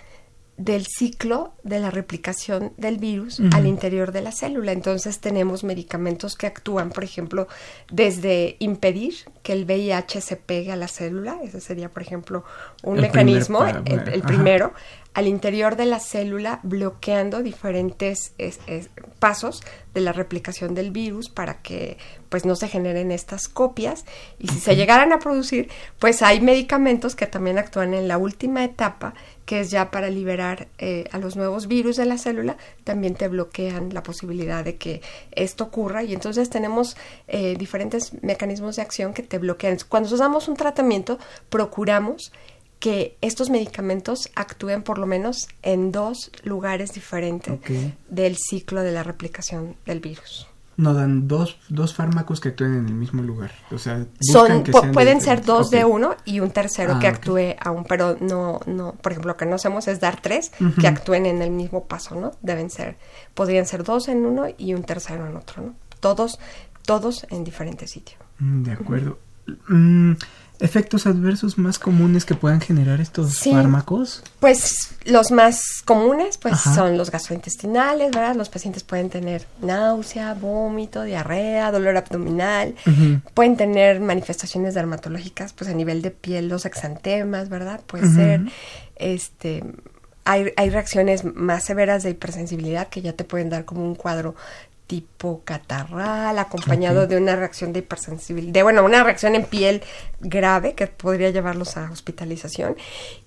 del 0.57 0.85
ciclo 0.85 1.53
de 1.63 1.79
la 1.79 1.91
replicación 1.91 2.71
del 2.77 2.97
virus 2.97 3.41
al 3.51 3.67
interior 3.67 4.13
de 4.13 4.21
la 4.21 4.31
célula. 4.31 4.71
Entonces 4.71 5.19
tenemos 5.19 5.65
medicamentos 5.65 6.35
que 6.35 6.47
actúan, 6.47 6.91
por 6.91 7.03
ejemplo, 7.03 7.47
desde 7.91 8.55
impedir 8.59 9.15
que 9.43 9.51
el 9.51 9.65
VIH 9.65 10.21
se 10.21 10.37
pegue 10.37 10.71
a 10.71 10.77
la 10.77 10.87
célula, 10.87 11.39
ese 11.43 11.59
sería, 11.59 11.89
por 11.89 12.01
ejemplo, 12.01 12.45
un 12.83 13.01
mecanismo, 13.01 13.65
el, 13.65 14.21
primero, 14.21 14.73
al 15.13 15.27
interior 15.27 15.75
de 15.75 15.85
la 15.85 15.99
célula 15.99 16.59
bloqueando 16.63 17.43
diferentes 17.43 18.33
pasos 19.19 19.61
de 19.93 20.01
la 20.01 20.13
replicación 20.13 20.73
del 20.73 20.91
virus 20.91 21.29
para 21.29 21.61
que 21.61 21.97
pues 22.29 22.45
no 22.45 22.55
se 22.55 22.67
generen 22.67 23.11
estas 23.11 23.47
copias. 23.47 24.03
Y 24.39 24.47
si 24.49 24.59
se 24.59 24.75
llegaran 24.75 25.13
a 25.13 25.19
producir 25.19 25.69
pues 25.99 26.21
hay 26.21 26.41
medicamentos 26.41 27.15
que 27.15 27.27
también 27.27 27.57
actúan 27.57 27.93
en 27.93 28.07
la 28.07 28.17
última 28.17 28.63
etapa 28.63 29.13
que 29.45 29.59
es 29.59 29.71
ya 29.71 29.91
para 29.91 30.09
liberar 30.09 30.67
eh, 30.77 31.05
a 31.11 31.19
los 31.19 31.35
nuevos 31.35 31.67
virus 31.67 31.97
de 31.97 32.05
la 32.05 32.17
célula 32.17 32.57
también 32.83 33.15
te 33.15 33.27
bloquean 33.27 33.93
la 33.93 34.03
posibilidad 34.03 34.63
de 34.63 34.75
que 34.75 35.01
esto 35.31 35.65
ocurra. 35.65 36.03
Y 36.03 36.13
entonces 36.13 36.49
tenemos 36.49 36.97
eh, 37.27 37.55
diferentes 37.57 38.11
mecanismos 38.23 38.75
de 38.75 38.81
acción 38.81 39.13
que 39.13 39.23
te 39.23 39.37
bloquean. 39.37 39.77
Cuando 39.87 40.09
nos 40.09 40.19
damos 40.19 40.47
un 40.47 40.55
tratamiento 40.55 41.19
procuramos 41.49 42.31
que 42.79 43.17
estos 43.21 43.49
medicamentos 43.49 44.29
actúen 44.35 44.83
por 44.83 44.97
lo 44.97 45.07
menos 45.07 45.47
en 45.63 45.91
dos 45.91 46.31
lugares 46.43 46.93
diferentes 46.93 47.59
del 48.09 48.35
ciclo 48.37 48.81
de 48.81 48.91
la 48.91 49.01
replicación 49.01 49.75
del 49.85 50.01
virus. 50.01 50.47
No 50.77 50.93
dan 50.93 51.27
dos, 51.27 51.57
dos 51.69 51.93
fármacos 51.93 52.39
que 52.39 52.49
actúen 52.49 52.73
en 52.73 52.87
el 52.87 52.93
mismo 52.93 53.23
lugar. 53.23 53.51
O 53.71 53.77
sea, 53.77 54.05
Son, 54.19 54.63
pueden 54.93 55.21
ser 55.21 55.43
dos 55.43 55.69
de 55.69 55.85
uno 55.85 56.15
y 56.25 56.41
un 56.41 56.51
tercero 56.51 56.99
que 56.99 57.07
ah, 57.07 57.11
actúe 57.11 57.55
aún, 57.59 57.85
pero 57.85 58.17
no, 58.19 58.59
no, 58.65 58.93
por 58.93 59.13
ejemplo, 59.13 59.33
lo 59.33 59.37
que 59.37 59.45
no 59.45 59.55
hacemos 59.55 59.87
es 59.87 59.99
dar 59.99 60.21
tres 60.21 60.51
que 60.79 60.87
actúen 60.87 61.25
en 61.25 61.41
el 61.41 61.51
mismo 61.51 61.85
paso, 61.85 62.15
¿no? 62.15 62.31
Deben 62.41 62.69
ser, 62.69 62.97
podrían 63.33 63.65
ser 63.65 63.83
dos 63.83 64.07
en 64.07 64.25
uno 64.25 64.47
y 64.57 64.73
un 64.73 64.83
tercero 64.83 65.27
en 65.27 65.37
otro, 65.37 65.63
¿no? 65.63 65.75
Todos, 65.99 66.39
todos 66.85 67.25
en 67.29 67.43
diferentes 67.43 67.91
sitios. 67.91 68.19
Mm, 68.39 68.63
de 68.63 68.71
acuerdo 68.73 69.17
efectos 70.59 71.05
adversos 71.07 71.57
más 71.57 71.79
comunes 71.79 72.25
que 72.25 72.35
puedan 72.35 72.61
generar 72.61 73.01
estos 73.01 73.39
fármacos? 73.39 74.23
Pues 74.39 74.75
los 75.05 75.31
más 75.31 75.81
comunes 75.85 76.37
pues 76.37 76.59
son 76.59 76.97
los 76.97 77.11
gastrointestinales, 77.11 78.11
¿verdad? 78.11 78.35
Los 78.35 78.49
pacientes 78.49 78.83
pueden 78.83 79.09
tener 79.09 79.47
náusea, 79.61 80.33
vómito, 80.33 81.03
diarrea, 81.03 81.71
dolor 81.71 81.97
abdominal, 81.97 82.75
pueden 83.33 83.57
tener 83.57 83.99
manifestaciones 83.99 84.73
dermatológicas 84.73 85.53
pues 85.53 85.69
a 85.69 85.73
nivel 85.73 86.01
de 86.01 86.11
piel, 86.11 86.47
los 86.47 86.65
exantemas, 86.65 87.49
¿verdad? 87.49 87.81
Puede 87.85 88.09
ser 88.13 88.41
este 88.95 89.63
hay, 90.27 90.51
hay 90.57 90.69
reacciones 90.71 91.23
más 91.23 91.63
severas 91.63 92.01
de 92.01 92.09
hipersensibilidad 92.09 92.87
que 92.87 93.01
ya 93.03 93.13
te 93.13 93.23
pueden 93.23 93.49
dar 93.49 93.63
como 93.63 93.83
un 93.83 93.93
cuadro 93.93 94.35
tipo 94.87 95.41
catarral, 95.43 96.37
acompañado 96.37 97.07
de 97.07 97.17
una 97.17 97.35
reacción 97.35 97.73
de 97.73 97.79
hipersensibilidad, 97.79 98.53
de 98.53 98.63
bueno, 98.63 98.83
una 98.83 99.03
reacción 99.03 99.33
en 99.35 99.45
piel 99.45 99.81
grave 100.19 100.73
que 100.73 100.87
podría 100.87 101.31
llevarlos 101.31 101.77
a 101.77 101.89
hospitalización. 101.91 102.75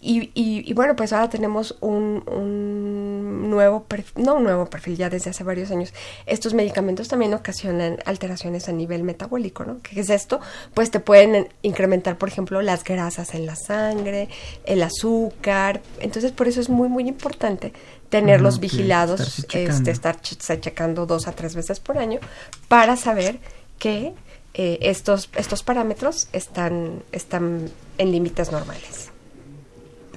Y, 0.00 0.30
y, 0.34 0.72
bueno, 0.74 0.94
pues 0.94 1.12
ahora 1.12 1.28
tenemos 1.28 1.76
un, 1.80 2.22
un, 2.26 3.50
nuevo 3.50 3.84
perfil, 3.84 4.24
no 4.24 4.34
un 4.36 4.44
nuevo 4.44 4.66
perfil, 4.66 4.96
ya 4.96 5.11
desde 5.11 5.30
hace 5.30 5.42
varios 5.42 5.70
años. 5.70 5.92
Estos 6.26 6.54
medicamentos 6.54 7.09
también 7.09 7.34
ocasionan 7.34 7.98
alteraciones 8.04 8.68
a 8.68 8.72
nivel 8.72 9.02
metabólico, 9.02 9.64
¿no? 9.64 9.80
¿Qué 9.82 10.00
es 10.00 10.11
esto? 10.11 10.40
Pues 10.74 10.90
te 10.90 11.00
pueden 11.00 11.48
incrementar, 11.62 12.18
por 12.18 12.28
ejemplo, 12.28 12.62
las 12.62 12.84
grasas 12.84 13.34
en 13.34 13.46
la 13.46 13.56
sangre, 13.56 14.28
el 14.64 14.82
azúcar. 14.82 15.80
Entonces, 15.98 16.30
por 16.30 16.46
eso 16.46 16.61
es 16.61 16.68
muy, 16.68 16.88
muy 16.88 17.09
importante 17.09 17.72
tenerlos 18.09 18.61
vigilados, 18.61 19.44
este, 19.52 19.90
estar 19.90 20.20
checando 20.20 21.06
dos 21.06 21.28
a 21.28 21.32
tres 21.32 21.54
veces 21.54 21.80
por 21.80 21.98
año 21.98 22.20
para 22.68 22.96
saber 22.96 23.38
que 23.78 24.14
eh, 24.54 24.78
estos, 24.82 25.30
estos 25.36 25.62
parámetros 25.62 26.28
están, 26.32 27.02
están 27.12 27.70
en 27.98 28.12
límites 28.12 28.50
normales. 28.50 29.11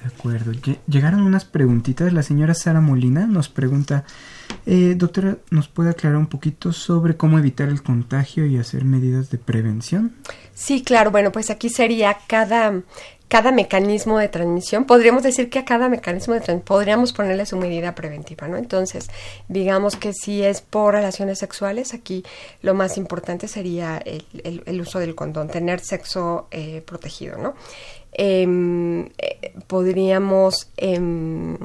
De 0.02 0.08
acuerdo. 0.08 0.52
Llegaron 0.88 1.22
unas 1.22 1.44
preguntitas. 1.44 2.12
La 2.12 2.24
señora 2.24 2.54
Sara 2.54 2.80
Molina 2.80 3.26
nos 3.26 3.48
pregunta, 3.48 4.04
eh, 4.66 4.94
doctora, 4.96 5.36
¿nos 5.50 5.68
puede 5.68 5.90
aclarar 5.90 6.18
un 6.18 6.26
poquito 6.26 6.72
sobre 6.72 7.16
cómo 7.16 7.38
evitar 7.38 7.68
el 7.68 7.84
contagio 7.84 8.44
y 8.46 8.58
hacer 8.58 8.84
medidas 8.84 9.30
de 9.30 9.38
prevención? 9.38 10.16
Sí, 10.54 10.82
claro. 10.82 11.12
Bueno, 11.12 11.30
pues 11.30 11.50
aquí 11.50 11.68
sería 11.68 12.18
cada, 12.26 12.82
cada 13.32 13.50
mecanismo 13.50 14.18
de 14.18 14.28
transmisión, 14.28 14.84
podríamos 14.84 15.22
decir 15.22 15.48
que 15.48 15.58
a 15.58 15.64
cada 15.64 15.88
mecanismo 15.88 16.34
de 16.34 16.40
transmisión 16.40 16.66
podríamos 16.66 17.14
ponerle 17.14 17.46
su 17.46 17.56
medida 17.56 17.94
preventiva, 17.94 18.46
¿no? 18.46 18.58
Entonces, 18.58 19.08
digamos 19.48 19.96
que 19.96 20.12
si 20.12 20.42
es 20.42 20.60
por 20.60 20.92
relaciones 20.92 21.38
sexuales, 21.38 21.94
aquí 21.94 22.24
lo 22.60 22.74
más 22.74 22.98
importante 22.98 23.48
sería 23.48 23.96
el, 24.04 24.62
el, 24.66 24.80
uso 24.82 24.98
del 24.98 25.14
condón, 25.14 25.48
tener 25.48 25.80
sexo 25.80 26.46
eh, 26.50 26.82
protegido, 26.84 27.38
¿no? 27.38 27.54
Em, 28.12 29.06
eh, 29.16 29.54
podríamos 29.66 30.68
em, 30.76 31.56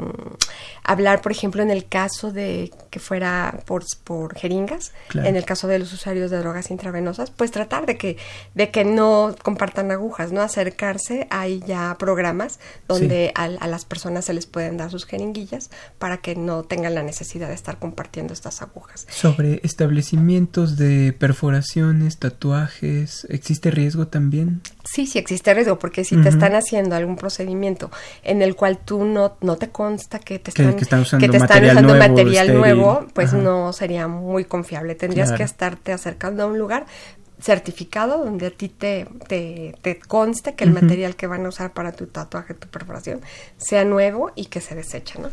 hablar, 0.87 1.21
por 1.21 1.33
ejemplo, 1.33 1.61
en 1.61 1.69
el 1.69 1.85
caso 1.85 2.31
de 2.31 2.71
que 2.89 2.99
fuera 2.99 3.59
por, 3.65 3.83
por 4.05 4.35
jeringas, 4.35 4.93
en 5.13 5.35
el 5.35 5.43
caso 5.43 5.67
de 5.67 5.79
los 5.79 5.91
usuarios 5.91 6.31
de 6.31 6.37
drogas 6.37 6.71
intravenosas, 6.71 7.29
pues 7.29 7.51
tratar 7.51 7.85
de 7.85 7.97
que, 7.97 8.15
de 8.55 8.71
que 8.71 8.85
no 8.85 9.35
compartan 9.43 9.91
agujas, 9.91 10.31
¿no? 10.31 10.41
Acercarse, 10.41 11.27
hay 11.29 11.61
ya 11.67 11.97
programas 11.99 12.59
donde 12.87 13.33
a, 13.35 13.47
las 13.49 13.83
personas 13.83 14.25
se 14.25 14.33
les 14.33 14.45
pueden 14.45 14.77
dar 14.77 14.89
sus 14.89 15.05
jeringuillas 15.05 15.69
para 15.99 16.19
que 16.19 16.35
no 16.35 16.63
tengan 16.63 16.95
la 16.95 17.03
necesidad 17.03 17.49
de 17.49 17.53
estar 17.53 17.79
compartiendo 17.79 18.33
estas 18.33 18.61
agujas. 18.61 19.05
Sobre 19.09 19.59
establecimientos 19.63 20.77
de 20.77 21.11
perforaciones, 21.11 22.17
tatuajes, 22.17 23.27
¿existe 23.29 23.71
riesgo 23.71 24.07
también? 24.07 24.61
Sí, 24.85 25.05
sí 25.05 25.19
existe 25.19 25.53
riesgo, 25.53 25.79
porque 25.79 26.05
si 26.05 26.15
te 26.15 26.29
están 26.29 26.55
haciendo 26.55 26.95
algún 26.95 27.17
procedimiento 27.17 27.91
en 28.23 28.41
el 28.41 28.55
cual 28.55 28.77
tú 28.77 29.03
no, 29.03 29.35
no 29.41 29.57
te 29.57 29.69
consta 29.69 30.19
que 30.19 30.39
te 30.39 30.51
están 30.51 30.76
que 30.77 30.83
están 30.83 31.01
usando, 31.01 31.27
material, 31.27 31.83
nuevo, 31.83 31.99
material 31.99 32.53
nuevo, 32.53 33.07
pues 33.13 33.33
no 33.33 33.73
sería 33.73 34.07
muy 34.07 34.45
confiable. 34.45 34.95
Tendrías 34.95 35.31
que 35.31 35.43
estarte 35.43 35.91
acercando 35.91 36.43
a 36.43 36.45
un 36.45 36.57
lugar 36.57 36.85
certificado 37.39 38.23
donde 38.23 38.47
a 38.47 38.51
ti 38.51 38.69
te, 38.69 39.07
te, 39.27 39.99
conste 40.07 40.55
que 40.55 40.63
el 40.63 40.71
material 40.71 41.15
que 41.15 41.27
van 41.27 41.45
a 41.45 41.49
usar 41.49 41.71
para 41.73 41.91
tu 41.91 42.07
tatuaje, 42.07 42.53
tu 42.53 42.67
perforación, 42.67 43.21
sea 43.57 43.85
nuevo 43.85 44.31
y 44.35 44.45
que 44.45 44.59
se 44.59 44.75
desecha, 44.75 45.19
¿no? 45.19 45.29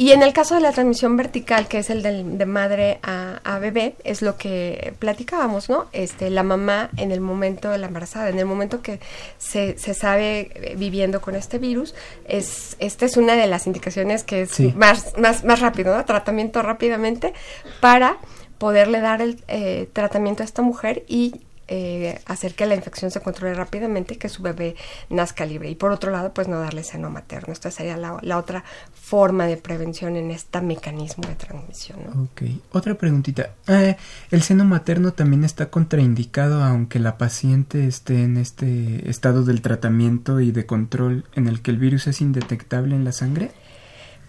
Y 0.00 0.12
en 0.12 0.22
el 0.22 0.32
caso 0.32 0.54
de 0.54 0.60
la 0.60 0.70
transmisión 0.70 1.16
vertical, 1.16 1.66
que 1.66 1.78
es 1.78 1.90
el 1.90 2.02
de 2.02 2.46
madre 2.46 3.00
a, 3.02 3.58
bebé, 3.60 3.96
es 4.04 4.22
lo 4.22 4.36
que 4.36 4.94
platicábamos, 5.00 5.68
¿no? 5.68 5.86
Este, 5.92 6.30
la 6.30 6.44
mamá 6.44 6.90
en 6.96 7.10
el 7.10 7.20
momento 7.20 7.68
de 7.70 7.78
la 7.78 7.88
embarazada, 7.88 8.28
en 8.28 8.38
el 8.38 8.46
momento 8.46 8.80
que 8.80 9.00
se, 9.38 9.76
se 9.76 9.94
sabe 9.94 10.52
eh, 10.54 10.74
viviendo 10.76 11.20
con 11.20 11.34
este 11.34 11.58
virus, 11.58 11.96
es, 12.26 12.76
esta 12.78 13.06
es 13.06 13.16
una 13.16 13.34
de 13.34 13.48
las 13.48 13.66
indicaciones 13.66 14.22
que 14.22 14.42
es 14.42 14.60
más, 14.76 15.18
más, 15.18 15.42
más 15.42 15.58
rápido, 15.58 15.96
¿no? 15.96 16.04
Tratamiento 16.04 16.62
rápidamente 16.62 17.34
para 17.80 18.18
poderle 18.58 19.00
dar 19.00 19.20
el 19.20 19.42
eh, 19.48 19.88
tratamiento 19.92 20.44
a 20.44 20.46
esta 20.46 20.62
mujer 20.62 21.04
y 21.08 21.40
eh, 21.68 22.20
hacer 22.24 22.54
que 22.54 22.66
la 22.66 22.74
infección 22.74 23.10
se 23.10 23.20
controle 23.20 23.54
rápidamente 23.54 24.14
y 24.14 24.16
que 24.16 24.28
su 24.28 24.42
bebé 24.42 24.74
nazca 25.10 25.44
libre. 25.44 25.70
Y 25.70 25.74
por 25.74 25.92
otro 25.92 26.10
lado, 26.10 26.32
pues 26.32 26.48
no 26.48 26.58
darle 26.58 26.82
seno 26.82 27.10
materno. 27.10 27.52
Esta 27.52 27.70
sería 27.70 27.96
la, 27.96 28.38
otra 28.38 28.64
forma 28.94 29.46
de 29.46 29.56
prevención 29.58 30.16
en 30.16 30.30
este 30.30 30.60
mecanismo 30.60 31.28
de 31.28 31.34
transmisión. 31.34 31.98
Ok. 32.24 32.42
Otra 32.72 32.94
preguntita. 32.94 33.50
Eh, 33.66 33.96
¿El 34.30 34.42
seno 34.42 34.64
materno 34.64 35.12
también 35.12 35.44
está 35.44 35.70
contraindicado 35.70 36.62
aunque 36.62 36.98
la 36.98 37.18
paciente 37.18 37.86
esté 37.86 38.22
en 38.22 38.38
este 38.38 39.08
estado 39.08 39.44
del 39.44 39.60
tratamiento 39.60 40.40
y 40.40 40.52
de 40.52 40.66
control 40.66 41.24
en 41.34 41.48
el 41.48 41.60
que 41.60 41.70
el 41.70 41.78
virus 41.78 42.06
es 42.06 42.20
indetectable 42.20 42.94
en 42.94 43.04
la 43.04 43.12
sangre? 43.12 43.50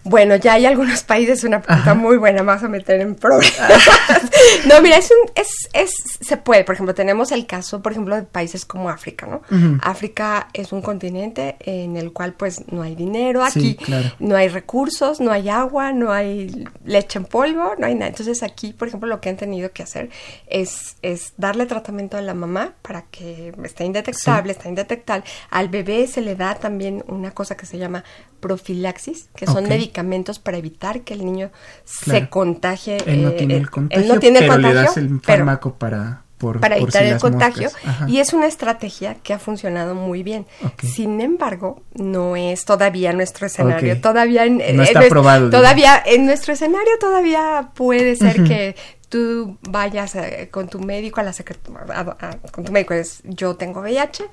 Bueno, 0.02 0.36
ya 0.36 0.54
hay 0.54 0.66
algunos 0.66 1.02
países, 1.04 1.44
una 1.44 1.60
pregunta 1.60 1.94
muy 1.94 2.16
buena, 2.16 2.42
más 2.42 2.62
a 2.62 2.68
meter 2.68 3.00
en 3.00 3.14
problemas. 3.14 3.54
no, 4.66 4.80
mira, 4.80 4.96
es 4.96 5.10
un, 5.10 5.30
es, 5.34 5.68
es, 5.72 5.92
se 6.20 6.36
puede, 6.36 6.64
por 6.64 6.74
ejemplo, 6.74 6.94
tenemos 6.94 7.32
el 7.32 7.46
caso, 7.46 7.82
por 7.82 7.92
ejemplo, 7.92 8.16
de 8.16 8.22
países 8.22 8.64
como 8.64 8.88
África, 8.88 9.26
¿no? 9.26 9.42
África 9.82 10.48
es 10.52 10.72
un 10.72 10.82
continente 10.82 11.56
en 11.60 11.96
el 11.96 12.12
cual, 12.12 12.32
pues, 12.32 12.66
no 12.72 12.82
hay 12.82 12.94
dinero 12.94 13.44
aquí, 13.44 13.78
no 14.18 14.36
hay 14.36 14.48
recursos, 14.48 15.20
no 15.20 15.32
hay 15.32 15.48
agua, 15.48 15.92
no 15.92 16.12
hay 16.12 16.64
leche 16.84 17.18
en 17.18 17.24
polvo, 17.24 17.74
no 17.78 17.86
hay 17.86 17.94
nada. 17.94 18.08
Entonces 18.08 18.42
aquí, 18.42 18.72
por 18.72 18.88
ejemplo, 18.88 19.08
lo 19.08 19.20
que 19.20 19.28
han 19.28 19.36
tenido 19.36 19.72
que 19.72 19.82
hacer 19.82 20.10
es, 20.46 20.96
es 21.02 21.34
darle 21.36 21.66
tratamiento 21.66 22.16
a 22.16 22.22
la 22.22 22.34
mamá 22.34 22.74
para 22.82 23.02
que 23.02 23.52
esté 23.64 23.84
indetectable, 23.84 24.52
está 24.52 24.68
indetectable. 24.68 25.24
Al 25.50 25.68
bebé 25.68 26.06
se 26.06 26.20
le 26.20 26.36
da 26.36 26.54
también 26.54 27.04
una 27.06 27.32
cosa 27.32 27.56
que 27.56 27.66
se 27.66 27.78
llama 27.78 28.04
profilaxis, 28.40 29.28
que 29.36 29.46
son 29.46 29.68
medicamentos 29.68 30.38
para 30.38 30.56
evitar 30.56 31.02
que 31.02 31.14
el 31.14 31.24
niño 31.24 31.50
se 31.84 32.28
contagie. 32.28 32.98
Él 33.06 33.22
no 33.22 33.32
tiene 33.32 33.54
eh, 33.54 33.58
el 33.58 33.70
contagio, 33.70 34.02
él 34.02 34.08
no 34.08 34.18
tiene 34.18 34.40
pero 34.40 34.58
le 34.58 34.74
das 34.74 34.96
el 34.96 35.20
fármaco 35.20 35.74
para... 35.74 36.24
para 36.60 36.76
evitar 36.76 37.04
el 37.04 37.18
contagio. 37.18 37.70
y 38.08 38.18
es 38.18 38.32
una 38.32 38.46
estrategia 38.46 39.16
que 39.22 39.32
ha 39.34 39.38
funcionado 39.38 39.94
muy 39.94 40.22
bien. 40.22 40.46
Sin 40.82 41.20
embargo, 41.20 41.82
no 41.94 42.36
es 42.36 42.64
todavía 42.64 43.12
nuestro 43.12 43.46
escenario. 43.46 44.00
Todavía 44.00 44.44
en, 44.46 44.58
no 44.76 44.82
está 44.82 45.00
probado, 45.08 45.50
todavía 45.50 46.02
en 46.04 46.26
nuestro 46.26 46.54
escenario 46.54 46.92
todavía 46.98 47.70
puede 47.74 48.16
ser 48.16 48.44
que 48.44 48.74
tú 49.10 49.58
vayas 49.62 50.14
eh, 50.14 50.48
con 50.50 50.68
tu 50.68 50.78
médico 50.78 51.20
a 51.20 51.24
la 51.24 51.34
secretaría, 51.34 52.06
con 52.52 52.64
tu 52.64 52.72
médico 52.72 52.94
es 52.94 53.20
yo 53.24 53.56
tengo 53.56 53.80
VIH, 53.80 54.24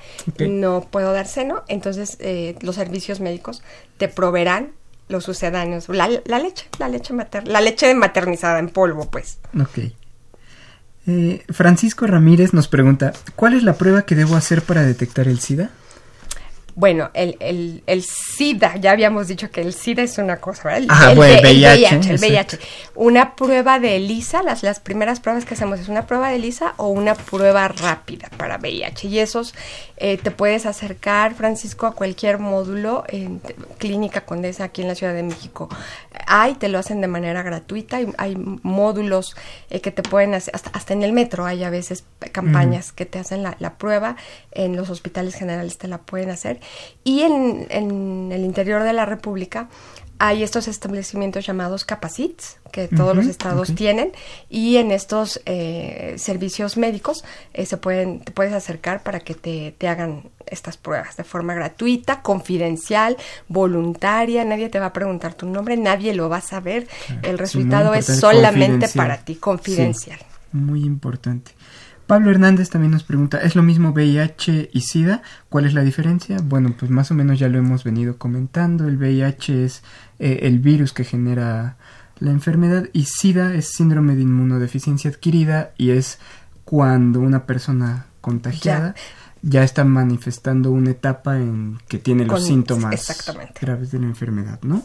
no 0.48 0.88
puedo 0.90 1.12
dar 1.12 1.28
seno, 1.28 1.64
entonces 1.68 2.16
eh, 2.22 2.56
los 2.62 2.76
servicios 2.76 3.20
médicos 3.20 3.62
te 3.98 4.08
proveerán 4.08 4.72
los 5.10 5.26
sucedáneos, 5.26 5.90
la, 5.90 6.10
la 6.26 6.40
leche, 6.40 6.68
la 6.80 6.88
leche 6.90 7.14
materna, 7.14 7.52
la 7.52 7.62
leche 7.62 7.94
maternizada 7.94 8.60
en 8.60 8.70
polvo, 8.70 9.10
pues. 9.10 9.40
Ok. 9.60 9.92
Eh, 11.08 11.44
Francisco 11.50 12.06
Ramírez 12.06 12.54
nos 12.54 12.68
pregunta, 12.68 13.14
¿cuál 13.36 13.54
es 13.54 13.64
la 13.64 13.74
prueba 13.74 14.04
que 14.04 14.16
debo 14.16 14.36
hacer 14.36 14.62
para 14.62 14.84
detectar 14.84 15.28
el 15.28 15.40
SIDA? 15.40 15.72
Bueno, 16.78 17.10
el, 17.16 17.38
el, 17.40 17.82
el, 17.88 18.04
SIDA, 18.04 18.76
ya 18.76 18.92
habíamos 18.92 19.28
dicho 19.28 19.50
que 19.50 19.62
el 19.62 19.74
SIDA 19.74 20.04
es 20.04 20.20
una 20.20 20.38
cosa, 20.38 20.62
¿verdad? 20.66 20.84
El, 20.84 20.92
Ajá, 20.92 21.14
bueno, 21.16 21.40
el, 21.40 21.58
VIH. 21.58 22.12
El 22.12 22.20
VIH, 22.20 22.60
Una 22.94 23.36
prueba 23.36 23.80
de 23.80 23.96
ELISA, 23.96 24.44
las, 24.44 24.62
las 24.62 24.80
primeras 24.80 25.20
pruebas 25.20 25.44
que 25.44 25.56
hacemos 25.56 25.80
es 25.80 25.90
una 25.90 26.06
prueba 26.06 26.30
de 26.30 26.36
ELISA 26.36 26.76
o 26.78 26.90
una 26.90 27.16
prueba 27.16 27.68
rápida 27.68 28.30
para 28.38 28.58
VIH. 28.60 29.08
Y 29.08 29.18
esos 29.18 29.56
eh, 29.98 30.20
te 30.20 30.30
puedes 30.30 30.68
acercar, 30.68 31.34
Francisco, 31.34 31.88
a 31.88 31.96
cualquier 31.96 32.38
módulo 32.38 33.06
en 33.08 33.42
Clínica 33.80 34.22
Condesa 34.22 34.66
aquí 34.66 34.84
en 34.84 34.90
la 34.90 34.94
Ciudad 34.94 35.16
de 35.16 35.24
México. 35.24 35.70
Hay, 36.28 36.54
te 36.54 36.70
lo 36.70 36.78
hacen 36.78 37.02
de 37.02 37.08
manera 37.08 37.42
gratuita, 37.42 37.98
hay, 37.98 38.14
hay 38.20 38.36
módulos 38.36 39.36
eh, 39.72 39.82
que 39.82 39.90
te 39.90 40.04
pueden 40.04 40.36
hacer, 40.36 40.56
hasta, 40.56 40.70
hasta, 40.70 40.94
en 40.94 41.02
el 41.02 41.12
metro 41.12 41.48
hay 41.48 41.64
a 41.64 41.72
veces 41.72 42.04
campañas 42.32 42.92
que 42.92 43.08
te 43.08 43.18
hacen 43.18 43.42
la, 43.42 43.56
la 43.58 43.80
prueba, 43.80 44.16
en 44.52 44.76
los 44.76 44.92
hospitales 44.92 45.34
generales 45.34 45.80
te 45.80 45.88
la 45.88 45.98
pueden 45.98 46.30
hacer 46.30 46.60
y 47.04 47.22
en, 47.22 47.68
en 47.70 48.32
el 48.32 48.44
interior 48.44 48.84
de 48.84 48.94
la 48.94 49.06
República 49.06 49.70
hay 50.20 50.44
estos 50.44 50.68
establecimientos 50.68 51.46
llamados 51.46 51.86
capacits 51.86 52.58
que 52.72 52.88
todos 52.88 53.16
los 53.16 53.28
estados 53.28 53.74
tienen 53.76 54.12
y 54.50 54.78
en 54.78 54.92
estos 54.92 55.42
eh, 55.46 56.16
servicios 56.18 56.78
médicos 56.78 57.24
eh, 57.54 57.66
se 57.66 57.78
pueden 57.78 58.20
te 58.22 58.32
puedes 58.32 58.54
acercar 58.54 59.04
para 59.04 59.20
que 59.20 59.36
te, 59.36 59.76
te, 59.78 59.88
hagan 59.88 60.24
estas 60.46 60.78
pruebas 60.78 61.18
de 61.18 61.24
forma 61.24 61.54
gratuita 61.54 62.22
confidencial 62.22 63.18
voluntaria 63.48 64.44
nadie 64.44 64.70
te 64.70 64.80
va 64.80 64.88
a 64.88 64.94
preguntar 64.94 65.34
tu 65.34 65.48
nombre 65.48 65.78
nadie 65.78 66.14
lo 66.14 66.30
va 66.30 66.38
a 66.38 66.42
saber 66.42 66.88
el 67.24 67.38
resultado 67.38 67.94
es 67.94 68.06
solamente 68.06 68.90
para 68.90 69.18
ti 69.18 69.36
confidencial. 69.36 70.20
Muy 70.52 70.84
importante 70.84 71.52
Pablo 72.08 72.32
Hernández 72.32 72.70
también 72.70 72.92
nos 72.92 73.04
pregunta, 73.04 73.42
¿es 73.42 73.56
lo 73.56 73.64
mismo 73.64 73.92
VIH 73.92 74.70
y 74.72 74.82
SIDA? 74.82 75.22
¿Cuál 75.50 75.66
es 75.66 75.74
la 75.74 75.84
diferencia? 75.84 76.38
Bueno, 76.42 76.74
pues 76.78 76.90
más 76.90 77.12
o 77.12 77.14
menos 77.14 77.38
ya 77.38 77.50
lo 77.50 77.58
hemos 77.58 77.84
venido 77.84 78.18
comentando. 78.18 78.88
El 78.88 78.98
VIH 78.98 79.66
es 79.66 79.84
eh, 80.20 80.40
el 80.44 80.60
virus 80.60 80.94
que 80.94 81.04
genera 81.04 81.76
la 82.20 82.32
enfermedad 82.32 82.88
y 82.94 83.04
SIDA 83.04 83.54
es 83.54 83.70
síndrome 83.74 84.16
de 84.16 84.22
inmunodeficiencia 84.22 85.12
adquirida 85.12 85.72
y 85.78 85.92
es 85.92 86.18
cuando 86.64 87.20
una 87.20 87.46
persona 87.46 88.06
contagiada 88.22 88.96
ya, 89.42 89.64
está 89.64 89.84
manifestando 89.84 90.72
una 90.72 90.92
etapa 90.92 91.38
en 91.38 91.78
que 91.88 92.00
tiene 92.00 92.26
los 92.26 92.46
síntomas 92.46 93.34
graves 93.60 93.92
de 93.92 94.00
la 94.00 94.06
enfermedad, 94.06 94.60
¿no? 94.64 94.84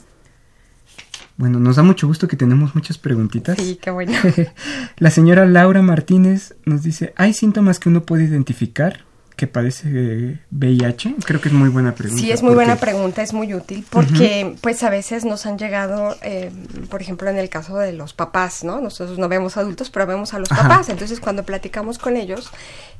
Bueno, 1.43 1.59
nos 1.59 1.75
da 1.75 1.83
mucho 1.83 2.07
gusto 2.07 2.29
que 2.29 2.37
tenemos 2.37 2.77
muchas 2.77 2.99
preguntitas. 2.99 3.59
Sí, 3.59 3.77
qué 3.83 3.91
bueno. 3.91 4.13
la 4.99 5.11
señora 5.11 5.45
Laura 5.45 5.83
Martínez 5.83 6.55
nos 6.65 6.85
dice, 6.85 7.13
¿hay 7.17 7.33
síntomas 7.33 7.81
que 7.81 7.89
uno 7.89 8.05
puede 8.05 8.23
identificar 8.27 9.01
que 9.43 9.49
padece 9.49 10.39
VIH? 10.53 11.17
Creo 11.25 11.41
que 11.41 11.49
es 11.49 11.53
muy 11.53 11.69
buena 11.69 11.97
pregunta. 11.97 12.23
Sí, 12.23 12.31
es 12.31 12.45
muy 12.45 12.55
buena 12.55 12.77
pregunta, 12.77 13.23
es 13.23 13.33
muy 13.33 13.53
útil, 13.55 13.85
porque 13.91 14.55
pues 14.61 14.85
a 14.85 14.89
veces 14.89 15.25
nos 15.25 15.47
han 15.47 15.59
llegado, 15.59 16.17
eh, 16.23 16.53
por 16.89 17.03
ejemplo, 17.03 17.29
en 17.29 17.39
el 17.39 17.49
caso 17.49 17.77
de 17.79 17.93
los 17.93 18.13
papás, 18.13 18.63
¿no? 18.63 18.81
Nosotros 18.81 19.19
no 19.19 19.29
vemos 19.29 19.57
adultos, 19.57 19.91
pero 19.91 20.07
vemos 20.07 20.33
a 20.33 20.39
los 20.39 20.49
papás. 20.49 20.91
Entonces, 20.91 21.19
cuando 21.19 21.43
platicamos 21.43 21.99
con 21.99 22.17
ellos, 22.17 22.53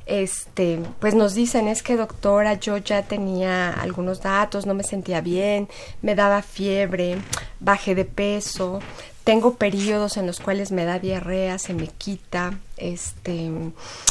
este, 0.05 0.81
pues 0.99 1.15
nos 1.15 1.33
dicen, 1.33 1.69
es 1.69 1.81
que 1.81 1.95
doctora, 1.95 2.55
yo 2.55 2.75
ya 2.75 3.03
tenía 3.03 3.71
algunos 3.71 4.21
datos, 4.21 4.65
no 4.65 4.73
me 4.73 4.83
sentía 4.83 5.21
bien, 5.21 5.69
me 6.01 6.13
daba 6.13 6.41
fiebre, 6.41 7.19
bajé 7.61 7.95
de 7.95 8.03
peso, 8.03 8.81
tengo 9.23 9.55
periodos 9.55 10.17
en 10.17 10.27
los 10.27 10.41
cuales 10.41 10.73
me 10.73 10.83
da 10.83 10.99
diarrea, 10.99 11.57
se 11.57 11.73
me 11.73 11.87
quita, 11.87 12.59
este, 12.83 13.49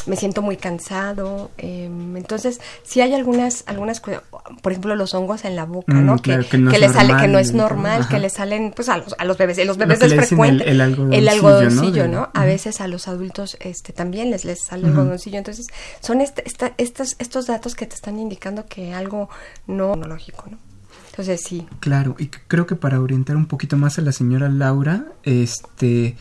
me 0.06 0.16
siento 0.16 0.40
muy 0.40 0.56
cansado. 0.56 1.50
Em, 1.58 2.16
entonces, 2.16 2.60
si 2.82 3.02
hay 3.02 3.12
algunas, 3.12 3.64
algunas, 3.66 4.00
por 4.00 4.72
ejemplo, 4.72 4.96
los 4.96 5.12
hongos 5.14 5.44
en 5.44 5.56
la 5.56 5.66
boca, 5.66 5.92
¿no? 5.92 6.16
Mm, 6.16 6.20
que, 6.20 6.36
le 6.58 6.88
sale, 6.88 7.14
que 7.20 7.28
no 7.28 7.38
es 7.38 7.52
normal, 7.52 8.08
que 8.08 8.18
le 8.18 8.30
salen, 8.30 8.72
pues 8.74 8.88
a 8.88 8.96
los, 8.96 9.14
a 9.18 9.24
los 9.26 9.36
bebés, 9.36 9.58
en 9.58 9.66
los 9.66 9.76
bebés 9.76 10.00
es 10.00 10.14
frecuente. 10.14 10.70
El, 10.70 10.80
algodoncillo, 10.80 12.08
¿no? 12.08 12.30
A 12.32 12.44
veces 12.44 12.80
a 12.80 12.88
los 12.88 13.08
adultos, 13.08 13.58
este, 13.60 13.92
también 13.92 14.30
les, 14.30 14.44
les 14.44 14.64
sale 14.64 14.84
el 14.84 14.96
algodoncillo. 14.96 15.36
Entonces, 15.36 15.66
son 16.00 16.22
este, 16.22 16.44
estos, 16.78 17.16
estos 17.18 17.46
datos 17.46 17.74
que 17.74 17.86
te 17.86 17.94
están 17.94 18.18
indicando 18.18 18.66
que 18.66 18.94
algo 18.94 19.28
no 19.66 19.94
lógico, 19.96 20.46
¿no? 20.50 20.58
Entonces 21.10 21.42
sí. 21.46 21.66
Claro, 21.80 22.16
y 22.18 22.28
creo 22.28 22.66
que 22.66 22.74
para 22.74 22.98
orientar 22.98 23.36
un 23.36 23.44
poquito 23.44 23.76
más 23.76 23.98
a 23.98 24.02
la 24.02 24.12
señora 24.12 24.48
Laura, 24.48 25.04
este, 25.24 26.16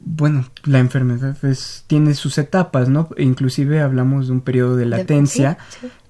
bueno, 0.00 0.46
la 0.64 0.78
enfermedad 0.78 1.36
es, 1.44 1.84
tiene 1.86 2.14
sus 2.14 2.38
etapas, 2.38 2.88
¿no? 2.88 3.08
inclusive 3.16 3.80
hablamos 3.80 4.28
de 4.28 4.32
un 4.32 4.40
periodo 4.40 4.76
de 4.76 4.86
latencia 4.86 5.58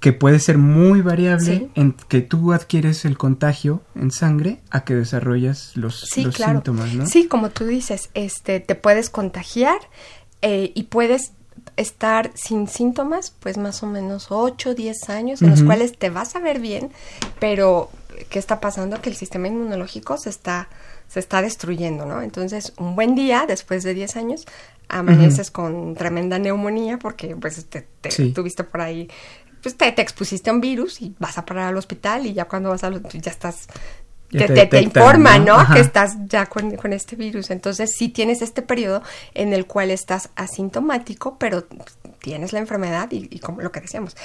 que 0.00 0.12
puede 0.12 0.40
ser 0.40 0.58
muy 0.58 1.00
variable 1.02 1.70
en 1.74 1.92
que 2.08 2.20
tú 2.20 2.52
adquieres 2.52 3.04
el 3.04 3.18
contagio 3.18 3.82
en 3.94 4.10
sangre 4.10 4.60
a 4.70 4.84
que 4.84 4.94
desarrollas 4.94 5.76
los, 5.76 6.00
síntomas, 6.00 6.94
¿no? 6.94 7.06
Sí, 7.06 7.26
como 7.26 7.50
tú 7.50 7.64
dices, 7.64 8.10
este, 8.14 8.60
te 8.60 8.74
puedes 8.74 9.10
contagiar 9.10 9.78
eh, 10.42 10.72
y 10.74 10.84
puedes 10.84 11.32
estar 11.76 12.30
sin 12.34 12.68
síntomas, 12.68 13.32
pues 13.40 13.56
más 13.56 13.82
o 13.82 13.86
menos 13.86 14.26
8 14.30 14.70
o 14.70 14.74
10 14.74 15.10
años, 15.10 15.42
en 15.42 15.50
los 15.50 15.62
cuales 15.62 15.96
te 15.96 16.10
vas 16.10 16.36
a 16.36 16.40
ver 16.40 16.60
bien, 16.60 16.90
pero 17.38 17.90
¿qué 18.28 18.38
está 18.38 18.60
pasando? 18.60 19.00
Que 19.00 19.10
el 19.10 19.16
sistema 19.16 19.48
inmunológico 19.48 20.18
se 20.18 20.30
está, 20.30 20.68
se 21.10 21.18
está 21.18 21.42
destruyendo, 21.42 22.06
¿no? 22.06 22.22
Entonces, 22.22 22.72
un 22.78 22.94
buen 22.94 23.16
día, 23.16 23.44
después 23.46 23.82
de 23.82 23.94
10 23.94 24.16
años, 24.16 24.46
amaneces 24.88 25.50
con 25.50 25.94
tremenda 25.94 26.38
neumonía 26.38 26.98
porque 26.98 27.36
pues 27.36 27.64
te, 27.66 27.86
tuviste 28.32 28.64
por 28.64 28.80
ahí 28.80 29.08
pues 29.62 29.76
te, 29.76 29.86
expusiste 29.86 30.50
a 30.50 30.52
un 30.52 30.60
virus 30.60 31.00
y 31.00 31.14
vas 31.18 31.38
a 31.38 31.44
parar 31.44 31.68
al 31.68 31.76
hospital 31.76 32.26
y 32.26 32.32
ya 32.32 32.46
cuando 32.46 32.70
vas 32.70 32.82
al 32.82 33.02
ya 33.02 33.30
estás 33.30 33.68
te, 34.30 34.66
te, 34.66 34.80
informa, 34.80 35.38
¿no? 35.38 35.58
Que 35.74 35.80
estás 35.80 36.16
ya 36.26 36.46
con, 36.46 36.76
con, 36.76 36.92
este 36.92 37.16
virus. 37.16 37.50
Entonces, 37.50 37.90
sí 37.96 38.08
tienes 38.08 38.42
este 38.42 38.62
periodo 38.62 39.02
en 39.34 39.52
el 39.52 39.66
cual 39.66 39.90
estás 39.90 40.30
asintomático, 40.36 41.36
pero 41.36 41.66
tienes 42.20 42.52
la 42.52 42.58
enfermedad 42.58 43.08
y, 43.10 43.38
como 43.38 43.60
lo 43.60 43.72
que 43.72 43.80
decíamos, 43.80 44.16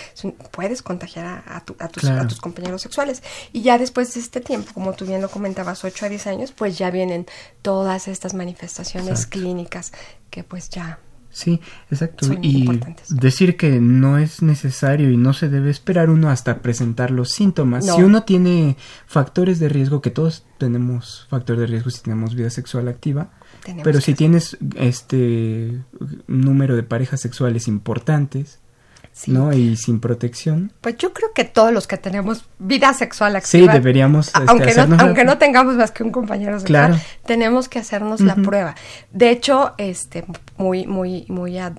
puedes 0.52 0.82
contagiar 0.82 1.43
a, 1.48 1.64
tus, 1.64 1.80
a, 1.80 2.28
tus, 2.28 2.39
compañeros 2.39 2.82
sexuales. 2.82 3.24
Y 3.54 3.62
ya 3.62 3.78
después 3.78 4.14
de 4.14 4.20
este 4.20 4.41
tiempo, 4.41 4.72
como 4.74 4.93
tú 4.93 5.06
bien 5.06 5.22
lo 5.22 5.30
comentabas, 5.30 5.84
8 5.84 6.06
a 6.06 6.10
10 6.10 6.28
años, 6.28 6.52
pues 6.52 6.78
ya 6.78 6.91
vienen 6.91 7.26
todas 7.62 8.08
estas 8.08 8.34
manifestaciones 8.34 9.26
clínicas 9.26 9.93
que 10.30 10.43
pues 10.43 10.70
ya 10.70 11.00
Sí, 11.36 11.60
exacto. 11.91 12.28
y 12.41 12.80
decir 13.10 13.58
que 13.58 13.82
no 13.82 14.18
es 14.18 14.41
necesario 14.41 15.12
y 15.12 15.18
no 15.18 15.34
se 15.34 15.50
debe 15.50 15.70
esperar 15.70 16.10
uno 16.10 16.30
hasta 16.30 16.62
presentar 16.62 17.12
los 17.12 17.32
síntomas. 17.32 17.86
Si 17.86 18.02
uno 18.02 18.24
tiene 18.24 18.78
factores 19.06 19.60
de 19.60 19.68
riesgo, 19.68 20.02
que 20.02 20.12
todos 20.12 20.46
tenemos 20.58 21.28
factores 21.30 21.60
de 21.60 21.68
riesgo 21.68 21.89
si 21.89 22.02
tenemos 22.04 22.36
vida 22.36 22.50
sexual 22.50 22.88
activa, 22.88 23.32
pero 23.84 24.01
si 24.01 24.13
tienes 24.13 24.57
este 24.76 25.82
número 26.28 26.76
de 26.76 26.84
parejas 26.84 27.22
sexuales 27.22 27.68
importantes, 27.68 28.59
¿no? 29.28 29.53
Y 29.53 29.78
sin 29.78 29.99
protección. 29.99 30.74
Pues 30.82 30.97
yo 30.97 31.13
creo 31.13 31.32
que 31.34 31.45
todos 31.45 31.72
los 31.72 31.88
que 31.88 31.97
tenemos 31.97 32.45
vida 32.59 32.93
sexual 32.93 33.36
activa. 33.36 33.72
Sí, 33.72 33.78
deberíamos. 33.78 34.28
Este, 34.28 34.39
aunque, 34.47 34.74
no, 34.76 34.97
aunque 34.99 35.24
no 35.24 35.38
tengamos 35.38 35.76
más 35.76 35.91
que 35.91 36.03
un 36.03 36.11
compañero 36.11 36.59
sexual, 36.59 37.01
tenemos 37.26 37.70
que 37.70 37.80
hacernos 37.80 38.22
la 38.22 38.36
prueba. 38.36 38.76
De 39.11 39.30
hecho, 39.30 39.74
este, 39.78 40.26
muy, 40.57 40.86
muy, 40.86 41.26
muy 41.30 41.57
a, 41.57 41.74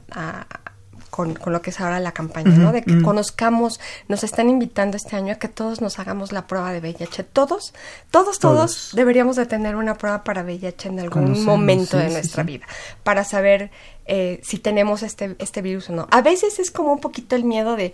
con, 1.17 1.39
lo 1.47 1.63
que 1.63 1.71
es 1.71 1.81
ahora 1.81 1.99
la 1.99 2.13
campaña, 2.13 2.51
¿no? 2.51 2.73
De 2.73 2.83
que 2.83 3.01
conozcamos, 3.01 3.81
nos 4.07 4.23
están 4.23 4.51
invitando 4.51 4.99
este 4.99 5.17
año 5.17 5.33
a 5.33 5.37
que 5.37 5.49
todos 5.49 5.81
nos 5.81 5.99
hagamos 5.99 6.31
la 6.31 6.47
prueba 6.47 6.73
de 6.73 6.81
VIH. 6.81 7.25
Todos, 7.25 7.73
todos, 8.11 8.39
todos, 8.39 8.91
deberíamos 8.93 9.37
de 9.37 9.47
tener 9.47 9.77
una 9.77 9.95
prueba 9.95 10.23
para 10.25 10.43
VIH 10.43 10.89
en 10.91 11.01
algún 11.01 11.43
momento 11.43 11.97
de 11.97 12.11
nuestra 12.11 12.43
vida, 12.43 12.67
para 13.03 13.25
saber 13.25 13.71
eh, 14.07 14.41
si 14.43 14.59
tenemos 14.59 15.03
este, 15.03 15.37
este 15.39 15.63
virus 15.63 15.91
o 15.91 15.93
no. 15.93 16.09
A 16.11 16.23
veces 16.23 16.59
es 16.59 16.71
como 16.71 16.93
un 16.93 17.01
poquito 17.01 17.37
el 17.37 17.45
miedo 17.45 17.77
de, 17.77 17.93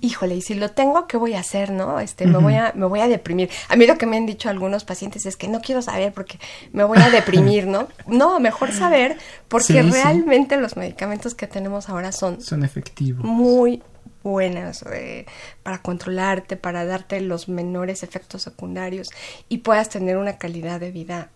híjole, 0.00 0.34
y 0.34 0.42
si 0.42 0.54
lo 0.54 0.70
tengo, 0.70 1.06
¿qué 1.06 1.16
voy 1.16 1.34
a 1.34 1.40
hacer, 1.40 1.70
no? 1.70 2.00
Este, 2.00 2.26
me 2.26 2.38
voy 2.38 2.54
a, 2.54 2.72
me 2.74 2.86
voy 2.86 3.00
a 3.00 3.08
deprimir. 3.08 3.48
A 3.68 3.76
mí 3.76 3.86
lo 3.86 3.96
que 3.96 4.06
me 4.06 4.16
han 4.16 4.26
dicho 4.26 4.50
algunos 4.50 4.84
pacientes 4.84 5.24
es 5.26 5.36
que 5.36 5.48
no 5.48 5.60
quiero 5.60 5.80
saber 5.80 6.12
porque 6.12 6.38
me 6.72 6.84
voy 6.84 6.98
a 6.98 7.10
deprimir, 7.10 7.66
¿no? 7.66 7.88
No, 8.06 8.40
mejor 8.40 8.72
saber 8.72 9.16
porque 9.48 9.82
realmente 9.82 10.56
los 10.56 10.76
medicamentos 10.76 11.34
que 11.34 11.46
tenemos 11.46 11.88
ahora 11.88 12.10
son... 12.10 12.40
Son 12.40 12.64
efectivos. 12.64 13.24
Muy 13.24 13.82
buenas 14.24 14.84
eh, 14.92 15.26
para 15.62 15.82
controlarte, 15.82 16.56
para 16.56 16.84
darte 16.84 17.20
los 17.20 17.48
menores 17.48 18.02
efectos 18.02 18.42
secundarios 18.42 19.10
y 19.48 19.58
puedas 19.58 19.88
tener 19.88 20.16
una 20.16 20.38
calidad 20.38 20.80
de 20.80 20.90
vida 20.90 21.30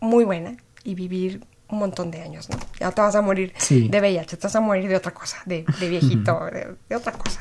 muy 0.00 0.24
buena 0.24 0.56
y 0.84 0.94
vivir 0.94 1.40
un 1.74 1.80
montón 1.80 2.10
de 2.10 2.22
años, 2.22 2.48
¿no? 2.48 2.56
Ya 2.80 2.90
te 2.90 3.00
vas 3.02 3.14
a 3.14 3.22
morir 3.22 3.52
de 3.68 4.00
VIH, 4.00 4.36
te 4.36 4.46
vas 4.46 4.56
a 4.56 4.60
morir 4.60 4.88
de 4.88 4.96
otra 4.96 5.12
cosa, 5.12 5.42
de, 5.44 5.64
viejito, 5.78 6.40
de 6.88 6.96
otra 6.96 7.12
cosa. 7.12 7.40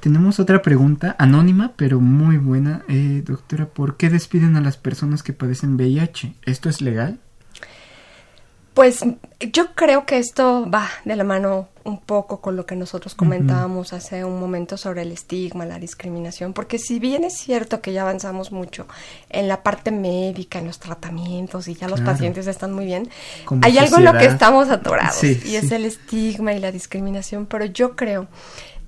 Tenemos 0.00 0.38
otra 0.38 0.62
pregunta 0.62 1.16
anónima, 1.18 1.72
pero 1.76 2.00
muy 2.00 2.36
buena. 2.36 2.82
Eh, 2.88 3.22
doctora, 3.24 3.66
¿por 3.66 3.96
qué 3.96 4.10
despiden 4.10 4.56
a 4.56 4.60
las 4.60 4.76
personas 4.76 5.22
que 5.22 5.32
padecen 5.32 5.74
VIH? 5.74 6.34
¿Esto 6.44 6.68
es 6.68 6.80
legal? 6.80 7.18
Pues 8.74 9.04
yo 9.52 9.74
creo 9.74 10.06
que 10.06 10.18
esto 10.18 10.70
va 10.70 10.88
de 11.04 11.16
la 11.16 11.24
mano 11.24 11.68
un 11.88 11.98
poco 11.98 12.40
con 12.40 12.54
lo 12.56 12.66
que 12.66 12.76
nosotros 12.76 13.14
comentábamos 13.14 13.92
hace 13.92 14.24
un 14.24 14.38
momento 14.38 14.76
sobre 14.76 15.02
el 15.02 15.12
estigma, 15.12 15.64
la 15.64 15.78
discriminación, 15.78 16.52
porque 16.52 16.78
si 16.78 16.98
bien 16.98 17.24
es 17.24 17.36
cierto 17.36 17.80
que 17.80 17.92
ya 17.92 18.02
avanzamos 18.02 18.52
mucho 18.52 18.86
en 19.30 19.48
la 19.48 19.62
parte 19.62 19.90
médica, 19.90 20.58
en 20.58 20.66
los 20.66 20.78
tratamientos 20.78 21.66
y 21.68 21.74
ya 21.74 21.88
los 21.88 22.00
pacientes 22.00 22.46
están 22.46 22.72
muy 22.72 22.84
bien, 22.84 23.08
hay 23.62 23.78
algo 23.78 23.98
en 23.98 24.04
lo 24.04 24.12
que 24.12 24.26
estamos 24.26 24.68
atorados 24.68 25.24
y 25.24 25.56
es 25.56 25.72
el 25.72 25.84
estigma 25.84 26.52
y 26.52 26.60
la 26.60 26.70
discriminación, 26.70 27.46
pero 27.46 27.64
yo 27.64 27.96
creo 27.96 28.28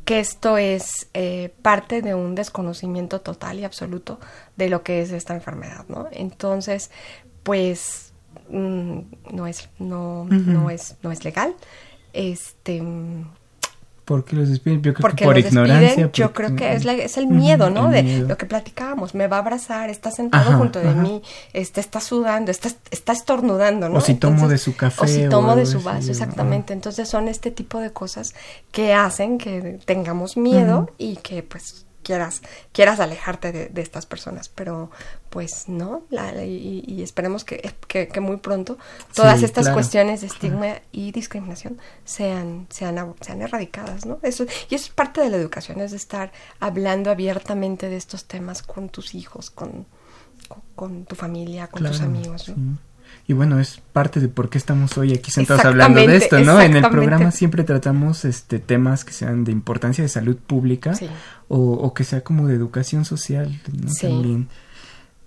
que 0.05 0.21
esto 0.21 0.59
es 0.59 1.09
eh, 1.15 1.53
parte 1.63 2.03
de 2.03 2.15
un 2.15 2.35
desconocimiento 2.35 3.21
total 3.21 3.61
y 3.61 3.65
absoluto 3.65 4.19
de 4.57 4.69
lo 4.69 4.83
que 4.83 5.03
es 5.03 5.13
esta 5.13 5.35
enfermedad, 5.35 5.85
¿no? 5.89 6.09
Entonces, 6.11 6.91
pues 7.43 8.13
mm, 8.49 8.99
no 9.33 9.47
es 9.47 9.69
no 9.79 10.25
no 10.25 10.71
es 10.71 10.97
no 11.03 11.13
es 11.13 11.25
legal. 11.25 11.55
Este 12.13 12.83
¿Por 14.11 14.25
qué 14.25 14.35
los 14.35 14.49
despiden? 14.49 14.83
Yo 14.83 14.93
creo 14.93 15.15
que 15.15 15.25
por 15.25 15.39
ignorancia. 15.39 16.11
Yo 16.13 16.33
creo 16.33 16.57
que 16.57 16.73
es, 16.73 16.85
es 16.85 17.17
el 17.17 17.29
miedo, 17.29 17.71
¿no? 17.71 17.91
de 17.91 18.25
lo 18.27 18.37
que 18.37 18.45
platicábamos. 18.45 19.15
Me 19.15 19.29
va 19.29 19.37
a 19.37 19.39
abrazar, 19.39 19.89
está 19.89 20.11
sentado 20.11 20.59
junto 20.59 20.81
de 20.81 20.93
mí, 20.95 21.23
este, 21.53 21.81
está 21.81 22.01
sudando, 22.01 22.51
está, 22.51 22.71
está 22.91 23.13
estornudando, 23.13 23.89
¿no? 23.89 23.99
O 23.99 24.01
si 24.01 24.17
tomo 24.17 24.49
de 24.49 24.59
su 24.59 24.75
café. 24.75 25.05
O 25.05 25.07
si 25.07 25.29
tomo 25.29 25.55
de 25.55 25.65
su 25.65 25.81
vaso, 25.81 26.11
exactamente. 26.11 26.73
Entonces 26.73 27.09
son 27.09 27.29
este 27.29 27.53
tipo 27.53 27.79
de 27.79 27.93
cosas 27.93 28.35
que 28.73 28.95
hacen 28.95 29.39
que 29.39 29.79
tengamos 29.85 30.37
miedo 30.37 30.91
y 30.99 31.15
que 31.15 31.45
pues 31.45 31.87
quieras, 32.11 32.43
quieras 32.73 32.99
alejarte 32.99 33.53
de, 33.53 33.81
estas 33.81 34.05
personas, 34.05 34.49
pero 34.49 34.91
pues 35.29 35.69
no, 35.69 36.03
y, 36.45 37.03
esperemos 37.03 37.45
que, 37.45 37.73
que, 37.87 38.21
muy 38.21 38.39
pronto 38.39 38.79
todas 39.15 39.45
estas 39.45 39.69
cuestiones 39.69 40.23
de 40.23 40.27
estigma 40.27 40.81
y 40.91 41.13
discriminación 41.13 41.79
sean, 42.05 42.67
sean, 42.69 43.15
sean 43.21 43.43
erradicadas, 43.43 44.07
¿no? 44.07 44.19
Eso, 44.23 44.45
y 44.69 44.75
eso 44.75 44.87
es 44.87 44.91
parte 44.91 45.21
de 45.21 45.31
la 45.31 45.37
educación, 45.37 45.81
es 45.81 45.93
de 45.93 45.99
estar 45.99 46.33
hablando 46.59 47.13
abiertamente 47.13 47.89
de 47.89 47.97
estos 47.97 48.25
temas 48.25 48.65
con 48.65 48.89
tus 48.89 49.15
hijos, 49.15 49.51
con, 49.51 49.87
con, 50.75 51.05
tu 51.05 51.15
familia, 51.15 51.69
con 51.69 51.85
tus 51.85 52.01
amigos, 52.01 52.49
¿no? 52.49 52.90
Y 53.27 53.33
bueno, 53.33 53.61
es 53.61 53.81
parte 53.93 54.19
de 54.19 54.29
por 54.29 54.51
qué 54.51 54.59
estamos 54.59 54.99
hoy 54.99 55.13
aquí 55.13 55.31
sentados 55.31 55.65
hablando 55.65 56.01
de 56.01 56.17
esto, 56.17 56.41
¿no? 56.41 56.61
En 56.61 56.77
el 56.77 56.89
programa 56.89 57.31
siempre 57.31 57.65
tratamos 57.65 58.25
este 58.25 58.59
temas 58.59 59.05
que 59.05 59.13
sean 59.13 59.45
de 59.45 59.53
importancia 59.53 60.03
de 60.03 60.09
salud 60.09 60.37
pública 60.37 60.93
o, 61.49 61.95
que 61.95 62.05
sea 62.05 62.23
como 62.23 62.49
de 62.49 62.55
educación 62.55 63.05
social, 63.05 63.61
¿no? 63.73 63.93
También. 64.01 64.49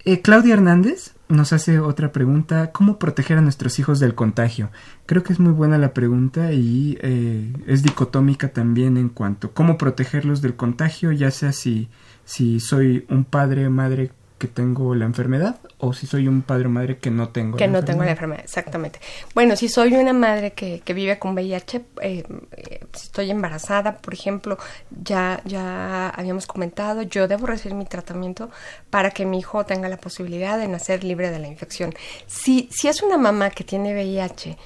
Eh, 0.06 0.22
Claudia 0.22 0.56
Hernández 0.56 1.14
nos 1.30 1.54
hace 1.54 1.80
otra 1.80 2.12
pregunta, 2.12 2.72
¿cómo 2.72 3.00
proteger 3.00 3.38
a 3.38 3.42
nuestros 3.42 3.80
hijos 3.80 4.00
del 4.00 4.16
contagio? 4.16 4.70
Creo 5.06 5.24
que 5.24 5.32
es 5.32 5.40
muy 5.40 5.54
buena 5.54 5.78
la 5.78 5.94
pregunta 5.94 6.52
y 6.52 6.98
eh, 7.02 7.54
es 7.68 7.84
dicotómica 7.84 8.50
también 8.50 8.98
en 8.98 9.08
cuanto 9.10 9.52
cómo 9.52 9.78
protegerlos 9.78 10.42
del 10.42 10.56
contagio, 10.56 11.12
ya 11.14 11.32
sea 11.32 11.54
si, 11.54 11.90
si 12.26 12.60
soy 12.60 13.06
un 13.10 13.24
padre 13.24 13.68
o 13.68 13.72
madre 13.72 14.12
que 14.44 14.50
tengo 14.50 14.94
la 14.94 15.06
enfermedad 15.06 15.56
o 15.78 15.94
si 15.94 16.06
soy 16.06 16.28
un 16.28 16.42
padre 16.42 16.68
o 16.68 16.70
madre 16.70 16.98
que 16.98 17.10
no 17.10 17.30
tengo 17.30 17.56
que 17.56 17.70
no 17.70 17.82
tengo 17.82 18.04
la 18.04 18.12
enfermedad. 18.12 18.44
exactamente. 18.44 19.00
Bueno 19.34 19.56
si 19.56 19.70
soy 19.70 19.94
una 19.94 20.12
madre 20.12 20.52
que, 20.52 20.82
que 20.84 20.94
vive 20.94 21.18
con 21.18 21.34
VIH 21.34 21.78
eh, 22.02 22.24
eh, 22.52 22.80
estoy 22.94 23.32
embarazada 23.32 24.00
por 24.00 24.14
ejemplo 24.14 24.58
ya 25.02 25.40
ya 25.46 26.10
habíamos 26.10 26.46
comentado 26.46 27.04
yo 27.04 27.30
debo 27.30 27.48
recibir 27.48 27.74
mi 27.74 27.86
tratamiento 27.86 28.50
para 28.90 29.12
que 29.12 29.26
mi 29.26 29.40
hijo 29.40 29.66
tenga 29.66 29.88
la 29.88 29.96
posibilidad 29.96 30.58
de 30.58 30.68
nacer 30.68 31.06
libre 31.06 31.32
de 31.32 31.40
la 31.40 31.48
infección. 31.48 31.94
Si 32.28 32.68
si 32.70 32.90
es 32.90 33.02
una 33.02 33.18
mamá 33.18 33.50
que 33.50 33.64
tiene 33.64 33.94
VIH 33.94 34.58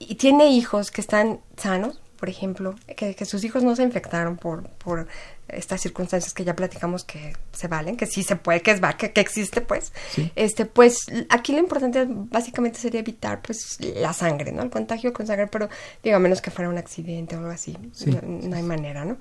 y 0.00 0.16
tiene 0.16 0.48
hijos 0.48 0.90
que 0.90 1.02
están 1.02 1.38
sanos 1.56 2.00
por 2.20 2.28
ejemplo, 2.28 2.74
que, 2.96 3.14
que, 3.14 3.24
sus 3.24 3.42
hijos 3.44 3.64
no 3.64 3.74
se 3.74 3.82
infectaron 3.82 4.36
por, 4.36 4.68
por 4.68 5.08
estas 5.48 5.80
circunstancias 5.80 6.34
que 6.34 6.44
ya 6.44 6.54
platicamos 6.54 7.02
que 7.02 7.32
se 7.50 7.66
valen, 7.66 7.96
que 7.96 8.04
sí 8.04 8.22
se 8.22 8.36
puede, 8.36 8.60
que 8.60 8.72
es 8.72 8.80
que, 8.98 9.12
que 9.12 9.20
existe, 9.22 9.62
pues. 9.62 9.94
Este, 10.36 10.66
pues 10.66 11.06
aquí 11.30 11.52
lo 11.52 11.58
importante 11.60 12.06
básicamente 12.06 12.78
sería 12.78 13.00
evitar 13.00 13.40
pues 13.40 13.78
la 13.80 14.12
sangre, 14.12 14.52
¿no? 14.52 14.62
El 14.62 14.68
contagio 14.68 15.14
con 15.14 15.26
sangre, 15.26 15.46
pero 15.46 15.70
digo, 16.04 16.16
a 16.16 16.18
menos 16.18 16.42
que 16.42 16.50
fuera 16.50 16.68
un 16.68 16.76
accidente 16.76 17.36
o 17.36 17.38
algo 17.38 17.52
así, 17.52 17.74
no, 18.06 18.54
hay 18.54 18.62
manera, 18.62 19.06
¿no? 19.06 19.16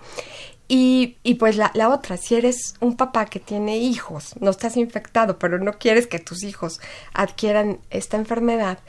Y, 0.68 1.16
y 1.24 1.36
pues 1.36 1.56
la, 1.56 1.72
la 1.74 1.88
otra, 1.88 2.18
si 2.18 2.36
eres 2.36 2.76
un 2.82 2.98
papá 2.98 3.28
que 3.28 3.40
tiene 3.40 3.78
hijos, 3.78 4.36
no 4.42 4.52
estás 4.52 4.76
infectado, 4.76 5.40
pero 5.40 5.58
no 5.58 5.80
quieres 5.80 6.06
que 6.06 6.20
tus 6.20 6.44
hijos 6.44 6.82
adquieran 7.14 7.80
esta 7.92 8.18
enfermedad, 8.18 8.80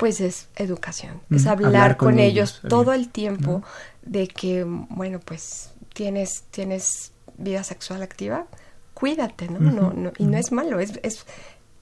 pues 0.00 0.22
es 0.22 0.48
educación, 0.56 1.20
es 1.30 1.46
hablar, 1.46 1.98
con, 1.98 2.18
ellos, 2.18 2.62
todo 2.66 2.94
el 2.94 3.10
tiempo 3.10 3.62
de 4.00 4.28
que, 4.28 4.64
bueno, 4.64 5.20
pues 5.22 5.74
tienes, 5.92 6.44
tienes 6.50 7.12
vida 7.36 7.62
sexual 7.64 8.00
activa, 8.00 8.46
cuídate, 8.94 9.48
¿no? 9.48 9.58
no, 9.60 9.92
no 9.92 10.12
y 10.16 10.24
no 10.24 10.38
es 10.38 10.52
malo, 10.52 10.80
es, 10.80 10.98
es, 11.02 11.26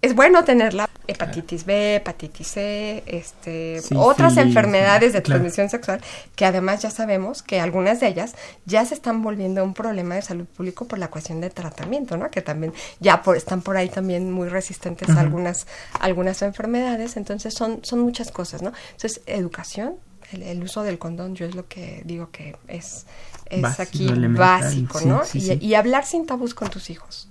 es 0.01 0.15
bueno 0.15 0.45
tenerla. 0.45 0.89
Hepatitis 1.07 1.65
B, 1.65 1.97
hepatitis 1.97 2.47
C, 2.49 3.03
este, 3.07 3.81
otras 3.97 4.37
enfermedades 4.37 5.15
de 5.15 5.23
transmisión 5.23 5.71
sexual 5.71 6.03
que 6.37 6.45
además 6.45 6.83
ya 6.83 6.91
sabemos 6.91 7.43
que 7.43 7.61
algunas 7.61 8.01
de 8.01 8.09
ellas 8.09 8.35
ya 8.67 8.85
se 8.85 8.93
están 8.93 9.23
volviendo 9.23 9.65
un 9.65 9.73
problema 9.73 10.17
de 10.17 10.23
salud 10.23 10.45
público 10.45 10.87
por 10.87 10.99
la 10.99 11.09
cuestión 11.09 11.41
de 11.41 11.49
tratamiento, 11.49 12.19
¿no? 12.19 12.31
Que 12.31 12.43
también 12.43 12.75
ya 13.01 13.23
por, 13.23 13.39
están 13.39 13.63
por 13.63 13.79
ahí 13.79 13.89
también 13.89 14.31
muy 14.31 14.51
resistentes 14.51 15.09
a 15.09 15.21
algunas, 15.21 15.67
algunas 15.99 16.43
enfermedades. 16.43 17.17
Entonces 17.17 17.55
son, 17.55 17.81
son 17.83 18.01
muchas 18.01 18.31
cosas, 18.31 18.61
¿no? 18.61 18.73
Entonces, 18.93 19.23
educación, 19.25 19.95
el, 20.33 20.63
uso 20.63 20.83
del 20.83 20.99
condón, 20.99 21.35
yo 21.35 21.47
es 21.47 21.55
lo 21.55 21.69
que 21.69 22.03
digo 22.05 22.31
que 22.31 22.55
es, 22.69 23.07
es 23.47 23.81
aquí 23.81 24.13
básico, 24.29 25.01
¿no? 25.01 25.23
y, 25.33 25.75
hablar 25.75 26.05
sin 26.05 26.27
tabús 26.27 26.55
con 26.55 26.69
tus 26.69 26.91
hijos. 26.91 27.31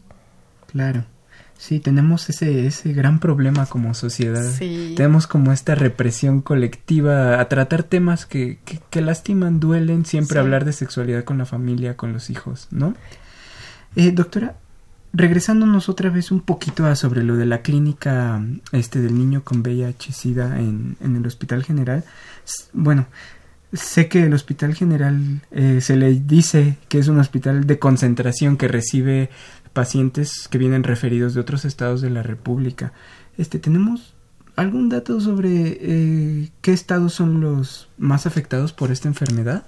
Claro. 0.65 1.05
Sí, 1.57 1.79
tenemos 1.79 2.29
ese, 2.29 2.67
ese 2.67 2.93
gran 2.93 3.19
problema 3.19 3.65
como 3.65 3.93
sociedad. 3.95 4.45
Tenemos 4.59 5.25
como 5.25 5.51
esta 5.51 5.73
represión 5.73 6.41
colectiva 6.41 7.41
a 7.41 7.49
tratar 7.49 7.83
temas 7.83 8.25
que, 8.25 8.59
que, 8.89 9.01
lastiman, 9.01 9.59
duelen, 9.59 10.05
siempre 10.05 10.39
hablar 10.39 10.65
de 10.65 10.73
sexualidad 10.73 11.23
con 11.23 11.39
la 11.39 11.45
familia, 11.45 11.97
con 11.97 12.13
los 12.13 12.29
hijos, 12.29 12.67
¿no? 12.69 12.93
Eh, 13.95 14.11
doctora, 14.11 14.55
regresándonos 15.13 15.89
otra 15.89 16.11
vez 16.11 16.31
un 16.31 16.41
poquito 16.41 16.85
a 16.85 16.95
sobre 16.95 17.23
lo 17.23 17.35
de 17.35 17.47
la 17.47 17.63
clínica 17.63 18.39
este 18.71 19.01
del 19.01 19.17
niño 19.17 19.43
con 19.43 19.63
VIH-Sida 19.63 20.59
en, 20.59 20.95
en 21.01 21.15
el 21.15 21.25
Hospital 21.25 21.63
General, 21.63 22.03
bueno, 22.73 23.07
sé 23.73 24.07
que 24.07 24.23
el 24.23 24.33
Hospital 24.33 24.75
General 24.75 25.41
eh, 25.51 25.79
se 25.81 25.95
le 25.95 26.13
dice 26.13 26.77
que 26.87 26.99
es 26.99 27.07
un 27.07 27.19
hospital 27.19 27.67
de 27.67 27.79
concentración 27.79 28.57
que 28.57 28.67
recibe 28.67 29.29
pacientes 29.78 30.47
que 30.47 30.57
vienen 30.57 30.82
referidos 30.82 31.36
de 31.36 31.39
otros 31.39 31.63
estados 31.63 32.01
de 32.01 32.09
la 32.09 32.23
República. 32.23 32.93
Este, 33.38 33.59
¿tenemos 33.59 34.15
algún 34.55 34.89
dato 34.89 35.21
sobre 35.21 35.78
eh, 35.80 36.49
qué 36.61 36.73
estados 36.73 37.13
son 37.13 37.41
los 37.41 37.88
más 37.99 38.25
afectados 38.25 38.73
por 38.73 38.89
esta 38.91 39.07
enfermedad? 39.07 39.65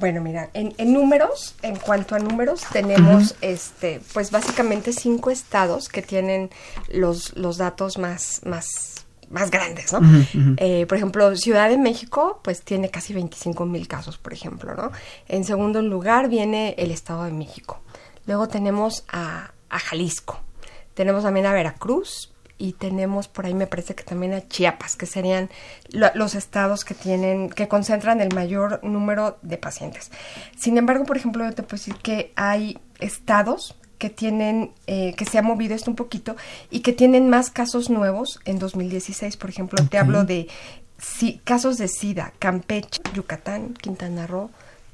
Bueno, 0.00 0.22
mira, 0.22 0.48
en, 0.54 0.72
números, 0.90 1.54
en 1.60 1.76
cuanto 1.76 2.14
a 2.14 2.18
números, 2.18 2.62
tenemos, 2.72 3.36
este, 3.42 4.00
pues 4.14 4.30
básicamente 4.30 4.94
cinco 4.94 5.30
estados 5.30 5.90
que 5.90 6.00
tienen 6.00 6.48
los, 6.90 7.36
los 7.36 7.58
datos 7.58 7.98
más, 7.98 8.40
más, 8.46 9.04
más 9.28 9.50
grandes, 9.50 9.92
¿no? 9.92 10.00
Eh, 10.56 10.86
por 10.86 10.96
ejemplo, 10.96 11.36
Ciudad 11.36 11.68
de 11.68 11.76
México, 11.76 12.40
pues 12.42 12.62
tiene 12.62 12.88
casi 12.88 13.12
25 13.12 13.66
mil 13.66 13.86
casos, 13.86 14.16
por 14.16 14.32
ejemplo, 14.32 14.74
¿no? 14.74 14.92
En 15.28 15.44
segundo 15.44 15.82
lugar 15.82 16.30
viene 16.30 16.74
el 16.78 16.90
Estado 16.90 17.24
de 17.24 17.32
México. 17.32 17.82
Luego 18.26 18.48
tenemos 18.48 19.04
a, 19.08 19.52
Jalisco. 19.70 20.40
Tenemos 20.94 21.24
también 21.24 21.46
a 21.46 21.52
Veracruz 21.52 22.32
y 22.58 22.72
tenemos 22.72 23.28
por 23.28 23.44
ahí 23.44 23.52
me 23.52 23.66
parece 23.66 23.94
que 23.94 24.02
también 24.02 24.32
a 24.32 24.48
Chiapas, 24.48 24.96
que 24.96 25.04
serían 25.04 25.50
los 25.90 26.34
estados 26.34 26.84
que 26.84 26.94
tienen, 26.94 27.50
que 27.50 27.68
concentran 27.68 28.20
el 28.20 28.34
mayor 28.34 28.82
número 28.82 29.36
de 29.42 29.58
pacientes. 29.58 30.10
Sin 30.56 30.78
embargo, 30.78 31.04
por 31.04 31.18
ejemplo, 31.18 31.44
yo 31.44 31.52
te 31.52 31.62
puedo 31.62 31.76
decir 31.76 31.96
que 31.96 32.32
hay 32.36 32.78
estados 32.98 33.76
que 33.98 34.08
tienen, 34.08 34.72
eh, 34.86 35.14
que 35.14 35.26
se 35.26 35.38
ha 35.38 35.42
movido 35.42 35.74
esto 35.74 35.90
un 35.90 35.96
poquito 35.96 36.36
y 36.70 36.80
que 36.80 36.92
tienen 36.92 37.28
más 37.28 37.50
casos 37.50 37.90
nuevos 37.90 38.40
en 38.46 38.58
2016. 38.58 39.36
Por 39.36 39.50
ejemplo, 39.50 39.84
te 39.86 39.98
hablo 39.98 40.24
de 40.24 40.48
casos 41.44 41.76
de 41.76 41.88
SIDA, 41.88 42.32
Campeche, 42.38 43.02
Yucatán, 43.12 43.74
Quintana 43.74 44.26
Roo, 44.26 44.50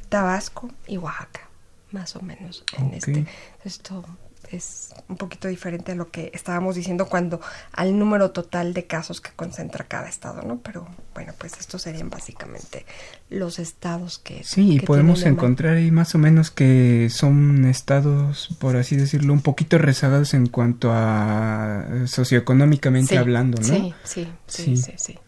Tabasco 0.08 0.68
y 0.88 0.96
Oaxaca 0.98 1.51
más 1.92 2.16
o 2.16 2.22
menos 2.22 2.64
en 2.78 2.94
este. 2.94 3.26
Esto 3.64 4.04
es 4.50 4.90
un 5.08 5.16
poquito 5.16 5.48
diferente 5.48 5.92
a 5.92 5.94
lo 5.94 6.10
que 6.10 6.30
estábamos 6.34 6.74
diciendo 6.74 7.06
cuando 7.06 7.40
al 7.72 7.98
número 7.98 8.32
total 8.32 8.74
de 8.74 8.86
casos 8.86 9.20
que 9.20 9.30
concentra 9.34 9.84
cada 9.84 10.08
estado, 10.08 10.42
¿no? 10.42 10.58
Pero 10.58 10.86
bueno, 11.14 11.32
pues 11.38 11.54
estos 11.58 11.82
serían 11.82 12.10
básicamente 12.10 12.84
los 13.30 13.58
estados 13.58 14.18
que... 14.18 14.42
Sí, 14.44 14.80
podemos 14.80 15.22
encontrar 15.24 15.76
ahí 15.76 15.90
más 15.90 16.14
o 16.14 16.18
menos 16.18 16.50
que 16.50 17.08
son 17.10 17.64
estados, 17.64 18.54
por 18.58 18.76
así 18.76 18.96
decirlo, 18.96 19.32
un 19.32 19.42
poquito 19.42 19.78
rezagados 19.78 20.34
en 20.34 20.48
cuanto 20.48 20.90
a 20.92 21.86
socioeconómicamente 22.06 23.16
hablando, 23.16 23.60
¿no? 23.60 23.68
Sí, 23.68 23.94
sí, 24.04 24.28
sí, 24.46 24.76
sí, 24.76 24.92
sí. 24.96 25.18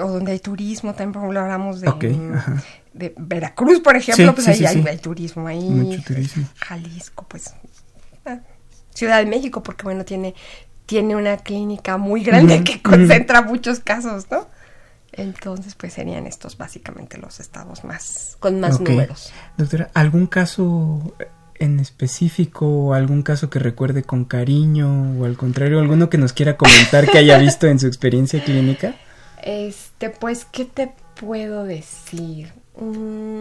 O 0.00 0.08
donde 0.08 0.32
hay 0.32 0.38
turismo, 0.38 0.92
también 0.94 1.12
por 1.12 1.22
ejemplo 1.22 1.40
hablamos 1.40 1.80
de... 1.80 1.88
ajá 1.88 2.62
de 2.92 3.14
Veracruz, 3.16 3.80
por 3.80 3.96
ejemplo, 3.96 4.34
pues 4.34 4.48
ahí 4.48 4.64
hay 4.64 4.98
turismo 4.98 5.46
ahí. 5.46 5.60
Mucho 5.60 6.02
turismo. 6.02 6.46
Jalisco, 6.56 7.26
pues. 7.28 7.54
Ah, 8.24 8.38
Ciudad 8.94 9.18
de 9.18 9.26
México, 9.26 9.62
porque 9.62 9.84
bueno, 9.84 10.04
tiene, 10.04 10.34
tiene 10.86 11.16
una 11.16 11.36
clínica 11.38 11.96
muy 11.96 12.22
grande 12.22 12.64
que 12.64 12.82
concentra 12.82 13.42
muchos 13.42 13.80
casos, 13.80 14.26
¿no? 14.30 14.48
Entonces, 15.12 15.74
pues 15.74 15.94
serían 15.94 16.26
estos 16.26 16.56
básicamente 16.56 17.18
los 17.18 17.40
estados 17.40 17.84
más, 17.84 18.36
con 18.40 18.60
más 18.60 18.80
números. 18.80 19.32
Doctora, 19.56 19.90
¿algún 19.94 20.26
caso 20.26 21.14
en 21.58 21.78
específico, 21.78 22.94
algún 22.94 23.22
caso 23.22 23.50
que 23.50 23.58
recuerde 23.58 24.02
con 24.02 24.24
cariño, 24.24 25.20
o 25.20 25.24
al 25.24 25.36
contrario, 25.36 25.80
alguno 25.80 26.08
que 26.10 26.18
nos 26.18 26.32
quiera 26.32 26.56
comentar 26.56 27.10
que 27.10 27.18
haya 27.18 27.38
visto 27.38 27.66
en 27.66 27.78
su 27.78 27.86
experiencia 27.86 28.42
clínica? 28.42 28.94
Este, 29.42 30.10
pues, 30.10 30.44
¿qué 30.44 30.64
te 30.64 30.92
puedo 31.18 31.64
decir? 31.64 32.52
un 32.76 33.40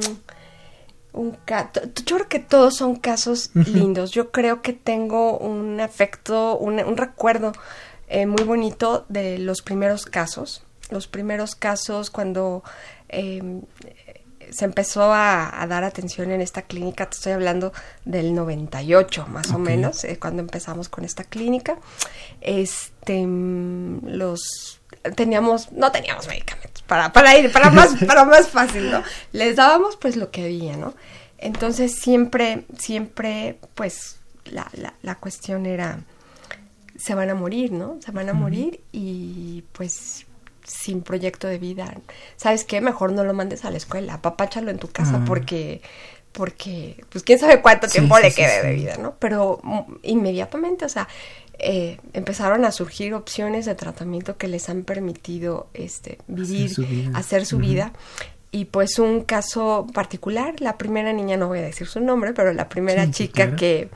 yo 2.05 2.15
creo 2.15 2.29
que 2.29 2.39
todos 2.39 2.77
son 2.77 2.95
casos 2.95 3.51
lindos. 3.53 4.11
Yo 4.11 4.31
creo 4.31 4.61
que 4.61 4.73
tengo 4.73 5.37
un 5.37 5.79
afecto, 5.81 6.57
un, 6.57 6.97
recuerdo 6.97 7.51
eh, 8.07 8.25
muy 8.25 8.43
bonito 8.43 9.05
de 9.09 9.37
los 9.39 9.61
primeros 9.61 10.05
casos. 10.05 10.63
Los 10.89 11.07
primeros 11.07 11.55
casos 11.55 12.09
cuando 12.09 12.63
em, 13.09 13.61
se 14.49 14.65
empezó 14.65 15.11
a, 15.13 15.65
dar 15.67 15.83
atención 15.83 16.31
en 16.31 16.41
esta 16.41 16.63
clínica, 16.63 17.07
te 17.07 17.15
estoy 17.15 17.33
hablando 17.33 17.73
del 18.05 18.33
98 18.33 19.27
más 19.27 19.51
o 19.51 19.59
menos, 19.59 20.03
eh, 20.03 20.17
cuando 20.19 20.41
empezamos 20.41 20.89
con 20.89 21.05
esta 21.05 21.23
clínica. 21.23 21.77
Este, 22.41 23.25
mm, 23.25 24.07
los 24.07 24.78
teníamos, 25.15 25.71
no 25.71 25.91
teníamos 25.91 26.27
medicamentos 26.27 26.81
para, 26.83 27.11
para 27.13 27.37
ir, 27.37 27.51
para 27.51 27.69
más, 27.69 27.95
para 28.07 28.25
más 28.25 28.49
fácil, 28.49 28.91
¿no? 28.91 29.03
Les 29.31 29.55
dábamos 29.55 29.95
pues 29.97 30.15
lo 30.15 30.31
que 30.31 30.45
había, 30.45 30.77
¿no? 30.77 30.93
Entonces 31.37 31.95
siempre, 31.95 32.65
siempre, 32.77 33.57
pues, 33.75 34.17
la, 34.45 34.67
la, 34.73 34.93
la 35.01 35.15
cuestión 35.15 35.65
era, 35.65 35.99
se 36.97 37.15
van 37.15 37.29
a 37.29 37.35
morir, 37.35 37.71
¿no? 37.71 37.97
Se 38.03 38.11
van 38.11 38.29
a 38.29 38.33
morir 38.33 38.81
y 38.91 39.63
pues 39.71 40.25
sin 40.65 41.01
proyecto 41.01 41.47
de 41.47 41.57
vida. 41.57 41.93
¿Sabes 42.37 42.63
qué? 42.63 42.81
Mejor 42.81 43.11
no 43.13 43.23
lo 43.23 43.33
mandes 43.33 43.65
a 43.65 43.71
la 43.71 43.77
escuela, 43.77 44.15
apapáchalo 44.15 44.69
en 44.69 44.77
tu 44.77 44.89
casa 44.89 45.19
ah. 45.21 45.25
porque 45.25 45.81
porque 46.31 47.03
pues 47.09 47.23
quién 47.23 47.39
sabe 47.39 47.61
cuánto 47.61 47.87
tiempo 47.87 48.17
le 48.19 48.31
quede 48.31 48.63
de 48.63 48.73
vida, 48.73 48.97
¿no? 48.97 49.15
Pero 49.17 49.59
mm, 49.63 49.95
inmediatamente, 50.03 50.85
o 50.85 50.89
sea, 50.89 51.07
eh, 51.59 51.97
empezaron 52.13 52.63
a 52.65 52.71
surgir 52.71 53.13
opciones 53.13 53.65
de 53.65 53.75
tratamiento 53.75 54.37
que 54.37 54.47
les 54.47 54.69
han 54.69 54.83
permitido 54.83 55.67
este, 55.73 56.17
vivir, 56.27 56.71
hacer 57.13 57.45
su 57.45 57.57
vida. 57.57 57.93
Y 58.51 58.65
pues 58.65 58.97
un 58.97 59.21
caso 59.21 59.85
particular, 59.93 60.55
la 60.59 60.77
primera 60.77 61.13
niña, 61.13 61.37
no 61.37 61.49
voy 61.49 61.59
a 61.59 61.63
decir 61.63 61.87
su 61.87 61.99
nombre, 61.99 62.33
pero 62.33 62.53
la 62.53 62.67
primera 62.67 63.11
chica 63.11 63.55
que, 63.55 63.89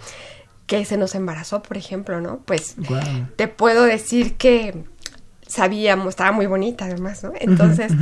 que 0.68 0.86
se 0.86 0.98
nos 0.98 1.16
embarazó, 1.16 1.64
por 1.64 1.78
ejemplo, 1.78 2.22
¿no? 2.22 2.40
Pues 2.46 2.76
te 3.36 3.48
puedo 3.48 3.84
decir 3.84 4.36
que 4.36 4.84
sabíamos, 5.48 6.10
estaba 6.10 6.32
muy 6.32 6.46
bonita 6.46 6.86
además, 6.86 7.24
¿no? 7.24 7.32
Entonces, 7.40 7.94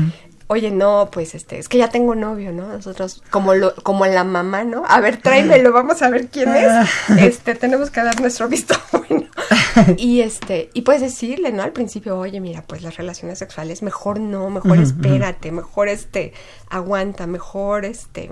oye, 0.51 0.69
no, 0.69 1.07
pues 1.13 1.33
este, 1.33 1.59
es 1.59 1.69
que 1.69 1.77
ya 1.77 1.89
tengo 1.89 2.13
novio, 2.13 2.51
¿no? 2.51 2.67
Nosotros, 2.67 3.23
como 3.29 3.53
lo, 3.53 3.73
como 3.75 4.05
la 4.05 4.25
mamá, 4.25 4.65
¿no? 4.65 4.83
A 4.85 4.99
ver, 4.99 5.15
tráemelo, 5.15 5.71
vamos 5.71 6.01
a 6.01 6.09
ver 6.09 6.27
quién 6.27 6.53
es. 6.53 6.67
Ah. 6.67 6.85
Este, 7.21 7.55
tenemos 7.55 7.89
que 7.89 8.03
dar 8.03 8.19
nuestro 8.19 8.49
visto 8.49 8.75
bueno. 8.91 9.27
Y 9.97 10.19
este, 10.19 10.69
y 10.73 10.81
puedes 10.81 11.01
decirle, 11.01 11.53
¿no? 11.53 11.63
Al 11.63 11.71
principio, 11.71 12.17
oye, 12.17 12.41
mira, 12.41 12.63
pues 12.63 12.81
las 12.81 12.97
relaciones 12.97 13.39
sexuales, 13.39 13.81
mejor 13.81 14.19
no, 14.19 14.49
mejor 14.49 14.77
espérate, 14.77 15.53
mejor 15.53 15.87
este, 15.87 16.33
aguanta, 16.69 17.27
mejor 17.27 17.85
este. 17.85 18.29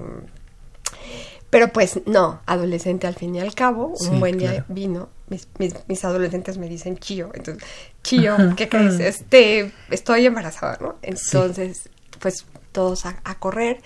Pero 1.49 1.69
pues 1.69 2.01
no, 2.05 2.41
adolescente 2.45 3.07
al 3.07 3.15
fin 3.15 3.33
y 3.33 3.39
al 3.39 3.55
cabo, 3.55 3.93
un 4.11 4.19
buen 4.19 4.37
día 4.37 4.65
vino, 4.67 5.07
mis, 5.29 5.47
mis, 5.57 6.03
adolescentes 6.03 6.57
me 6.57 6.67
dicen 6.67 6.97
chío, 6.97 7.31
entonces, 7.33 7.63
chío, 8.03 8.35
¿qué 8.57 8.67
crees? 8.67 8.99
Este, 8.99 9.71
estoy 9.89 10.25
embarazada, 10.25 10.77
¿no? 10.81 10.97
Entonces, 11.01 11.89
pues 12.19 12.45
todos 12.71 13.05
a, 13.05 13.15
correr. 13.39 13.81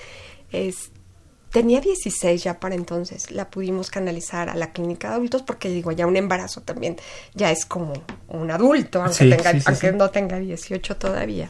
Es, 0.52 0.92
tenía 1.52 1.82
16 1.82 2.44
ya 2.44 2.60
para 2.60 2.76
entonces, 2.76 3.32
la 3.32 3.50
pudimos 3.50 3.90
canalizar 3.90 4.50
a 4.50 4.56
la 4.56 4.72
clínica 4.74 5.10
de 5.10 5.16
adultos 5.16 5.42
porque 5.44 5.70
digo, 5.70 5.92
ya 5.92 6.08
un 6.08 6.18
embarazo 6.18 6.62
también 6.62 6.98
ya 7.34 7.52
es 7.52 7.66
como 7.66 7.94
un 8.28 8.52
adulto, 8.52 9.04
aunque, 9.04 9.30
tenga, 9.30 9.54
aunque 9.66 9.92
no 9.92 10.10
tenga 10.10 10.40
18 10.40 10.98
todavía. 10.98 11.50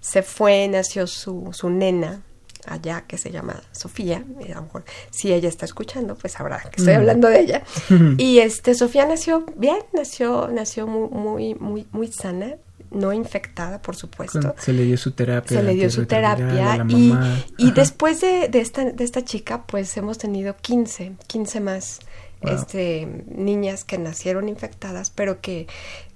Se 0.00 0.22
fue, 0.22 0.68
nació 0.68 1.06
su, 1.06 1.50
su 1.52 1.70
nena 1.70 2.22
allá 2.68 3.04
que 3.06 3.18
se 3.18 3.30
llama 3.30 3.62
Sofía, 3.72 4.24
a 4.40 4.54
lo 4.54 4.62
mejor 4.62 4.84
si 5.10 5.32
ella 5.32 5.48
está 5.48 5.64
escuchando, 5.64 6.14
pues 6.16 6.34
sabrá 6.34 6.60
que 6.60 6.76
estoy 6.76 6.94
hablando 6.94 7.28
de 7.28 7.40
ella. 7.40 7.62
Y 8.18 8.38
este 8.40 8.74
Sofía 8.74 9.06
nació 9.06 9.44
bien, 9.56 9.78
nació 9.92 10.48
nació 10.48 10.86
muy 10.86 11.08
muy 11.08 11.54
muy 11.54 11.86
muy 11.92 12.08
sana, 12.08 12.56
no 12.90 13.12
infectada, 13.12 13.80
por 13.80 13.96
supuesto. 13.96 14.54
Se 14.58 14.72
le 14.72 14.84
dio 14.84 14.96
su 14.96 15.12
terapia. 15.12 15.58
Se 15.58 15.62
le 15.62 15.74
dio 15.74 15.90
su 15.90 16.06
terapia. 16.06 16.84
Y, 16.88 17.14
y 17.56 17.70
después 17.72 18.20
de, 18.20 18.48
de, 18.48 18.60
esta, 18.60 18.84
de 18.84 19.04
esta 19.04 19.24
chica, 19.24 19.64
pues 19.66 19.96
hemos 19.96 20.18
tenido 20.18 20.56
15, 20.56 21.16
15 21.26 21.60
más. 21.60 22.00
Este, 22.40 23.24
niñas 23.26 23.82
que 23.82 23.98
nacieron 23.98 24.48
infectadas, 24.48 25.10
pero 25.10 25.40
que 25.40 25.66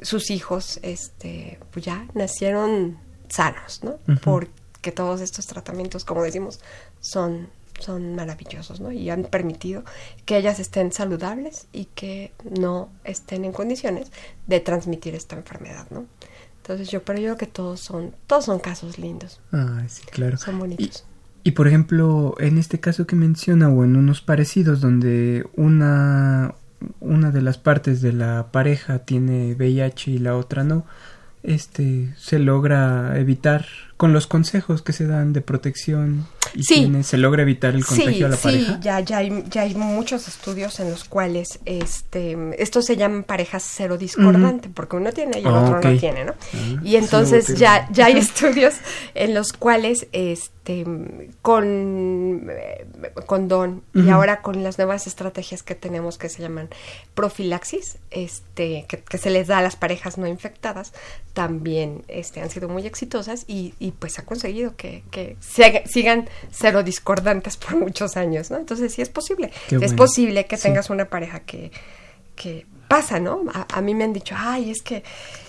sus 0.00 0.30
hijos, 0.30 0.78
este, 0.82 1.58
pues 1.72 1.84
ya 1.84 2.06
nacieron 2.14 2.98
sanos, 3.28 3.82
¿no? 3.82 3.98
Porque 4.22 4.92
todos 4.92 5.20
estos 5.20 5.48
tratamientos, 5.48 6.04
como 6.04 6.22
decimos, 6.22 6.60
son 7.00 7.48
son 7.82 8.14
maravillosos, 8.14 8.80
¿no? 8.80 8.92
Y 8.92 9.10
han 9.10 9.24
permitido 9.24 9.84
que 10.24 10.36
ellas 10.36 10.60
estén 10.60 10.92
saludables 10.92 11.66
y 11.72 11.86
que 11.86 12.32
no 12.48 12.90
estén 13.04 13.44
en 13.44 13.52
condiciones 13.52 14.10
de 14.46 14.60
transmitir 14.60 15.14
esta 15.14 15.36
enfermedad, 15.36 15.86
¿no? 15.90 16.06
Entonces 16.62 16.90
yo, 16.90 17.02
pero 17.02 17.18
yo 17.18 17.24
creo 17.24 17.38
que 17.38 17.46
todos 17.46 17.80
son, 17.80 18.14
todos 18.28 18.44
son 18.44 18.60
casos 18.60 18.96
lindos. 18.96 19.40
Ah, 19.50 19.82
sí, 19.88 20.02
claro. 20.06 20.36
Son 20.36 20.60
bonitos. 20.60 21.04
Y, 21.42 21.50
por 21.52 21.66
ejemplo, 21.66 22.36
en 22.38 22.56
este 22.56 22.78
caso 22.78 23.04
que 23.04 23.16
menciona 23.16 23.68
o 23.68 23.82
en 23.82 23.96
unos 23.96 24.20
parecidos 24.20 24.80
donde 24.80 25.44
una, 25.56 26.54
una 27.00 27.32
de 27.32 27.42
las 27.42 27.58
partes 27.58 28.00
de 28.00 28.12
la 28.12 28.52
pareja 28.52 29.00
tiene 29.00 29.54
VIH 29.54 30.12
y 30.12 30.18
la 30.18 30.36
otra 30.36 30.62
no, 30.62 30.86
este 31.42 32.14
se 32.16 32.38
logra 32.38 33.18
evitar 33.18 33.66
con 34.02 34.12
los 34.12 34.26
consejos 34.26 34.82
que 34.82 34.92
se 34.92 35.06
dan 35.06 35.32
de 35.32 35.42
protección 35.42 36.26
y 36.54 36.64
sí. 36.64 36.92
se 37.04 37.18
logra 37.18 37.42
evitar 37.42 37.76
el 37.76 37.86
contagio 37.86 38.26
a 38.26 38.30
la 38.30 38.36
pareja. 38.36 38.74
Sí, 38.74 38.78
ya, 38.82 38.98
ya, 38.98 39.18
hay, 39.18 39.44
ya 39.48 39.62
hay 39.62 39.76
muchos 39.76 40.26
estudios 40.26 40.80
en 40.80 40.90
los 40.90 41.04
cuales 41.04 41.60
este, 41.66 42.36
esto 42.60 42.82
se 42.82 42.96
llama 42.96 43.22
parejas 43.22 43.62
cero 43.64 43.96
discordante, 43.96 44.68
porque 44.68 44.96
uno 44.96 45.12
tiene 45.12 45.38
y 45.38 45.42
el 45.42 45.54
otro 45.54 45.80
no 45.80 45.98
tiene, 46.00 46.24
¿no? 46.24 46.32
Ah, 46.32 46.80
y 46.82 46.96
entonces 46.96 47.56
ya, 47.56 47.88
ya 47.92 48.06
hay 48.06 48.14
estudios 48.18 48.74
en 49.14 49.34
los 49.34 49.52
cuales 49.52 50.08
este, 50.10 50.84
con 51.40 52.50
eh, 52.50 52.86
condón 53.26 53.84
y 53.94 54.08
ahora 54.10 54.42
con 54.42 54.64
las 54.64 54.78
nuevas 54.78 55.06
estrategias 55.06 55.62
que 55.62 55.76
tenemos 55.76 56.18
que 56.18 56.28
se 56.28 56.42
llaman 56.42 56.70
profilaxis, 57.14 57.98
este, 58.10 58.86
que, 58.88 59.18
se 59.18 59.30
les 59.30 59.46
da 59.46 59.58
a 59.58 59.62
las 59.62 59.76
parejas 59.76 60.18
no 60.18 60.26
infectadas, 60.26 60.92
también 61.34 62.02
este, 62.08 62.40
han 62.40 62.50
sido 62.50 62.68
muy 62.68 62.84
exitosas 62.84 63.44
y, 63.46 63.74
y 63.78 63.91
pues 63.98 64.18
ha 64.18 64.24
conseguido 64.24 64.76
que, 64.76 65.02
que 65.10 65.36
sigan 65.40 66.28
cero 66.50 66.82
discordantes 66.82 67.56
por 67.56 67.76
muchos 67.76 68.16
años, 68.16 68.50
¿no? 68.50 68.58
Entonces 68.58 68.92
sí 68.92 69.02
es 69.02 69.08
posible. 69.08 69.50
es 69.70 69.94
posible 69.94 70.46
que 70.46 70.56
tengas 70.56 70.90
una 70.90 71.06
pareja 71.06 71.40
que, 71.40 71.70
que 72.34 72.66
pasa, 72.92 73.20
¿no? 73.20 73.44
A, 73.52 73.80
mí 73.80 73.94
me 73.94 74.04
han 74.04 74.12
dicho, 74.12 74.34
ay, 74.36 74.70
es 74.70 74.82
que 74.82 75.02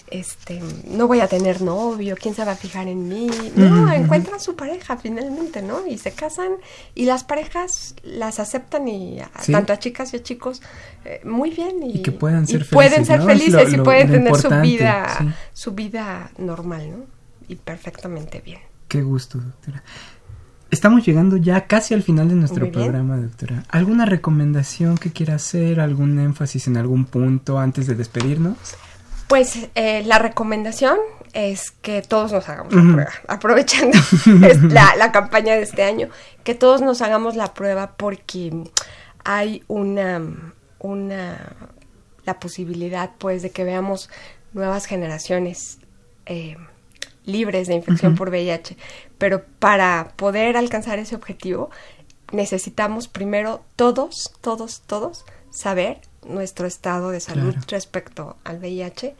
este, 0.09 0.61
no 0.85 1.07
voy 1.07 1.19
a 1.19 1.27
tener 1.27 1.61
novio, 1.61 2.15
¿quién 2.17 2.33
se 2.33 2.45
va 2.45 2.53
a 2.53 2.55
fijar 2.55 2.87
en 2.87 3.09
mí? 3.09 3.29
No, 3.57 3.91
encuentran 3.91 4.39
su 4.39 4.55
pareja 4.55 4.95
finalmente, 4.95 5.61
¿no? 5.61 5.85
Y 5.85 5.97
se 5.97 6.11
casan 6.11 6.53
y 6.95 7.03
las 7.03 7.25
parejas 7.25 7.95
las 8.01 8.39
aceptan 8.39 8.87
y 8.87 9.19
tanto 9.51 9.73
a 9.73 9.79
chicas 9.79 10.13
y 10.13 10.17
a 10.17 10.23
chicos 10.23 10.61
eh, 11.03 11.19
muy 11.25 11.49
bien 11.49 11.83
y, 11.83 12.01
que 12.01 12.13
puedan 12.13 12.47
ser 12.47 12.63
felices, 12.63 12.73
pueden 12.73 13.05
ser 13.05 13.21
felices 13.23 13.73
y 13.73 13.77
pueden 13.77 14.09
tener 14.09 14.35
su 14.37 14.49
vida, 14.61 15.35
su 15.51 15.71
vida 15.73 16.31
normal, 16.37 16.91
¿no? 16.91 17.22
Y 17.47 17.55
perfectamente 17.55 18.41
bien. 18.41 18.61
Qué 18.87 19.01
gusto, 19.01 19.39
doctora. 19.39 19.83
Estamos 20.71 21.05
llegando 21.05 21.37
ya 21.37 21.67
casi 21.67 21.93
al 21.93 22.01
final 22.01 22.29
de 22.29 22.35
nuestro 22.35 22.71
programa, 22.71 23.17
doctora. 23.17 23.63
¿Alguna 23.69 24.05
recomendación 24.05 24.97
que 24.97 25.11
quiera 25.11 25.35
hacer? 25.35 25.79
¿Algún 25.79 26.17
énfasis 26.17 26.67
en 26.67 26.77
algún 26.77 27.05
punto 27.05 27.59
antes 27.59 27.85
de 27.85 27.93
despedirnos? 27.93 28.57
Pues 29.27 29.67
eh, 29.75 30.03
la 30.05 30.17
recomendación 30.17 30.97
es 31.33 31.71
que 31.71 32.01
todos 32.01 32.31
nos 32.31 32.49
hagamos 32.49 32.73
la 32.73 32.81
prueba, 32.81 33.11
aprovechando 33.27 33.97
la, 34.69 34.95
la, 34.95 35.11
campaña 35.11 35.53
de 35.53 35.61
este 35.61 35.83
año, 35.83 36.09
que 36.43 36.55
todos 36.55 36.81
nos 36.81 37.01
hagamos 37.01 37.35
la 37.35 37.53
prueba 37.53 37.95
porque 37.97 38.51
hay 39.23 39.63
una, 39.67 40.21
una, 40.79 41.53
la 42.25 42.39
posibilidad 42.39 43.11
pues 43.17 43.41
de 43.41 43.51
que 43.51 43.63
veamos 43.63 44.09
nuevas 44.53 44.85
generaciones 44.85 45.79
eh, 46.25 46.57
libres 47.25 47.67
de 47.67 47.75
infección 47.75 48.15
por 48.15 48.29
VIH. 48.29 48.77
Pero 49.17 49.43
para 49.59 50.13
poder 50.15 50.57
alcanzar 50.57 50.99
ese 50.99 51.15
objetivo, 51.15 51.69
necesitamos 52.31 53.07
primero 53.07 53.63
todos, 53.75 54.33
todos, 54.41 54.81
todos 54.81 55.25
saber 55.51 56.01
nuestro 56.25 56.67
estado 56.67 57.11
de 57.11 57.19
salud 57.19 57.55
respecto 57.67 58.37
al 58.43 58.59
VIH 58.59 59.15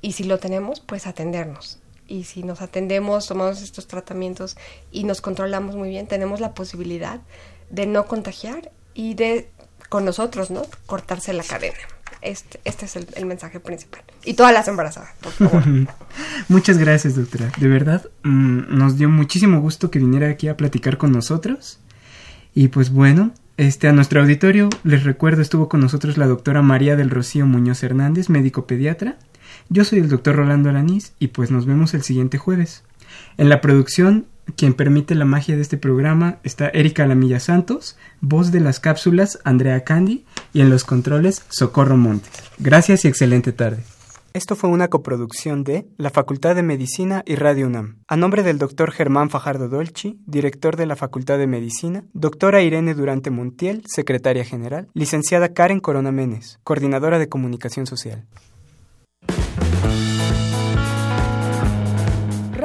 y 0.00 0.12
si 0.12 0.24
lo 0.24 0.38
tenemos, 0.38 0.80
pues 0.80 1.06
atendernos. 1.06 1.78
Y 2.08 2.24
si 2.24 2.44
nos 2.44 2.62
atendemos, 2.62 3.26
tomamos 3.26 3.62
estos 3.62 3.88
tratamientos 3.88 4.56
y 4.92 5.04
nos 5.04 5.20
controlamos 5.20 5.74
muy 5.74 5.88
bien, 5.88 6.06
tenemos 6.06 6.40
la 6.40 6.54
posibilidad 6.54 7.20
de 7.70 7.86
no 7.86 8.06
contagiar 8.06 8.70
y 8.94 9.14
de 9.14 9.50
con 9.88 10.04
nosotros, 10.04 10.50
¿no? 10.50 10.62
Cortarse 10.86 11.32
la 11.32 11.42
cadena. 11.42 11.78
Este, 12.26 12.58
este 12.64 12.86
es 12.86 12.96
el, 12.96 13.24
mensaje 13.24 13.60
principal. 13.60 14.02
Y 14.24 14.34
todas 14.34 14.52
las 14.52 14.66
embarazadas, 14.66 15.10
por 15.20 15.30
favor. 15.30 15.62
Muchas 16.48 16.76
gracias, 16.76 17.14
doctora. 17.14 17.52
De 17.56 17.68
verdad, 17.68 18.04
mm, 18.24 18.76
nos 18.76 18.98
dio 18.98 19.08
muchísimo 19.08 19.60
gusto 19.60 19.92
que 19.92 20.00
viniera 20.00 20.28
aquí 20.28 20.48
a 20.48 20.56
platicar 20.56 20.98
con 20.98 21.12
nosotros. 21.12 21.78
Y 22.52 22.66
pues 22.66 22.90
bueno, 22.90 23.32
este, 23.58 23.86
a 23.86 23.92
nuestro 23.92 24.20
auditorio, 24.22 24.70
les 24.82 25.04
recuerdo, 25.04 25.40
estuvo 25.40 25.68
con 25.68 25.78
nosotros 25.78 26.18
la 26.18 26.26
doctora 26.26 26.62
María 26.62 26.96
del 26.96 27.10
Rocío 27.10 27.46
Muñoz 27.46 27.84
Hernández, 27.84 28.28
médico 28.28 28.66
pediatra. 28.66 29.18
Yo 29.68 29.84
soy 29.84 30.00
el 30.00 30.08
doctor 30.08 30.34
Rolando 30.34 30.68
Alanís 30.68 31.12
y 31.20 31.28
pues 31.28 31.52
nos 31.52 31.64
vemos 31.64 31.94
el 31.94 32.02
siguiente 32.02 32.38
jueves. 32.38 32.82
En 33.38 33.48
la 33.48 33.60
producción, 33.60 34.26
quien 34.54 34.74
permite 34.74 35.14
la 35.14 35.24
magia 35.24 35.56
de 35.56 35.62
este 35.62 35.76
programa 35.76 36.38
está 36.42 36.68
Erika 36.68 37.06
Lamilla 37.06 37.40
Santos, 37.40 37.96
voz 38.20 38.52
de 38.52 38.60
las 38.60 38.80
cápsulas 38.80 39.38
Andrea 39.44 39.84
Candy 39.84 40.24
y 40.52 40.60
en 40.60 40.70
los 40.70 40.84
controles 40.84 41.44
Socorro 41.48 41.96
Montes. 41.96 42.30
Gracias 42.58 43.04
y 43.04 43.08
excelente 43.08 43.52
tarde. 43.52 43.82
Esto 44.36 44.54
fue 44.54 44.68
una 44.68 44.88
coproducción 44.88 45.64
de 45.64 45.88
la 45.96 46.10
Facultad 46.10 46.54
de 46.54 46.62
Medicina 46.62 47.22
y 47.24 47.36
Radio 47.36 47.68
UNAM. 47.68 48.02
A 48.06 48.18
nombre 48.18 48.42
del 48.42 48.58
doctor 48.58 48.92
Germán 48.92 49.30
Fajardo 49.30 49.70
Dolci, 49.70 50.20
director 50.26 50.76
de 50.76 50.84
la 50.84 50.94
Facultad 50.94 51.38
de 51.38 51.46
Medicina, 51.46 52.04
doctora 52.12 52.60
Irene 52.60 52.92
Durante 52.92 53.30
Montiel, 53.30 53.82
secretaria 53.86 54.44
general, 54.44 54.88
licenciada 54.92 55.54
Karen 55.54 55.80
Corona 55.80 56.12
Menes, 56.12 56.58
coordinadora 56.64 57.18
de 57.18 57.30
comunicación 57.30 57.86
social. 57.86 58.26